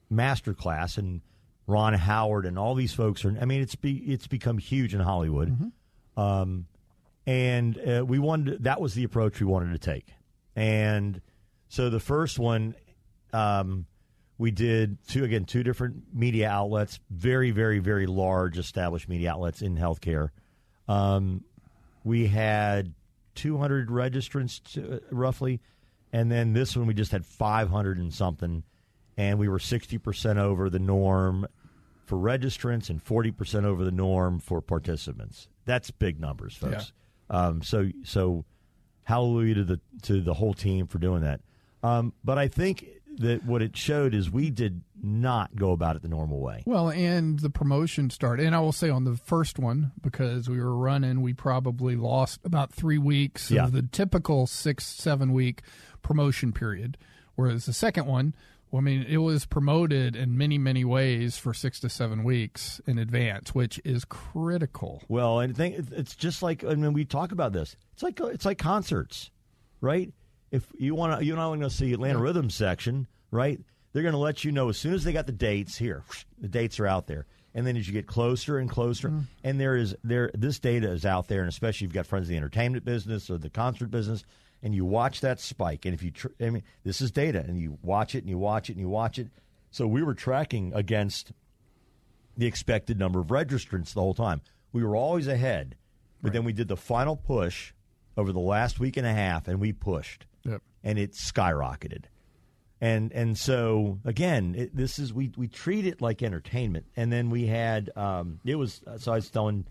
master 0.09 0.55
class, 0.55 0.97
and 0.97 1.21
Ron 1.67 1.95
Howard 1.95 2.47
and 2.47 2.59
all 2.59 2.75
these 2.75 2.95
folks 2.95 3.25
are. 3.25 3.37
I 3.41 3.45
mean, 3.45 3.61
it's 3.61 3.75
be, 3.75 3.99
it's 3.99 4.27
become 4.27 4.59
huge 4.59 4.95
in 4.95 5.01
Hollywood, 5.01 5.51
mm-hmm. 5.51 6.21
um, 6.21 6.67
and 7.27 7.79
uh, 7.79 8.05
we 8.07 8.19
wanted. 8.19 8.65
That 8.65 8.81
was 8.81 8.95
the 8.95 9.05
approach 9.05 9.39
we 9.39 9.47
wanted 9.47 9.73
to 9.73 9.79
take, 9.79 10.15
and 10.55 11.21
so 11.69 11.91
the 11.91 12.01
first 12.01 12.39
one. 12.39 12.75
Um, 13.33 13.87
we 14.39 14.51
did 14.51 14.99
two 15.09 15.25
again 15.25 15.45
two 15.45 15.63
different 15.63 16.15
media 16.15 16.49
outlets, 16.49 17.01
very 17.11 17.51
very 17.51 17.79
very 17.79 18.07
large 18.07 18.59
established 18.59 19.09
media 19.09 19.33
outlets 19.33 19.63
in 19.63 19.77
healthcare. 19.77 20.31
Um, 20.89 21.45
we 22.05 22.27
had 22.29 22.95
200 23.35 23.89
registrants 23.89 24.63
to, 24.73 24.97
uh, 24.97 24.99
roughly, 25.11 25.61
and 26.13 26.31
then 26.31 26.53
this 26.53 26.77
one 26.77 26.87
we 26.87 26.95
just 26.95 27.13
had 27.13 27.27
500 27.27 27.99
and 27.99 28.13
something, 28.13 28.63
and 29.17 29.39
we 29.39 29.49
were 29.49 29.59
60 29.59 29.99
percent 29.99 30.39
over 30.39 30.71
the 30.71 30.79
norm 30.79 31.47
for 32.05 32.17
registrants 32.17 32.91
and 32.91 33.03
40 33.03 33.33
percent 33.33 33.67
over 33.67 33.85
the 33.85 33.91
norm 33.91 34.39
for 34.39 34.61
participants. 34.61 35.49
That's 35.65 35.91
big 35.91 36.21
numbers, 36.21 36.55
folks. 36.55 36.93
Yeah. 37.31 37.47
Um, 37.47 37.63
so 37.63 37.91
so 38.05 38.45
hallelujah 39.05 39.55
to 39.55 39.65
the 39.65 39.81
to 40.03 40.21
the 40.21 40.35
whole 40.35 40.55
team 40.55 40.87
for 40.87 40.99
doing 40.99 41.23
that. 41.23 41.41
Um, 41.83 42.13
but 42.25 42.39
I 42.39 42.49
think 42.49 42.87
that 43.19 43.45
what 43.45 43.63
it 43.63 43.77
showed 43.77 44.15
is 44.15 44.31
we 44.31 44.51
did 44.51 44.83
not 45.03 45.57
go 45.57 45.73
about 45.73 45.97
it 45.97 46.03
the 46.03 46.09
normal 46.09 46.41
way. 46.41 46.63
Well, 46.67 46.91
and 46.91 47.39
the 47.39 47.51
promotion 47.51 48.11
started, 48.11 48.47
and 48.47 48.55
I 48.55 48.61
will 48.61 48.73
say 48.73 48.91
on 48.91 49.05
the 49.05 49.17
first 49.17 49.59
one 49.59 49.93
because 50.01 50.49
we 50.49 50.61
were 50.61 50.77
running, 50.77 51.23
we 51.23 51.33
probably 51.33 51.97
lost 51.97 52.41
about 52.45 52.73
three 52.73 52.99
weeks 52.99 53.51
yeah. 53.51 53.65
of 53.65 53.73
the 53.73 53.83
typical 53.83 54.47
six 54.47 54.85
seven 54.85 55.33
week 55.33 55.63
promotion 56.03 56.53
period, 56.53 56.97
whereas 57.35 57.67
the 57.67 57.73
second 57.73 58.07
one. 58.07 58.35
Well, 58.73 58.81
I 58.81 58.83
mean, 58.83 59.07
it 59.09 59.19
was 59.19 59.47
promoted 59.47 60.17
in 60.17 60.37
many, 60.37 60.59
many 60.59 60.85
ways 60.85 61.39
for 61.39 61.55
six 61.55 61.79
to 61.81 61.89
seven 61.89 62.25
weeks 62.25 62.81
in 62.85 62.99
advance, 62.99 63.55
which 63.55 63.81
is 63.85 64.05
critical. 64.05 65.05
Well, 65.07 65.39
and 65.39 65.57
think 65.57 65.77
it's 65.93 66.17
just 66.17 66.43
like 66.43 66.65
I 66.65 66.75
mean, 66.75 66.93
we 66.93 67.05
talk 67.05 67.31
about 67.31 67.53
this. 67.53 67.77
It's 67.93 68.03
like 68.03 68.19
it's 68.21 68.45
like 68.45 68.59
concerts, 68.59 69.31
right? 69.81 70.13
If 70.51 70.67
you 70.79 70.95
want 70.95 71.19
to, 71.19 71.25
you 71.25 71.35
know, 71.35 71.49
going 71.49 71.61
to 71.61 71.71
see 71.71 71.93
Atlanta 71.93 72.19
Rhythm 72.19 72.51
section, 72.51 73.07
right? 73.31 73.61
They're 73.93 74.03
going 74.03 74.13
to 74.13 74.19
let 74.19 74.45
you 74.45 74.53
know 74.53 74.69
as 74.69 74.77
soon 74.77 74.95
as 74.95 75.05
they 75.05 75.13
got 75.13 75.27
the 75.27 75.33
dates. 75.33 75.77
Here, 75.77 76.03
the 76.39 76.49
dates 76.49 76.79
are 76.81 76.87
out 76.87 77.07
there, 77.07 77.27
and 77.55 77.67
then 77.67 77.77
as 77.77 77.87
you 77.87 77.93
get 77.93 78.07
closer 78.07 78.59
and 78.59 78.69
closer, 78.69 79.09
mm. 79.09 79.25
and 79.43 79.61
there 79.61 79.77
is 79.77 79.97
there 80.05 80.31
this 80.35 80.59
data 80.59 80.91
is 80.91 81.05
out 81.05 81.29
there, 81.29 81.41
and 81.41 81.49
especially 81.49 81.87
if 81.87 81.89
you've 81.89 81.95
got 81.95 82.07
friends 82.07 82.29
in 82.29 82.33
the 82.33 82.37
entertainment 82.37 82.85
business 82.85 83.31
or 83.31 83.39
the 83.39 83.51
concert 83.51 83.91
business, 83.91 84.25
and 84.63 84.75
you 84.75 84.85
watch 84.85 85.21
that 85.21 85.41
spike, 85.41 85.85
and 85.85 85.95
if 85.95 86.03
you, 86.03 86.11
tr- 86.11 86.29
I 86.41 86.51
mean, 86.51 86.63
this 86.85 87.01
is 87.01 87.11
data, 87.11 87.45
and 87.47 87.59
you 87.59 87.79
watch 87.83 88.15
it 88.15 88.19
and 88.19 88.29
you 88.29 88.39
watch 88.39 88.69
it 88.69 88.73
and 88.73 88.81
you 88.81 88.89
watch 88.89 89.19
it. 89.19 89.29
So 89.71 89.87
we 89.87 90.03
were 90.03 90.15
tracking 90.15 90.73
against 90.75 91.33
the 92.37 92.47
expected 92.47 92.99
number 92.99 93.21
of 93.21 93.29
registrants 93.29 93.95
the 93.95 94.01
whole 94.01 94.15
time. 94.15 94.43
We 94.73 94.85
were 94.85 94.97
always 94.97 95.27
ahead, 95.27 95.77
but 96.23 96.29
right. 96.29 96.33
then 96.35 96.45
we 96.45 96.53
did 96.53 96.69
the 96.69 96.77
final 96.77 97.17
push 97.17 97.73
over 98.17 98.33
the 98.33 98.41
last 98.41 98.81
week 98.81 98.97
and 98.97 99.07
a 99.07 99.13
half, 99.13 99.49
and 99.49 99.61
we 99.61 99.73
pushed 99.73 100.27
Yep. 100.47 100.63
And 100.85 100.99
it 100.99 101.13
skyrocketed. 101.13 102.05
And 102.81 103.11
and 103.13 103.37
so 103.37 103.99
again, 104.05 104.55
it, 104.57 104.77
this 104.77 104.99
is 104.99 105.13
we 105.13 105.33
we 105.37 105.49
treat 105.49 105.87
it 105.87 106.01
like 106.01 106.23
entertainment. 106.23 106.87
And 106.97 107.13
then 107.13 107.31
we 107.31 107.47
had 107.47 107.91
um, 107.97 108.39
it 108.45 108.57
was 108.57 108.83
so 108.99 109.13
I 109.13 109.17
was 109.17 109.31
telling 109.31 109.67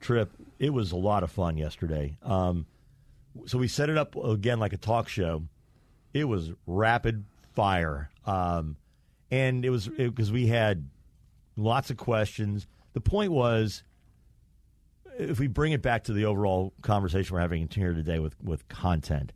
Trip 0.00 0.30
it 0.58 0.70
was 0.70 0.92
a 0.92 0.96
lot 0.96 1.22
of 1.22 1.30
fun 1.30 1.56
yesterday. 1.56 2.16
Um, 2.22 2.66
so 3.46 3.58
we 3.58 3.68
set 3.68 3.90
it 3.90 3.98
up 3.98 4.16
again 4.16 4.60
like 4.60 4.72
a 4.72 4.76
talk 4.76 5.08
show. 5.08 5.42
It 6.12 6.24
was 6.24 6.52
rapid 6.66 7.24
fire, 7.54 8.10
um, 8.24 8.76
and 9.32 9.64
it 9.64 9.70
was 9.70 9.88
because 9.88 10.30
we 10.30 10.46
had 10.46 10.88
lots 11.56 11.90
of 11.90 11.96
questions. 11.96 12.68
The 12.92 13.00
point 13.00 13.32
was, 13.32 13.82
if 15.18 15.38
we 15.38 15.46
bring 15.46 15.72
it 15.72 15.82
back 15.82 16.04
to 16.04 16.12
the 16.12 16.24
overall 16.24 16.72
conversation 16.82 17.34
we're 17.34 17.40
having 17.40 17.68
here 17.68 17.94
today 17.94 18.18
with 18.18 18.34
with 18.42 18.66
content, 18.68 19.32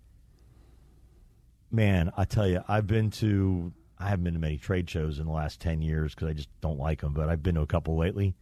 man, 1.71 2.13
I 2.17 2.25
tell 2.25 2.47
you, 2.47 2.63
I've 2.69 2.87
been 2.87 3.11
to 3.13 3.73
I 3.99 4.09
haven't 4.09 4.25
been 4.25 4.35
to 4.35 4.41
many 4.41 4.57
trade 4.57 4.89
shows 4.89 5.19
in 5.19 5.27
the 5.27 5.33
last 5.33 5.61
ten 5.61 5.83
years 5.83 6.15
because 6.15 6.29
I 6.29 6.33
just 6.33 6.49
don't 6.61 6.79
like 6.79 7.01
them. 7.01 7.15
But 7.15 7.29
I've 7.29 7.43
been 7.43 7.55
to 7.57 7.63
a 7.63 7.67
couple 7.67 7.97
lately. 7.97 8.35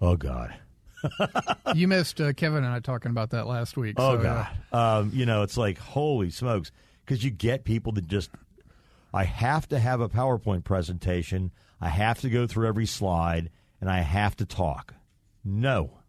Oh 0.00 0.16
God. 0.16 0.54
you 1.74 1.88
missed 1.88 2.20
uh, 2.20 2.32
Kevin 2.34 2.62
and 2.62 2.74
I 2.74 2.80
talking 2.80 3.10
about 3.10 3.30
that 3.30 3.46
last 3.46 3.76
week. 3.76 3.94
Oh 3.98 4.16
so, 4.16 4.22
God, 4.22 4.48
uh, 4.72 4.76
um, 4.76 5.10
you 5.14 5.26
know 5.26 5.42
it's 5.42 5.56
like 5.56 5.78
holy 5.78 6.30
smokes 6.30 6.70
because 7.04 7.24
you 7.24 7.30
get 7.30 7.64
people 7.64 7.92
that 7.92 8.06
just 8.06 8.30
I 9.12 9.24
have 9.24 9.68
to 9.68 9.78
have 9.78 10.00
a 10.00 10.08
PowerPoint 10.08 10.64
presentation. 10.64 11.52
I 11.80 11.88
have 11.88 12.20
to 12.20 12.30
go 12.30 12.46
through 12.46 12.68
every 12.68 12.86
slide 12.86 13.50
and 13.80 13.90
I 13.90 14.00
have 14.00 14.36
to 14.36 14.46
talk. 14.46 14.94
No, 15.42 15.99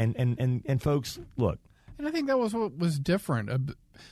and 0.00 0.16
and 0.16 0.38
and 0.40 0.62
and 0.64 0.82
folks, 0.82 1.18
look. 1.36 1.58
And 1.98 2.08
I 2.08 2.10
think 2.10 2.28
that 2.28 2.38
was 2.38 2.54
what 2.54 2.78
was 2.78 2.98
different. 2.98 3.50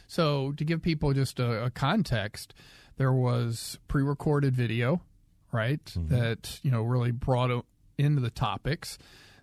So, 0.07 0.53
to 0.53 0.65
give 0.65 0.83
people 0.83 1.15
just 1.15 1.41
a, 1.41 1.65
a 1.65 1.71
context, 1.71 2.53
there 2.99 3.13
was 3.13 3.79
pre 3.89 4.03
recorded 4.03 4.55
video, 4.55 5.01
right, 5.51 5.83
mm-hmm. 5.85 6.15
that, 6.15 6.61
you 6.63 6.71
know, 6.71 6.83
really 6.83 7.13
brought 7.13 7.65
into 7.97 8.21
the 8.21 8.31
topics. 8.31 8.99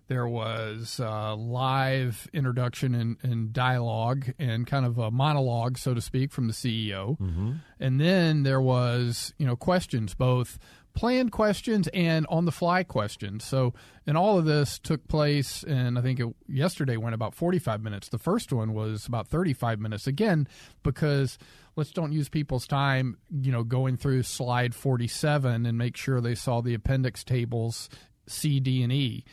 There 0.08 0.28
was 0.28 1.00
uh, 1.00 1.34
live 1.34 2.28
introduction 2.32 2.94
and, 2.94 3.16
and, 3.22 3.52
dialogue 3.52 4.32
and 4.38 4.64
kind 4.64 4.86
of 4.86 4.98
a 4.98 5.10
monologue, 5.10 5.78
so 5.78 5.94
to 5.94 6.00
speak, 6.00 6.30
from 6.30 6.46
the 6.46 6.52
CEO. 6.52 7.18
Mm-hmm. 7.18 7.52
And 7.80 8.00
then 8.00 8.44
there 8.44 8.60
was, 8.60 9.34
you 9.36 9.46
know, 9.46 9.56
questions, 9.56 10.14
both 10.14 10.60
planned 10.96 11.30
questions 11.30 11.88
and 11.94 12.26
on 12.28 12.46
the 12.46 12.50
fly 12.50 12.82
questions. 12.82 13.44
So, 13.44 13.74
and 14.06 14.16
all 14.16 14.38
of 14.38 14.46
this 14.46 14.78
took 14.78 15.06
place, 15.06 15.62
and 15.62 15.98
I 15.98 16.02
think 16.02 16.18
it, 16.18 16.26
yesterday 16.48 16.96
went 16.96 17.14
about 17.14 17.34
45 17.34 17.82
minutes. 17.82 18.08
The 18.08 18.18
first 18.18 18.52
one 18.52 18.72
was 18.72 19.06
about 19.06 19.28
35 19.28 19.78
minutes 19.78 20.08
again, 20.08 20.48
because 20.82 21.38
let's 21.76 21.90
don't 21.90 22.12
use 22.12 22.28
people's 22.28 22.66
time, 22.66 23.18
you 23.30 23.52
know, 23.52 23.62
going 23.62 23.96
through 23.96 24.24
slide 24.24 24.74
47 24.74 25.66
and 25.66 25.78
make 25.78 25.96
sure 25.96 26.20
they 26.20 26.34
saw 26.34 26.60
the 26.60 26.74
appendix 26.74 27.22
tables 27.22 27.88
C, 28.26 28.58
D, 28.58 28.82
and 28.82 28.92
E. 28.92 29.24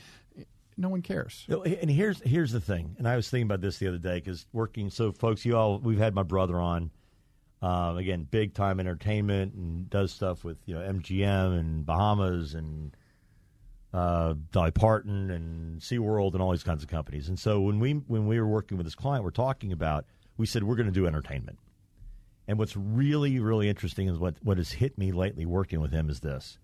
No 0.77 0.89
one 0.89 1.01
cares. 1.01 1.45
And 1.49 1.89
here's 1.89 2.19
here's 2.21 2.51
the 2.51 2.59
thing. 2.59 2.95
And 2.97 3.07
I 3.07 3.15
was 3.15 3.29
thinking 3.29 3.45
about 3.45 3.61
this 3.61 3.77
the 3.77 3.87
other 3.87 3.97
day 3.99 4.15
because 4.15 4.45
working. 4.53 4.89
So, 4.89 5.11
folks, 5.11 5.45
you 5.45 5.55
all, 5.55 5.79
we've 5.79 5.99
had 5.99 6.15
my 6.15 6.23
brother 6.23 6.59
on 6.59 6.91
Uh, 7.63 7.95
again, 7.95 8.27
big 8.29 8.53
time 8.53 8.77
entertainment 8.81 9.53
and 9.53 9.89
does 9.89 10.11
stuff 10.11 10.43
with 10.43 10.57
you 10.65 10.75
know 10.75 10.81
MGM 10.81 11.57
and 11.57 11.85
Bahamas 11.85 12.55
and 12.55 12.93
uh, 13.93 14.33
Dolly 14.51 14.71
Parton 14.71 15.31
and 15.31 15.79
SeaWorld 15.79 16.33
and 16.33 16.41
all 16.41 16.51
these 16.51 16.63
kinds 16.63 16.83
of 16.83 16.89
companies. 16.89 17.29
And 17.29 17.39
so 17.39 17.61
when 17.61 17.79
we 17.79 17.93
when 17.93 18.27
we 18.27 18.37
were 18.37 18.47
working 18.47 18.75
with 18.75 18.85
this 18.85 18.95
client, 18.95 19.23
we're 19.23 19.31
talking 19.31 19.71
about 19.71 20.05
we 20.35 20.45
said 20.45 20.65
we're 20.65 20.75
going 20.75 20.87
to 20.87 20.91
do 20.91 21.07
entertainment. 21.07 21.57
And 22.49 22.59
what's 22.59 22.75
really 22.75 23.39
really 23.39 23.69
interesting 23.69 24.09
is 24.09 24.19
what 24.19 24.35
what 24.41 24.57
has 24.57 24.73
hit 24.73 24.97
me 24.97 25.13
lately 25.13 25.45
working 25.45 25.79
with 25.79 25.93
him 25.93 26.09
is 26.09 26.19
this: 26.19 26.59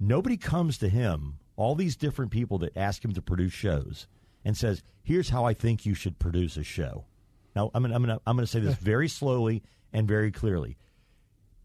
nobody 0.00 0.36
comes 0.36 0.78
to 0.78 0.88
him, 0.88 1.38
all 1.54 1.76
these 1.76 1.94
different 1.94 2.32
people 2.32 2.58
that 2.58 2.76
ask 2.76 3.04
him 3.04 3.12
to 3.12 3.22
produce 3.22 3.52
shows, 3.52 4.08
and 4.44 4.56
says, 4.56 4.82
"Here's 5.04 5.28
how 5.28 5.44
I 5.44 5.54
think 5.54 5.86
you 5.86 5.94
should 5.94 6.18
produce 6.18 6.56
a 6.56 6.64
show." 6.64 7.04
Now 7.54 7.70
I'm 7.72 7.82
gonna, 7.82 7.94
I'm 7.94 8.02
gonna, 8.02 8.20
I'm 8.26 8.36
gonna 8.36 8.48
say 8.48 8.58
this 8.58 8.74
very 8.74 9.06
slowly 9.06 9.62
and 9.94 10.06
very 10.06 10.30
clearly. 10.30 10.76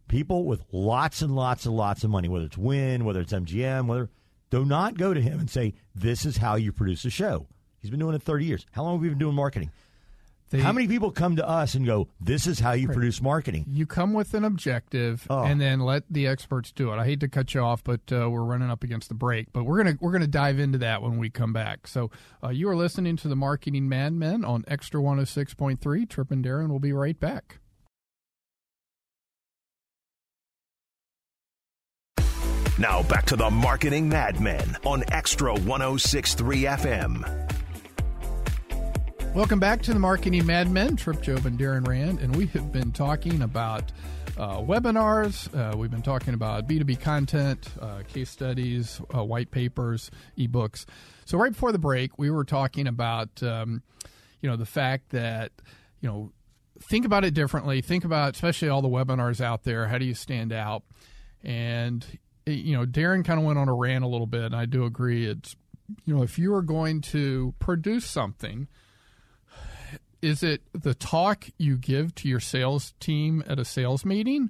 People 0.07 0.45
with 0.45 0.63
lots 0.71 1.21
and 1.21 1.35
lots 1.35 1.65
and 1.65 1.75
lots 1.75 2.03
of 2.03 2.09
money, 2.09 2.27
whether 2.29 2.45
it's 2.45 2.57
Wynn, 2.57 3.05
whether 3.05 3.19
it's 3.21 3.33
MGM, 3.33 3.85
whether 3.87 4.09
do 4.49 4.65
not 4.65 4.97
go 4.97 5.13
to 5.13 5.21
him 5.21 5.39
and 5.39 5.49
say, 5.49 5.73
This 5.93 6.25
is 6.25 6.37
how 6.37 6.55
you 6.55 6.71
produce 6.71 7.05
a 7.05 7.09
show. 7.11 7.47
He's 7.79 7.91
been 7.91 7.99
doing 7.99 8.15
it 8.15 8.23
30 8.23 8.45
years. 8.45 8.65
How 8.71 8.83
long 8.83 8.95
have 8.95 9.01
we 9.01 9.09
been 9.09 9.19
doing 9.19 9.35
marketing? 9.35 9.71
They- 10.49 10.61
how 10.61 10.71
many 10.71 10.87
people 10.87 11.11
come 11.11 11.35
to 11.35 11.47
us 11.47 11.75
and 11.75 11.85
go, 11.85 12.07
This 12.19 12.47
is 12.47 12.59
how 12.59 12.71
you 12.71 12.87
produce 12.87 13.21
marketing? 13.21 13.65
You 13.69 13.85
come 13.85 14.13
with 14.13 14.33
an 14.33 14.43
objective, 14.43 15.27
Oh. 15.29 15.43
and 15.43 15.61
then 15.61 15.79
let 15.81 16.05
the 16.09 16.25
experts 16.25 16.71
do 16.71 16.91
it. 16.91 16.95
I 16.97 17.05
hate 17.05 17.19
to 17.19 17.27
cut 17.27 17.53
you 17.53 17.61
off, 17.61 17.83
but 17.83 18.01
uh, 18.11 18.27
we're 18.31 18.43
running 18.43 18.71
up 18.71 18.83
against 18.83 19.09
the 19.09 19.15
break. 19.15 19.53
But 19.53 19.65
we're 19.65 19.77
gonna 19.77 19.97
we're 20.01 20.11
gonna 20.11 20.25
dive 20.25 20.57
into 20.57 20.79
that 20.79 21.03
when 21.03 21.19
we 21.19 21.29
come 21.29 21.53
back. 21.53 21.85
So 21.85 22.09
uh, 22.43 22.49
you 22.49 22.67
are 22.69 22.75
listening 22.75 23.15
to 23.17 23.27
the 23.27 23.35
Marketing 23.35 23.87
Madmen 23.87 24.43
on 24.43 24.63
Xtra 24.63 24.99
One 25.03 25.17
Hundred 25.17 25.27
Six 25.27 25.53
Point 25.53 25.81
Three. 25.81 26.07
Trip 26.07 26.31
and 26.31 26.43
Darren 26.43 26.69
will 26.69 26.79
be 26.79 26.93
right 26.93 27.19
back. 27.19 27.59
Now 32.79 33.03
back 33.03 33.25
to 33.25 33.35
the 33.35 33.49
Marketing 33.49 34.07
Madmen 34.07 34.77
on 34.85 35.01
Xtra 35.01 35.51
1063 35.65 36.61
FM. 36.61 37.55
Welcome 39.35 39.59
back 39.59 39.81
to 39.81 39.93
the 39.93 39.99
Marketing 39.99 40.45
Madmen. 40.45 40.95
Trip 40.95 41.21
Job 41.21 41.45
and 41.45 41.59
Darren 41.59 41.85
Rand, 41.85 42.19
and 42.19 42.33
we 42.33 42.45
have 42.47 42.71
been 42.71 42.93
talking 42.93 43.41
about 43.41 43.91
uh, 44.37 44.59
webinars. 44.59 45.53
Uh, 45.53 45.75
we've 45.75 45.91
been 45.91 46.01
talking 46.01 46.33
about 46.33 46.69
B 46.69 46.77
two 46.77 46.85
B 46.85 46.95
content, 46.95 47.67
uh, 47.81 48.03
case 48.07 48.29
studies, 48.29 49.01
uh, 49.13 49.25
white 49.25 49.51
papers, 49.51 50.09
ebooks. 50.37 50.85
So 51.25 51.37
right 51.37 51.51
before 51.51 51.73
the 51.73 51.79
break, 51.79 52.17
we 52.17 52.29
were 52.29 52.45
talking 52.45 52.87
about 52.87 53.43
um, 53.43 53.83
you 54.39 54.49
know 54.49 54.55
the 54.55 54.65
fact 54.65 55.09
that 55.09 55.51
you 55.99 56.07
know 56.07 56.31
think 56.89 57.05
about 57.05 57.25
it 57.25 57.33
differently. 57.33 57.81
Think 57.81 58.05
about 58.05 58.35
especially 58.35 58.69
all 58.69 58.81
the 58.81 58.87
webinars 58.87 59.41
out 59.41 59.63
there. 59.63 59.87
How 59.87 59.97
do 59.97 60.05
you 60.05 60.13
stand 60.13 60.53
out? 60.53 60.83
And 61.43 62.05
Eh, 62.47 62.51
you 62.51 62.77
know, 62.77 62.85
Darren 62.85 63.23
kind 63.23 63.39
of 63.39 63.45
went 63.45 63.59
on 63.59 63.69
a 63.69 63.73
rant 63.73 64.03
a 64.03 64.07
little 64.07 64.27
bit, 64.27 64.43
and 64.43 64.55
I 64.55 64.65
do 64.65 64.85
agree. 64.85 65.25
It's 65.25 65.55
you 66.05 66.15
know, 66.15 66.23
if 66.23 66.37
you 66.37 66.53
are 66.53 66.61
going 66.61 67.01
to 67.01 67.53
produce 67.59 68.05
something 68.05 68.67
is 70.21 70.43
it 70.43 70.61
the 70.73 70.93
talk 70.93 71.45
you 71.57 71.77
give 71.77 72.13
to 72.15 72.27
your 72.27 72.39
sales 72.39 72.93
team 72.99 73.43
at 73.47 73.59
a 73.59 73.65
sales 73.65 74.05
meeting 74.05 74.49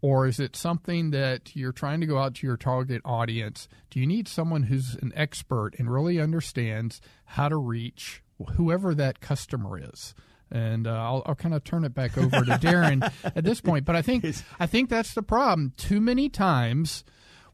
or 0.00 0.26
is 0.26 0.40
it 0.40 0.56
something 0.56 1.12
that 1.12 1.54
you're 1.54 1.72
trying 1.72 2.00
to 2.00 2.06
go 2.06 2.18
out 2.18 2.34
to 2.34 2.46
your 2.46 2.56
target 2.56 3.00
audience 3.04 3.68
do 3.90 4.00
you 4.00 4.06
need 4.06 4.26
someone 4.26 4.64
who's 4.64 4.96
an 4.96 5.12
expert 5.14 5.72
and 5.78 5.92
really 5.92 6.20
understands 6.20 7.00
how 7.24 7.48
to 7.48 7.56
reach 7.56 8.22
whoever 8.56 8.94
that 8.94 9.20
customer 9.20 9.78
is 9.78 10.14
and 10.52 10.86
uh, 10.86 10.92
I'll, 10.92 11.22
I'll 11.26 11.34
kind 11.34 11.54
of 11.54 11.64
turn 11.64 11.84
it 11.84 11.94
back 11.94 12.16
over 12.16 12.44
to 12.44 12.52
Darren 12.52 13.10
at 13.24 13.44
this 13.44 13.60
point. 13.60 13.84
But 13.84 13.96
I 13.96 14.02
think 14.02 14.24
I 14.60 14.66
think 14.66 14.90
that's 14.90 15.14
the 15.14 15.22
problem. 15.22 15.72
Too 15.76 16.00
many 16.00 16.28
times, 16.28 17.04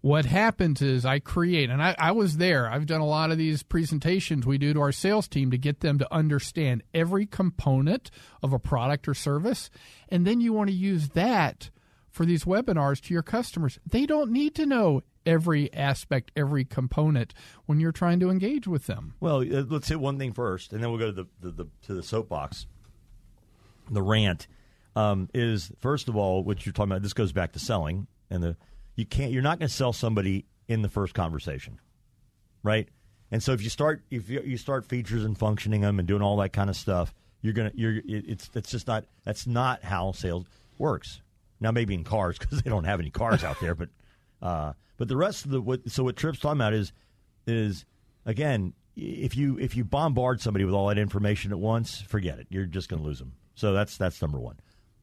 what 0.00 0.24
happens 0.24 0.82
is 0.82 1.06
I 1.06 1.18
create, 1.18 1.70
and 1.70 1.82
I, 1.82 1.94
I 1.98 2.12
was 2.12 2.36
there. 2.36 2.68
I've 2.68 2.86
done 2.86 3.00
a 3.00 3.06
lot 3.06 3.30
of 3.30 3.38
these 3.38 3.62
presentations 3.62 4.46
we 4.46 4.58
do 4.58 4.74
to 4.74 4.80
our 4.80 4.92
sales 4.92 5.28
team 5.28 5.50
to 5.50 5.58
get 5.58 5.80
them 5.80 5.98
to 5.98 6.12
understand 6.12 6.82
every 6.92 7.26
component 7.26 8.10
of 8.42 8.52
a 8.52 8.58
product 8.58 9.08
or 9.08 9.14
service, 9.14 9.70
and 10.08 10.26
then 10.26 10.40
you 10.40 10.52
want 10.52 10.68
to 10.68 10.76
use 10.76 11.10
that 11.10 11.70
for 12.10 12.24
these 12.24 12.44
webinars 12.44 13.00
to 13.02 13.14
your 13.14 13.22
customers. 13.22 13.78
They 13.86 14.06
don't 14.06 14.32
need 14.32 14.54
to 14.56 14.66
know 14.66 15.02
every 15.24 15.72
aspect, 15.74 16.32
every 16.34 16.64
component 16.64 17.34
when 17.66 17.78
you're 17.78 17.92
trying 17.92 18.18
to 18.20 18.30
engage 18.30 18.66
with 18.66 18.86
them. 18.86 19.14
Well, 19.20 19.40
uh, 19.42 19.64
let's 19.68 19.88
hit 19.88 20.00
one 20.00 20.18
thing 20.18 20.32
first, 20.32 20.72
and 20.72 20.82
then 20.82 20.90
we'll 20.90 20.98
go 20.98 21.12
to 21.12 21.12
the, 21.12 21.26
the, 21.40 21.50
the 21.50 21.70
to 21.82 21.94
the 21.94 22.02
soapbox. 22.02 22.66
The 23.90 24.02
rant 24.02 24.46
um, 24.96 25.28
is 25.34 25.72
first 25.80 26.08
of 26.08 26.16
all 26.16 26.42
what 26.44 26.64
you're 26.66 26.72
talking 26.72 26.92
about. 26.92 27.02
This 27.02 27.12
goes 27.12 27.32
back 27.32 27.52
to 27.52 27.58
selling, 27.58 28.06
and 28.30 28.42
the 28.42 28.56
you 28.96 29.06
can't. 29.06 29.32
You're 29.32 29.42
not 29.42 29.58
going 29.58 29.68
to 29.68 29.74
sell 29.74 29.92
somebody 29.92 30.44
in 30.66 30.82
the 30.82 30.88
first 30.88 31.14
conversation, 31.14 31.78
right? 32.62 32.88
And 33.30 33.42
so 33.42 33.52
if 33.52 33.62
you 33.62 33.70
start 33.70 34.02
if 34.10 34.28
you, 34.28 34.40
you 34.44 34.56
start 34.56 34.84
features 34.86 35.24
and 35.24 35.36
functioning 35.36 35.82
them 35.82 35.98
and 35.98 36.08
doing 36.08 36.22
all 36.22 36.36
that 36.38 36.52
kind 36.52 36.70
of 36.70 36.76
stuff, 36.76 37.14
you're 37.42 37.52
gonna 37.52 37.72
you're 37.74 37.96
it- 37.98 38.04
it's 38.28 38.50
it's 38.54 38.70
just 38.70 38.86
not 38.86 39.04
that's 39.24 39.46
not 39.46 39.84
how 39.84 40.12
sales 40.12 40.46
works. 40.78 41.20
Now 41.60 41.70
maybe 41.70 41.94
in 41.94 42.04
cars 42.04 42.38
because 42.40 42.62
they 42.62 42.70
don't 42.70 42.84
have 42.84 43.00
any 43.00 43.10
cars 43.10 43.44
out 43.44 43.60
there, 43.60 43.74
but 43.74 43.88
uh, 44.42 44.72
but 44.96 45.08
the 45.08 45.16
rest 45.16 45.44
of 45.44 45.50
the 45.50 45.60
what 45.60 45.90
so 45.90 46.04
what 46.04 46.16
Trip's 46.16 46.38
talking 46.40 46.58
about 46.58 46.72
is 46.74 46.92
is 47.46 47.84
again 48.26 48.72
if 48.96 49.36
you 49.36 49.58
if 49.58 49.76
you 49.76 49.84
bombard 49.84 50.40
somebody 50.40 50.64
with 50.64 50.74
all 50.74 50.88
that 50.88 50.98
information 50.98 51.52
at 51.52 51.58
once, 51.58 52.00
forget 52.00 52.38
it. 52.40 52.46
You're 52.50 52.66
just 52.66 52.88
going 52.88 53.00
to 53.00 53.06
lose 53.06 53.20
them. 53.20 53.32
So 53.58 53.72
that's 53.72 53.96
that's 53.96 54.22
number 54.22 54.38
one. 54.38 54.60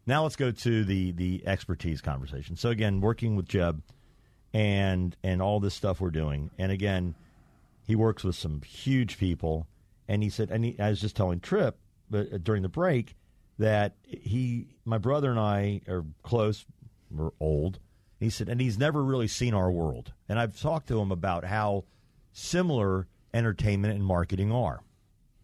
Now 0.08 0.24
let's 0.24 0.38
go 0.38 0.50
to 0.50 0.86
the 0.86 1.12
the 1.12 1.44
expertise 1.46 2.00
conversation. 2.00 2.56
So 2.56 2.70
again, 2.70 3.02
working 3.02 3.36
with 3.36 3.50
Jeb 3.50 3.84
and 4.54 5.14
and 5.24 5.42
all 5.42 5.60
this 5.60 5.74
stuff 5.74 6.00
we're 6.00 6.10
doing, 6.10 6.52
and 6.58 6.72
again, 6.72 7.16
he 7.86 7.98
works 7.98 8.24
with 8.24 8.38
some 8.38 8.62
huge 8.62 9.18
people, 9.18 9.68
and 10.08 10.24
he 10.24 10.30
said, 10.30 10.52
and 10.52 10.64
he, 10.64 10.80
I 10.80 10.90
was 10.90 11.02
just 11.02 11.18
telling 11.18 11.42
Trip, 11.42 11.78
but 12.10 12.32
uh, 12.32 12.38
during 12.38 12.62
the 12.62 12.70
break, 12.70 13.18
that 13.60 13.96
he, 14.04 14.70
my 14.86 15.00
brother 15.00 15.30
and 15.30 15.40
I 15.40 15.82
are 15.90 16.06
close, 16.24 16.66
we're 17.12 17.32
old. 17.42 17.80
He 18.22 18.30
said, 18.30 18.48
and 18.48 18.62
he's 18.62 18.78
never 18.78 19.04
really 19.04 19.28
seen 19.28 19.54
our 19.54 19.70
world, 19.70 20.14
and 20.30 20.40
I've 20.40 20.58
talked 20.58 20.88
to 20.88 21.02
him 21.02 21.12
about 21.12 21.44
how 21.44 21.84
similar 22.32 23.08
entertainment 23.34 23.96
and 23.96 24.06
marketing 24.06 24.54
are, 24.54 24.80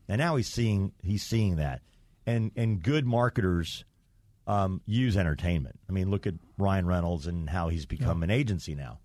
and 0.08 0.20
now 0.20 0.38
he's 0.38 0.48
seeing 0.48 0.94
he's 1.04 1.24
seeing 1.24 1.58
that, 1.58 1.82
and 2.26 2.52
and 2.56 2.82
good 2.82 3.06
marketers 3.06 3.86
um, 4.48 4.82
use 4.86 5.18
entertainment. 5.18 5.80
I 5.90 5.92
mean, 5.92 6.10
look 6.10 6.28
at 6.28 6.34
Ryan 6.58 6.86
Reynolds 6.86 7.28
and 7.28 7.50
how 7.50 7.70
he's 7.70 7.86
become 7.86 8.24
an 8.24 8.32
agency 8.32 8.76
now. 8.76 9.00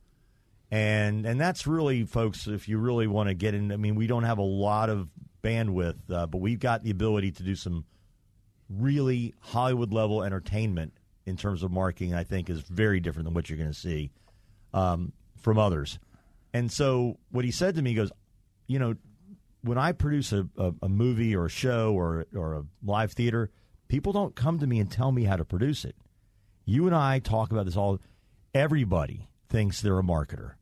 And 0.71 1.25
and 1.27 1.41
that's 1.41 1.67
really 1.67 2.05
folks 2.05 2.47
if 2.47 2.69
you 2.69 2.79
really 2.79 3.07
want 3.07 3.29
to 3.29 3.35
get 3.35 3.55
in 3.55 3.71
i 3.71 3.77
mean 3.77 3.95
we 3.95 4.09
don't 4.09 4.25
have 4.25 4.39
a 4.39 4.43
lot 4.43 4.91
of 4.91 5.09
bandwidth 5.41 5.95
uh, 6.11 6.27
but 6.27 6.39
we've 6.39 6.59
got 6.59 6.83
the 6.83 6.91
ability 6.91 7.31
to 7.31 7.45
do 7.45 7.55
some 7.55 7.85
really 8.69 9.33
hollywood 9.39 9.93
level 9.93 10.25
entertainment 10.25 10.93
in 11.25 11.37
terms 11.37 11.63
of 11.63 11.71
marketing 11.71 12.15
i 12.15 12.25
think 12.25 12.51
is 12.51 12.63
very 12.63 12.99
different 12.99 13.27
than 13.27 13.33
what 13.33 13.49
you're 13.49 13.57
going 13.57 13.71
to 13.71 13.79
see 13.79 14.11
um, 14.75 15.13
from 15.41 15.59
others. 15.59 15.99
And 16.53 16.71
so 16.73 17.19
what 17.31 17.45
he 17.45 17.53
said 17.53 17.77
to 17.77 17.83
me 17.83 17.91
he 17.91 17.97
goes 17.97 18.11
you 18.67 18.81
know 18.81 18.97
when 19.67 19.79
i 19.79 19.93
produce 19.93 20.33
a, 20.33 20.47
a, 20.57 20.73
a 20.83 20.89
movie 20.89 21.35
or 21.35 21.47
a 21.47 21.51
show 21.51 21.93
or, 21.93 22.27
or 22.35 22.55
a 22.55 22.65
live 22.85 23.13
theater 23.13 23.51
people 23.89 24.13
don't 24.13 24.35
come 24.35 24.59
to 24.59 24.67
me 24.67 24.81
and 24.81 24.91
tell 24.91 25.13
me 25.13 25.25
how 25.25 25.37
to 25.37 25.45
produce 25.45 25.85
it 25.85 25.97
you 26.65 26.87
and 26.87 26.95
i 26.95 27.19
talk 27.19 27.51
about 27.51 27.67
this 27.67 27.77
all 27.77 28.01
everybody 28.55 29.29
thinks 29.49 29.81
they're 29.81 29.99
a 29.99 30.03
marketer. 30.03 30.53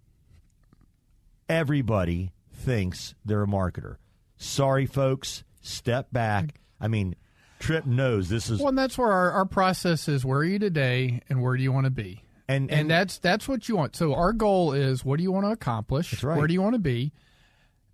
Everybody 1.49 2.33
thinks 2.53 3.15
they're 3.25 3.43
a 3.43 3.47
marketer. 3.47 3.97
Sorry, 4.37 4.87
folks. 4.87 5.45
Step 5.61 6.13
back. 6.13 6.61
I 6.81 6.89
mean, 6.89 7.17
Trip 7.59 7.87
knows 7.87 8.29
this 8.29 8.51
is 8.51 8.59
Well, 8.59 8.69
and 8.69 8.79
that's 8.79 8.99
where 8.99 9.11
our, 9.11 9.31
our 9.33 9.47
process 9.47 10.09
is. 10.09 10.25
Where 10.25 10.41
are 10.41 10.45
you 10.45 10.59
today, 10.59 11.23
and 11.29 11.43
where 11.43 11.57
do 11.57 11.63
you 11.63 11.73
want 11.73 11.85
to 11.85 11.91
be? 11.91 12.23
and, 12.47 12.71
and 12.71 12.91
that's 12.91 13.19
that's 13.19 13.49
what 13.49 13.69
you 13.69 13.77
want. 13.77 13.97
So 13.97 14.15
our 14.15 14.35
goal 14.35 14.73
is 14.73 15.03
what 15.05 15.17
do 15.17 15.23
you 15.23 15.33
want 15.33 15.47
to 15.47 15.53
accomplish? 15.53 16.23
Right. 16.23 16.37
Where 16.37 16.47
do 16.47 16.53
you 16.53 16.61
want 16.61 16.75
to 16.75 16.81
be? 16.81 17.13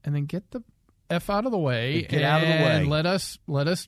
And 0.02 0.14
then 0.14 0.24
get 0.24 0.50
the 0.50 0.64
f 1.10 1.28
out 1.28 1.44
of 1.44 1.52
the 1.52 1.58
way. 1.58 2.02
Get 2.02 2.22
out 2.22 2.42
of 2.42 2.48
the 2.48 2.54
and 2.54 2.84
way. 2.86 2.90
Let 2.90 3.06
us 3.06 3.38
let 3.46 3.68
us 3.68 3.86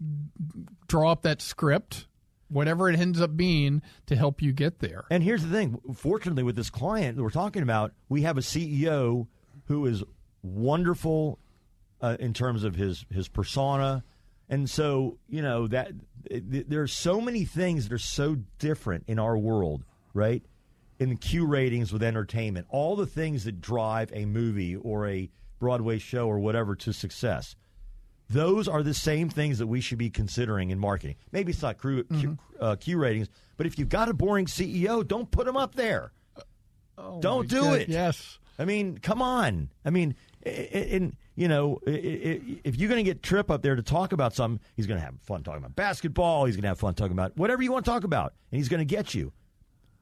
draw 0.88 1.12
up 1.12 1.22
that 1.22 1.40
script, 1.40 2.06
whatever 2.48 2.90
it 2.90 2.98
ends 2.98 3.20
up 3.20 3.36
being, 3.36 3.82
to 4.06 4.16
help 4.16 4.42
you 4.42 4.52
get 4.52 4.80
there. 4.80 5.04
And 5.10 5.22
here's 5.22 5.42
the 5.42 5.50
thing. 5.50 5.80
Fortunately, 5.94 6.42
with 6.42 6.56
this 6.56 6.70
client 6.70 7.16
that 7.16 7.22
we're 7.22 7.30
talking 7.30 7.62
about, 7.62 7.92
we 8.08 8.22
have 8.22 8.36
a 8.36 8.42
CEO 8.42 9.26
who 9.66 9.86
is 9.86 10.02
wonderful 10.42 11.38
uh, 12.00 12.16
in 12.18 12.34
terms 12.34 12.64
of 12.64 12.74
his 12.74 13.06
his 13.10 13.28
persona, 13.28 14.04
and 14.48 14.68
so 14.68 15.18
you 15.28 15.40
know 15.42 15.66
that 15.68 15.92
th- 16.28 16.66
there 16.68 16.82
are 16.82 16.88
so 16.88 17.20
many 17.20 17.44
things 17.44 17.88
that 17.88 17.94
are 17.94 17.98
so 17.98 18.36
different 18.58 19.04
in 19.06 19.18
our 19.18 19.38
world, 19.38 19.84
right? 20.12 20.42
In 20.98 21.08
the 21.08 21.16
Q 21.16 21.46
ratings 21.46 21.92
with 21.92 22.02
entertainment, 22.02 22.66
all 22.70 22.96
the 22.96 23.06
things 23.06 23.44
that 23.44 23.60
drive 23.60 24.10
a 24.12 24.24
movie 24.24 24.76
or 24.76 25.08
a 25.08 25.30
Broadway 25.62 25.98
show 25.98 26.26
or 26.26 26.40
whatever 26.40 26.74
to 26.74 26.92
success. 26.92 27.54
Those 28.28 28.66
are 28.66 28.82
the 28.82 28.94
same 28.94 29.28
things 29.30 29.58
that 29.58 29.68
we 29.68 29.80
should 29.80 29.98
be 29.98 30.10
considering 30.10 30.70
in 30.70 30.78
marketing. 30.80 31.14
Maybe 31.30 31.52
it's 31.52 31.62
not 31.62 31.80
Q, 31.80 32.02
Q, 32.04 32.30
Mm-hmm. 32.30 32.34
uh, 32.64 32.74
Q 32.76 32.98
ratings, 32.98 33.28
but 33.56 33.66
if 33.66 33.78
you've 33.78 33.88
got 33.88 34.08
a 34.08 34.12
boring 34.14 34.46
CEO, 34.46 35.06
don't 35.06 35.30
put 35.30 35.46
him 35.46 35.56
up 35.56 35.76
there. 35.76 36.10
don't 37.20 37.48
do 37.48 37.58
Oh 37.60 37.62
God, 37.62 37.80
it. 37.82 37.88
Yes. 37.88 38.38
I 38.58 38.64
mean, 38.64 38.98
come 38.98 39.22
on. 39.22 39.70
I 39.84 39.90
mean, 39.90 40.14
i- 40.44 41.10
you 41.34 41.48
know, 41.48 41.78
if 41.86 42.76
you're 42.76 42.88
going 42.90 43.02
to 43.04 43.08
get 43.10 43.22
Trip 43.22 43.50
up 43.50 43.62
there 43.62 43.74
to 43.76 43.82
talk 43.82 44.12
about 44.12 44.34
something, 44.34 44.60
he's 44.76 44.86
going 44.86 44.98
to 45.00 45.04
have 45.04 45.14
fun 45.22 45.42
talking 45.42 45.58
about 45.58 45.74
basketball. 45.76 46.44
He's 46.44 46.56
going 46.56 46.62
to 46.62 46.68
have 46.68 46.78
fun 46.78 46.94
talking 46.94 47.12
about 47.12 47.36
whatever 47.36 47.62
you 47.62 47.72
want 47.72 47.84
to 47.86 47.90
talk 47.90 48.04
about, 48.04 48.34
and 48.50 48.58
he's 48.58 48.68
going 48.68 48.80
to 48.80 48.84
get 48.84 49.14
you. 49.14 49.32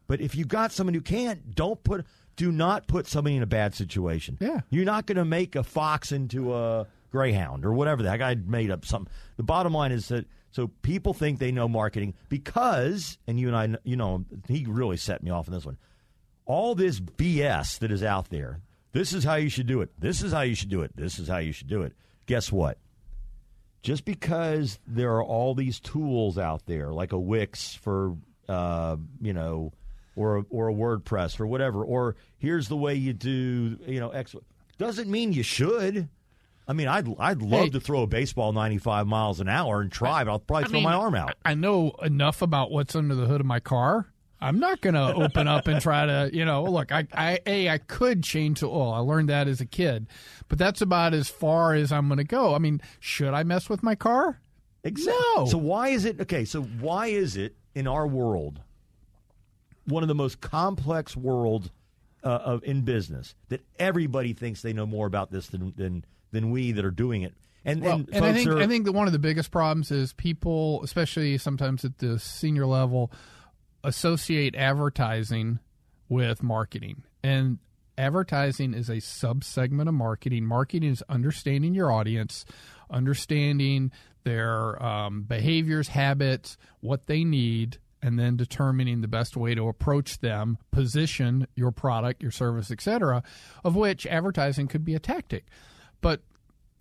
But 0.08 0.20
if 0.20 0.34
you've 0.34 0.48
got 0.48 0.72
someone 0.72 0.94
who 0.94 1.00
can't, 1.02 1.54
don't 1.54 1.82
put. 1.84 2.04
Do 2.40 2.50
not 2.50 2.86
put 2.86 3.06
somebody 3.06 3.36
in 3.36 3.42
a 3.42 3.46
bad 3.46 3.74
situation. 3.74 4.38
Yeah. 4.40 4.60
you're 4.70 4.86
not 4.86 5.04
going 5.04 5.18
to 5.18 5.26
make 5.26 5.56
a 5.56 5.62
fox 5.62 6.10
into 6.10 6.54
a 6.54 6.86
greyhound 7.10 7.66
or 7.66 7.74
whatever. 7.74 8.04
That 8.04 8.18
guy 8.18 8.34
made 8.34 8.70
up 8.70 8.86
something. 8.86 9.12
The 9.36 9.42
bottom 9.42 9.74
line 9.74 9.92
is 9.92 10.08
that 10.08 10.26
so 10.50 10.68
people 10.80 11.12
think 11.12 11.38
they 11.38 11.52
know 11.52 11.68
marketing 11.68 12.14
because, 12.30 13.18
and 13.26 13.38
you 13.38 13.54
and 13.54 13.76
I, 13.76 13.78
you 13.84 13.94
know, 13.94 14.24
he 14.48 14.64
really 14.66 14.96
set 14.96 15.22
me 15.22 15.30
off 15.30 15.48
on 15.48 15.52
this 15.52 15.66
one 15.66 15.76
all 16.46 16.74
this 16.74 16.98
BS 16.98 17.78
that 17.80 17.92
is 17.92 18.02
out 18.02 18.30
there. 18.30 18.62
This 18.92 19.12
is 19.12 19.22
how 19.22 19.34
you 19.34 19.50
should 19.50 19.66
do 19.66 19.82
it. 19.82 19.90
This 19.98 20.22
is 20.22 20.32
how 20.32 20.40
you 20.40 20.54
should 20.54 20.70
do 20.70 20.80
it. 20.80 20.96
This 20.96 21.18
is 21.18 21.28
how 21.28 21.36
you 21.36 21.52
should 21.52 21.68
do 21.68 21.82
it. 21.82 21.92
Guess 22.24 22.50
what? 22.50 22.78
Just 23.82 24.06
because 24.06 24.78
there 24.86 25.12
are 25.12 25.22
all 25.22 25.54
these 25.54 25.78
tools 25.78 26.38
out 26.38 26.64
there, 26.64 26.90
like 26.90 27.12
a 27.12 27.18
Wix 27.18 27.74
for, 27.74 28.16
uh, 28.48 28.96
you 29.20 29.34
know, 29.34 29.74
or 30.20 30.36
a, 30.38 30.44
or 30.50 30.68
a 30.68 30.74
WordPress 30.74 31.40
or 31.40 31.46
whatever, 31.46 31.82
or 31.84 32.16
here's 32.38 32.68
the 32.68 32.76
way 32.76 32.94
you 32.94 33.12
do, 33.12 33.78
you 33.86 33.98
know, 34.00 34.10
X, 34.10 34.36
doesn't 34.78 35.10
mean 35.10 35.32
you 35.32 35.42
should. 35.42 36.08
I 36.68 36.72
mean, 36.72 36.88
I'd 36.88 37.08
I'd 37.18 37.42
love 37.42 37.64
Hey. 37.64 37.70
to 37.70 37.80
throw 37.80 38.02
a 38.02 38.06
baseball 38.06 38.52
95 38.52 39.06
miles 39.06 39.40
an 39.40 39.48
hour 39.48 39.80
and 39.80 39.90
try, 39.90 40.22
but 40.24 40.30
I'll 40.30 40.38
probably 40.38 40.64
I 40.64 40.68
throw 40.68 40.74
mean, 40.74 40.84
my 40.84 40.94
arm 40.94 41.14
out. 41.14 41.34
I 41.44 41.54
know 41.54 41.90
enough 42.02 42.42
about 42.42 42.70
what's 42.70 42.94
under 42.94 43.14
the 43.14 43.26
hood 43.26 43.40
of 43.40 43.46
my 43.46 43.60
car. 43.60 44.06
I'm 44.42 44.58
not 44.58 44.80
going 44.80 44.94
to 44.94 45.12
open 45.14 45.48
up 45.48 45.66
and 45.68 45.82
try 45.82 46.06
to, 46.06 46.30
you 46.32 46.46
know, 46.46 46.64
look, 46.64 46.92
I, 46.92 47.06
I, 47.12 47.40
A, 47.44 47.68
I 47.68 47.76
could 47.78 48.22
change 48.22 48.60
the 48.60 48.68
oil. 48.68 48.90
I 48.92 48.98
learned 49.00 49.28
that 49.28 49.48
as 49.48 49.60
a 49.60 49.66
kid, 49.66 50.06
but 50.48 50.58
that's 50.58 50.80
about 50.80 51.12
as 51.12 51.28
far 51.28 51.74
as 51.74 51.92
I'm 51.92 52.08
going 52.08 52.16
to 52.18 52.24
go. 52.24 52.54
I 52.54 52.58
mean, 52.58 52.80
should 53.00 53.34
I 53.34 53.42
mess 53.42 53.68
with 53.68 53.82
my 53.82 53.94
car? 53.94 54.40
Exactly. 54.82 55.22
No. 55.36 55.44
So 55.46 55.58
why 55.58 55.88
is 55.88 56.06
it 56.06 56.20
okay? 56.22 56.46
So 56.46 56.62
why 56.62 57.08
is 57.08 57.36
it 57.36 57.54
in 57.74 57.86
our 57.86 58.06
world, 58.06 58.60
one 59.90 60.02
of 60.02 60.08
the 60.08 60.14
most 60.14 60.40
complex 60.40 61.16
worlds 61.16 61.70
uh, 62.22 62.28
of 62.28 62.64
in 62.64 62.82
business, 62.82 63.34
that 63.48 63.60
everybody 63.78 64.32
thinks 64.32 64.62
they 64.62 64.72
know 64.72 64.86
more 64.86 65.06
about 65.06 65.30
this 65.30 65.48
than 65.48 65.72
than 65.76 66.04
than 66.32 66.50
we 66.50 66.72
that 66.72 66.84
are 66.84 66.90
doing 66.90 67.22
it? 67.22 67.34
And 67.64 67.82
Well, 67.82 67.96
and, 67.96 68.08
and 68.12 68.24
I 68.24 68.32
think 68.32 68.48
are, 68.48 68.58
I 68.58 68.66
think 68.66 68.86
that 68.86 68.92
one 68.92 69.06
of 69.06 69.12
the 69.12 69.18
biggest 69.18 69.50
problems 69.50 69.90
is 69.90 70.12
people, 70.12 70.82
especially 70.82 71.36
sometimes 71.38 71.84
at 71.84 71.98
the 71.98 72.18
senior 72.18 72.66
level, 72.66 73.12
associate 73.84 74.54
advertising 74.54 75.58
with 76.08 76.42
marketing. 76.42 77.04
And 77.22 77.58
advertising 77.98 78.72
is 78.74 78.88
a 78.88 79.00
sub 79.00 79.44
segment 79.44 79.88
of 79.88 79.94
marketing. 79.94 80.46
Marketing 80.46 80.90
is 80.90 81.02
understanding 81.08 81.74
your 81.74 81.92
audience, 81.92 82.46
understanding 82.90 83.92
their 84.24 84.82
um, 84.82 85.22
behaviors, 85.22 85.88
habits, 85.88 86.56
what 86.80 87.06
they 87.06 87.24
need, 87.24 87.78
and 88.02 88.18
then 88.18 88.36
determining 88.36 89.00
the 89.00 89.08
best 89.08 89.36
way 89.36 89.54
to 89.54 89.68
approach 89.68 90.20
them, 90.20 90.58
position 90.70 91.46
your 91.54 91.70
product, 91.70 92.22
your 92.22 92.30
service, 92.30 92.70
etc. 92.70 93.22
Of 93.64 93.76
which 93.76 94.06
advertising 94.06 94.68
could 94.68 94.84
be 94.84 94.94
a 94.94 94.98
tactic. 94.98 95.46
But 96.00 96.22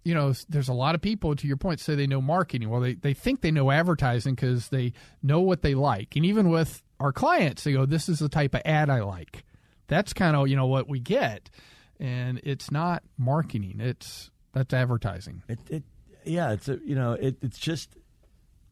you 0.03 0.13
know, 0.13 0.33
there's 0.47 0.69
a 0.69 0.73
lot 0.73 0.95
of 0.95 1.01
people, 1.01 1.35
to 1.35 1.45
your 1.45 1.57
point, 1.57 1.79
say 1.81 1.93
they 1.93 2.07
know 2.07 2.21
marketing. 2.21 2.69
Well, 2.69 2.81
they, 2.81 2.93
they 2.93 3.13
think 3.13 3.41
they 3.41 3.51
know 3.51 3.69
advertising 3.69 4.33
because 4.33 4.69
they 4.69 4.93
know 5.21 5.41
what 5.41 5.61
they 5.61 5.75
like. 5.75 6.15
And 6.15 6.25
even 6.25 6.49
with 6.49 6.81
our 6.99 7.11
clients, 7.11 7.63
they 7.63 7.73
go, 7.73 7.85
this 7.85 8.07
is 8.07 8.19
the 8.19 8.29
type 8.29 8.55
of 8.55 8.61
ad 8.63 8.89
I 8.89 9.01
like. 9.01 9.43
That's 9.87 10.13
kind 10.13 10.37
of, 10.37 10.47
you 10.47 10.55
know, 10.55 10.67
what 10.67 10.87
we 10.87 10.99
get. 10.99 11.49
And 11.99 12.39
it's 12.43 12.71
not 12.71 13.03
marketing. 13.17 13.81
It's, 13.81 14.31
that's 14.53 14.73
advertising. 14.73 15.43
it, 15.49 15.59
it 15.69 15.83
yeah, 16.23 16.51
it's 16.51 16.69
a, 16.69 16.79
you 16.83 16.95
know, 16.95 17.13
it, 17.13 17.37
it's 17.41 17.59
just 17.59 17.95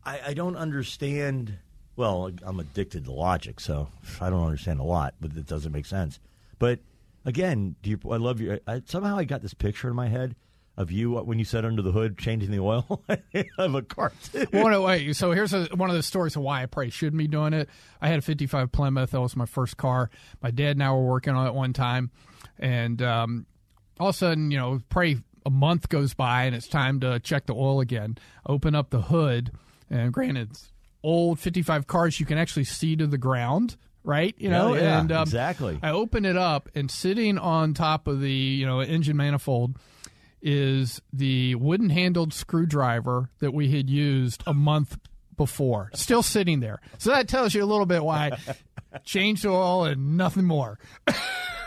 I, 0.03 0.21
I 0.27 0.33
don't 0.33 0.55
understand. 0.55 1.57
Well, 1.97 2.31
I'm 2.43 2.59
addicted 2.59 3.05
to 3.05 3.11
logic, 3.11 3.59
so 3.59 3.89
I 4.21 4.29
don't 4.29 4.45
understand 4.45 4.79
a 4.79 4.83
lot, 4.83 5.15
but 5.19 5.31
it 5.35 5.47
doesn't 5.47 5.71
make 5.71 5.87
sense. 5.87 6.19
But 6.59 6.79
again, 7.25 7.75
do 7.81 7.89
you? 7.89 7.99
I 8.09 8.17
love 8.17 8.39
you. 8.39 8.59
I, 8.67 8.83
somehow 8.85 9.17
I 9.17 9.23
got 9.23 9.41
this 9.41 9.55
picture 9.55 9.89
in 9.89 9.95
my 9.95 10.07
head 10.07 10.35
of 10.77 10.91
you 10.91 11.15
when 11.15 11.39
you 11.39 11.45
said 11.45 11.65
under 11.65 11.81
the 11.81 11.91
hood 11.91 12.17
changing 12.19 12.51
the 12.51 12.59
oil 12.59 13.03
of 13.57 13.73
a 13.73 13.81
car. 13.81 14.13
well, 14.53 14.69
no, 14.69 14.83
wait. 14.83 15.15
So 15.15 15.31
here's 15.31 15.53
a, 15.53 15.65
one 15.73 15.89
of 15.89 15.95
the 15.95 16.03
stories 16.03 16.35
of 16.35 16.43
why 16.43 16.61
I 16.61 16.67
probably 16.67 16.91
shouldn't 16.91 17.17
be 17.17 17.27
doing 17.27 17.53
it. 17.53 17.67
I 17.99 18.09
had 18.09 18.19
a 18.19 18.21
55 18.21 18.71
Plymouth. 18.71 19.11
That 19.11 19.21
was 19.21 19.35
my 19.35 19.47
first 19.47 19.77
car. 19.77 20.11
My 20.41 20.51
dad 20.51 20.77
and 20.77 20.83
I 20.83 20.91
were 20.91 21.03
working 21.03 21.33
on 21.33 21.47
it 21.47 21.55
one 21.55 21.73
time. 21.73 22.11
And 22.59 23.01
um, 23.01 23.47
all 23.99 24.09
of 24.09 24.15
a 24.15 24.17
sudden, 24.17 24.51
you 24.51 24.57
know, 24.59 24.81
probably 24.89 25.23
a 25.47 25.49
month 25.49 25.89
goes 25.89 26.13
by 26.13 26.43
and 26.43 26.55
it's 26.55 26.67
time 26.67 26.99
to 26.99 27.19
check 27.19 27.47
the 27.47 27.55
oil 27.55 27.79
again. 27.79 28.17
Open 28.45 28.75
up 28.75 28.91
the 28.91 29.01
hood. 29.01 29.51
And 29.89 30.13
granted, 30.13 30.51
old 31.03 31.39
55 31.39 31.87
cars, 31.87 32.19
you 32.19 32.25
can 32.25 32.37
actually 32.37 32.65
see 32.65 32.95
to 32.95 33.07
the 33.07 33.17
ground. 33.17 33.77
Right, 34.03 34.33
you 34.37 34.49
know, 34.49 34.73
yeah, 34.73 35.01
and 35.01 35.11
um, 35.11 35.23
exactly. 35.23 35.77
I 35.83 35.91
open 35.91 36.23
it 36.23 36.37
up, 36.37 36.69
and 36.73 36.89
sitting 36.89 37.37
on 37.37 37.73
top 37.73 38.07
of 38.07 38.21
the 38.21 38.31
you 38.31 38.65
know 38.65 38.79
engine 38.79 39.17
manifold 39.17 39.77
is 40.41 41.01
the 41.11 41.55
wooden 41.55 41.89
handled 41.89 42.33
screwdriver 42.33 43.29
that 43.39 43.53
we 43.53 43.71
had 43.71 43.89
used 43.89 44.43
a 44.47 44.53
month 44.53 44.97
before, 45.35 45.91
still 45.93 46.23
sitting 46.23 46.61
there. 46.61 46.79
So 46.99 47.11
that 47.11 47.27
tells 47.27 47.53
you 47.53 47.63
a 47.63 47.65
little 47.65 47.85
bit 47.85 48.01
why 48.01 48.31
changed 49.03 49.45
oil 49.45 49.83
and 49.83 50.15
nothing 50.17 50.45
more. 50.45 50.79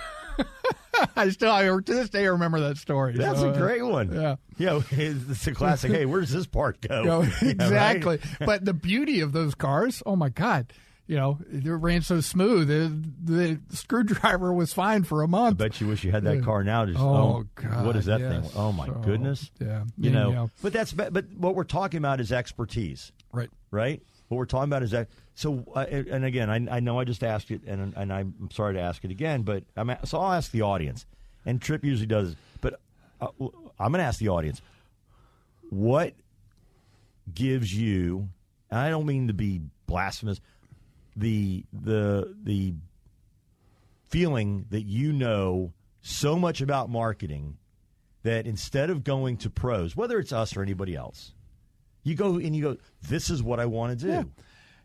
I 1.17 1.29
still, 1.31 1.51
I, 1.53 1.65
to 1.65 1.81
this 1.83 2.09
day, 2.11 2.25
I 2.25 2.29
remember 2.29 2.61
that 2.61 2.77
story. 2.77 3.15
That's 3.17 3.41
So, 3.41 3.49
a 3.49 3.53
uh, 3.53 3.59
great 3.59 3.83
one. 3.83 4.13
yeah. 4.13 4.37
Yeah, 4.59 4.81
it's 4.91 5.47
a 5.47 5.53
classic. 5.53 5.91
hey, 5.93 6.05
where 6.07 6.21
does 6.21 6.33
this 6.33 6.47
part 6.47 6.81
go? 6.81 7.03
know, 7.05 7.23
Yeah, 7.23 7.29
right? 7.41 7.51
exactly. 7.97 8.21
but 8.41 8.65
the 8.65 8.75
beauty 8.75 9.21
of 9.21 9.33
those 9.33 9.55
cars, 9.55 10.03
oh 10.05 10.17
my 10.17 10.29
God, 10.29 10.73
you 11.07 11.17
know, 11.17 11.39
they 11.49 11.71
ran 11.71 12.03
so 12.03 12.21
smooth. 12.21 12.69
The, 12.69 12.93
the 13.25 13.61
screwdriver 13.77 14.53
was 14.53 14.73
fine 14.73 15.03
for 15.05 15.23
a 15.23 15.29
month. 15.29 15.61
I 15.61 15.65
bet 15.69 15.81
you 15.81 15.89
wish 15.89 16.05
you 16.05 16.13
had 16.13 16.23
that 16.25 16.43
car 16.45 16.63
now. 16.63 16.87
Just, 16.87 16.99
Oh, 17.01 17.45
God, 17.57 17.85
what 17.87 17.97
is 17.97 18.05
that 18.07 18.21
yes. 18.21 18.31
thing? 18.51 18.51
Oh 18.55 18.71
my 18.73 18.87
So, 18.87 18.93
goodness. 18.93 19.51
yeah. 19.59 19.85
you 19.99 20.11
know. 20.11 20.31
yeah. 20.31 20.47
But 20.63 20.73
that's 20.73 20.93
but 20.93 21.13
what 21.37 21.55
we're 21.57 21.65
talking 21.65 21.99
about 21.99 22.21
is 22.21 22.31
expertise, 22.31 23.11
right. 23.33 23.51
right? 23.71 24.01
What 24.29 24.37
we're 24.39 24.45
talking 24.47 24.71
about 24.71 24.83
is 24.85 24.93
that. 24.93 25.09
So, 25.41 25.65
uh, 25.75 25.87
and 25.89 26.23
again, 26.27 26.51
I, 26.51 26.77
I 26.77 26.81
know 26.81 27.01
I 27.01 27.05
just 27.05 27.25
asked 27.25 27.51
it, 27.51 27.63
and 27.67 27.95
and 27.97 28.13
I'm 28.13 28.51
sorry 28.53 28.75
to 28.75 28.81
ask 28.81 29.03
it 29.07 29.11
again, 29.11 29.41
but 29.41 29.65
I'm 29.75 29.91
so 30.05 30.19
I'll 30.19 30.35
ask 30.35 30.51
the 30.51 30.61
audience, 30.61 31.07
and 31.47 31.63
Trip 31.63 31.83
usually 31.83 32.07
does, 32.07 32.37
but 32.61 32.79
uh, 33.23 33.29
I'm 33.39 33.91
going 33.91 34.01
to 34.01 34.05
ask 34.05 34.19
the 34.19 34.29
audience, 34.29 34.61
what 35.71 36.13
gives 37.33 37.73
you? 37.73 38.29
And 38.71 38.81
I 38.81 38.91
don't 38.91 39.07
mean 39.07 39.29
to 39.29 39.33
be 39.33 39.63
blasphemous. 39.87 40.43
The 41.17 41.65
the 41.73 42.37
the 42.43 42.75
feeling 44.11 44.67
that 44.69 44.83
you 44.83 45.11
know 45.11 45.73
so 46.03 46.37
much 46.37 46.61
about 46.61 46.91
marketing 46.91 47.57
that 48.25 48.47
instead 48.47 48.91
of 48.91 49.05
going 49.05 49.39
to 49.39 49.49
pros, 49.49 49.97
whether 49.97 50.19
it's 50.19 50.35
us 50.35 50.55
or 50.55 50.63
anybody 50.63 50.95
else, 50.95 51.33
you 52.03 52.15
go 52.15 52.35
and 52.35 52.55
you 52.55 52.63
go, 52.63 52.77
this 53.09 53.31
is 53.31 53.43
what 53.43 53.59
I 53.59 53.65
want 53.65 53.99
to 53.99 54.07
do. 54.07 54.13
Yeah. 54.13 54.25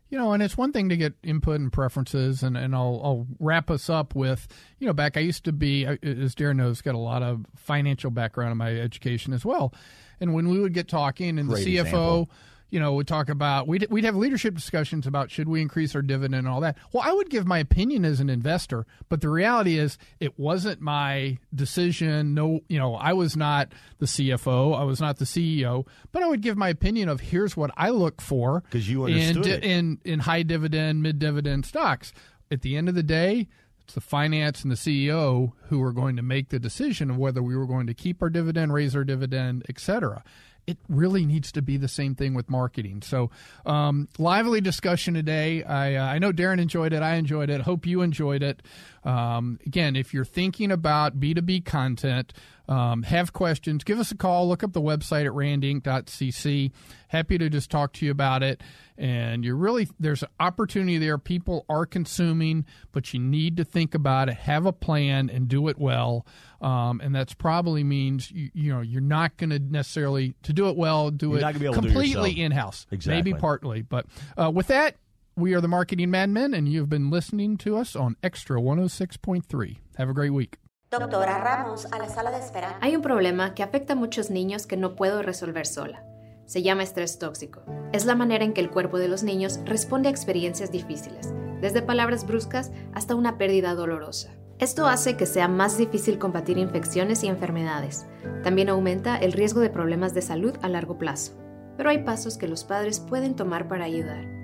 You 0.09 0.19
know, 0.19 0.33
and 0.33 0.43
it's 0.43 0.55
one 0.55 0.71
thing 0.71 0.89
to 0.89 0.97
get 0.97 1.13
input 1.23 1.59
and 1.59 1.73
preferences, 1.73 2.43
and, 2.43 2.55
and 2.55 2.75
I'll, 2.75 3.01
I'll 3.03 3.27
wrap 3.39 3.71
us 3.71 3.89
up 3.89 4.13
with, 4.13 4.47
you 4.77 4.85
know, 4.85 4.93
back, 4.93 5.17
I 5.17 5.21
used 5.21 5.45
to 5.45 5.51
be, 5.51 5.85
as 5.85 6.35
Darren 6.35 6.57
knows, 6.57 6.81
got 6.81 6.93
a 6.93 6.99
lot 6.99 7.23
of 7.23 7.45
financial 7.55 8.11
background 8.11 8.51
in 8.51 8.57
my 8.57 8.75
education 8.75 9.33
as 9.33 9.43
well. 9.43 9.73
And 10.19 10.33
when 10.33 10.47
we 10.49 10.59
would 10.59 10.73
get 10.73 10.87
talking, 10.87 11.39
and 11.39 11.49
Great 11.49 11.65
the 11.65 11.77
CFO, 11.77 11.81
example. 11.81 12.29
You 12.69 12.79
know, 12.79 12.93
would 12.93 13.07
talk 13.07 13.29
about, 13.29 13.67
we'd, 13.67 13.87
we'd 13.89 14.03
have 14.03 14.15
leadership 14.15 14.55
discussions 14.55 15.05
about 15.07 15.31
should 15.31 15.47
we 15.47 15.61
increase 15.61 15.95
our 15.95 16.01
dividend 16.01 16.33
and 16.35 16.47
all 16.47 16.61
that. 16.61 16.77
Well, 16.91 17.03
I 17.05 17.13
would 17.13 17.29
give 17.29 17.45
my 17.45 17.59
opinion 17.59 18.05
as 18.05 18.19
an 18.19 18.29
investor, 18.29 18.85
but 19.07 19.21
the 19.21 19.29
reality 19.29 19.77
is 19.77 19.97
it 20.19 20.37
wasn't 20.39 20.81
my 20.81 21.37
decision. 21.53 22.33
No, 22.33 22.61
you 22.67 22.79
know, 22.79 22.95
I 22.95 23.13
was 23.13 23.37
not 23.37 23.71
the 23.99 24.07
CFO, 24.07 24.77
I 24.77 24.83
was 24.83 24.99
not 24.99 25.17
the 25.17 25.25
CEO, 25.25 25.87
but 26.11 26.23
I 26.23 26.27
would 26.27 26.41
give 26.41 26.57
my 26.57 26.69
opinion 26.69 27.09
of 27.09 27.21
here's 27.21 27.55
what 27.55 27.71
I 27.77 27.89
look 27.89 28.21
for 28.21 28.61
because 28.61 28.89
you 28.89 29.05
in 29.05 29.13
understood 29.13 29.45
it. 29.47 29.63
in 29.63 29.99
in 30.03 30.19
high 30.19 30.43
dividend, 30.43 31.01
mid 31.01 31.19
dividend 31.19 31.65
stocks. 31.65 32.13
At 32.51 32.61
the 32.61 32.77
end 32.77 32.89
of 32.89 32.95
the 32.95 33.03
day, 33.03 33.47
it's 33.85 33.93
the 33.93 34.01
finance 34.01 34.63
and 34.63 34.71
the 34.71 34.75
CEO 34.75 35.53
who 35.69 35.81
are 35.83 35.93
going 35.93 36.15
to 36.15 36.23
make 36.23 36.49
the 36.49 36.59
decision 36.59 37.11
of 37.11 37.17
whether 37.17 37.41
we 37.41 37.55
were 37.55 37.67
going 37.67 37.85
to 37.87 37.93
keep 37.93 38.21
our 38.21 38.29
dividend, 38.29 38.73
raise 38.73 38.95
our 38.95 39.03
dividend, 39.03 39.63
et 39.69 39.79
cetera. 39.79 40.23
It 40.67 40.77
really 40.89 41.25
needs 41.25 41.51
to 41.53 41.61
be 41.61 41.77
the 41.77 41.87
same 41.87 42.15
thing 42.15 42.33
with 42.33 42.49
marketing. 42.49 43.01
So, 43.03 43.29
um, 43.65 44.07
lively 44.17 44.61
discussion 44.61 45.13
today. 45.13 45.63
I 45.63 45.95
uh, 45.95 46.05
I 46.05 46.19
know 46.19 46.31
Darren 46.31 46.59
enjoyed 46.59 46.93
it. 46.93 47.01
I 47.01 47.15
enjoyed 47.15 47.49
it. 47.49 47.61
Hope 47.61 47.85
you 47.85 48.01
enjoyed 48.01 48.43
it. 48.43 48.61
Um, 49.05 49.59
again, 49.65 49.95
if 49.95 50.13
you're 50.13 50.25
thinking 50.25 50.71
about 50.71 51.19
B2B 51.19 51.63
content, 51.63 52.33
um, 52.67 53.03
have 53.03 53.31
questions, 53.31 53.83
give 53.83 53.99
us 53.99 54.11
a 54.11 54.17
call. 54.17 54.49
Look 54.49 54.63
up 54.63 54.73
the 54.73 54.81
website 54.81 55.27
at 55.27 55.31
randinc.cc. 55.31 56.71
Happy 57.09 57.37
to 57.37 57.49
just 57.49 57.69
talk 57.69 57.93
to 57.93 58.05
you 58.05 58.11
about 58.11 58.41
it. 58.41 58.61
And 58.97 59.45
you're 59.45 59.55
really, 59.55 59.87
there's 59.99 60.23
an 60.23 60.29
opportunity 60.39 60.97
there. 60.97 61.19
People 61.19 61.65
are 61.69 61.85
consuming, 61.85 62.65
but 62.91 63.13
you 63.13 63.19
need 63.19 63.57
to 63.57 63.63
think 63.63 63.93
about 63.93 64.29
it, 64.29 64.35
have 64.37 64.65
a 64.65 64.73
plan, 64.73 65.29
and 65.29 65.47
do 65.47 65.67
it 65.67 65.77
well. 65.77 66.25
Um, 66.61 66.99
and 67.03 67.13
that's 67.13 67.33
probably 67.35 67.83
means 67.83 68.31
you, 68.31 68.49
you 68.53 68.73
know 68.73 68.81
you're 68.81 69.01
not 69.01 69.37
going 69.37 69.51
to 69.51 69.59
necessarily 69.59 70.33
to 70.43 70.53
do 70.53 70.69
it 70.69 70.75
well, 70.77 71.11
do 71.11 71.29
You're 71.29 71.37
it 71.37 71.41
not 71.41 71.53
gonna 71.53 71.59
be 71.59 71.65
able 71.65 71.75
to 71.75 71.81
do 71.81 71.87
it 71.87 71.91
completely 71.91 72.41
in 72.41 72.51
house, 72.51 72.87
Exactly. 72.89 73.31
maybe 73.31 73.39
partly. 73.39 73.81
But 73.83 74.07
uh, 74.41 74.49
with 74.51 74.67
that, 74.67 74.95
we 75.37 75.53
are 75.53 75.61
the 75.61 75.67
Marketing 75.67 76.09
Madmen, 76.09 76.53
and 76.53 76.69
you've 76.69 76.89
been 76.89 77.09
listening 77.09 77.57
to 77.57 77.77
us 77.77 77.95
on 77.95 78.15
Extra 78.23 78.59
106.3. 78.59 79.77
Have 79.97 80.09
a 80.09 80.13
great 80.13 80.31
week. 80.31 80.57
Doctora 80.91 81.43
Ramos, 81.43 81.85
a 81.91 81.97
la 81.97 82.07
sala 82.07 82.31
de 82.31 82.37
espera. 82.37 82.77
Hay 82.81 82.95
un 82.95 83.01
problema 83.01 83.53
que 83.53 83.63
afecta 83.63 83.93
a 83.93 83.95
muchos 83.95 84.29
niños 84.29 84.65
que 84.65 84.77
no 84.77 84.95
puedo 84.95 85.21
resolver 85.21 85.67
sola. 85.67 86.03
Se 86.45 86.61
llama 86.61 86.83
estrés 86.83 87.19
tóxico. 87.19 87.63
Es 87.91 88.05
la 88.05 88.15
manera 88.15 88.45
en 88.45 88.53
que 88.53 88.61
el 88.61 88.69
cuerpo 88.69 88.97
de 88.97 89.09
los 89.09 89.23
niños 89.23 89.59
responde 89.65 90.07
a 90.07 90.11
experiencias 90.11 90.71
difíciles, 90.71 91.33
desde 91.59 91.81
palabras 91.81 92.25
bruscas 92.25 92.71
hasta 92.93 93.15
una 93.15 93.37
pérdida 93.37 93.73
dolorosa. 93.73 94.31
Esto 94.59 94.85
hace 94.87 95.17
que 95.17 95.25
sea 95.25 95.49
más 95.49 95.77
difícil 95.77 96.17
combatir 96.17 96.57
infecciones 96.57 97.23
y 97.25 97.27
enfermedades. 97.27 98.05
También 98.43 98.69
aumenta 98.69 99.17
el 99.17 99.33
riesgo 99.33 99.59
de 99.59 99.69
problemas 99.69 100.13
de 100.13 100.21
salud 100.21 100.55
a 100.61 100.69
largo 100.69 100.97
plazo. 100.97 101.33
Pero 101.75 101.89
hay 101.89 102.03
pasos 102.03 102.37
que 102.37 102.47
los 102.47 102.63
padres 102.63 103.01
pueden 103.01 103.35
tomar 103.35 103.67
para 103.67 103.83
ayudar. 103.83 104.34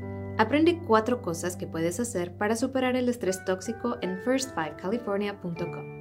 Aprende 0.42 0.80
cuatro 0.88 1.22
cosas 1.22 1.56
que 1.56 1.68
puedes 1.68 2.00
hacer 2.00 2.36
para 2.36 2.56
superar 2.56 2.96
el 2.96 3.08
estrés 3.10 3.46
tóxico 3.46 4.00
en 4.02 4.24
first5california.com. 4.24 6.01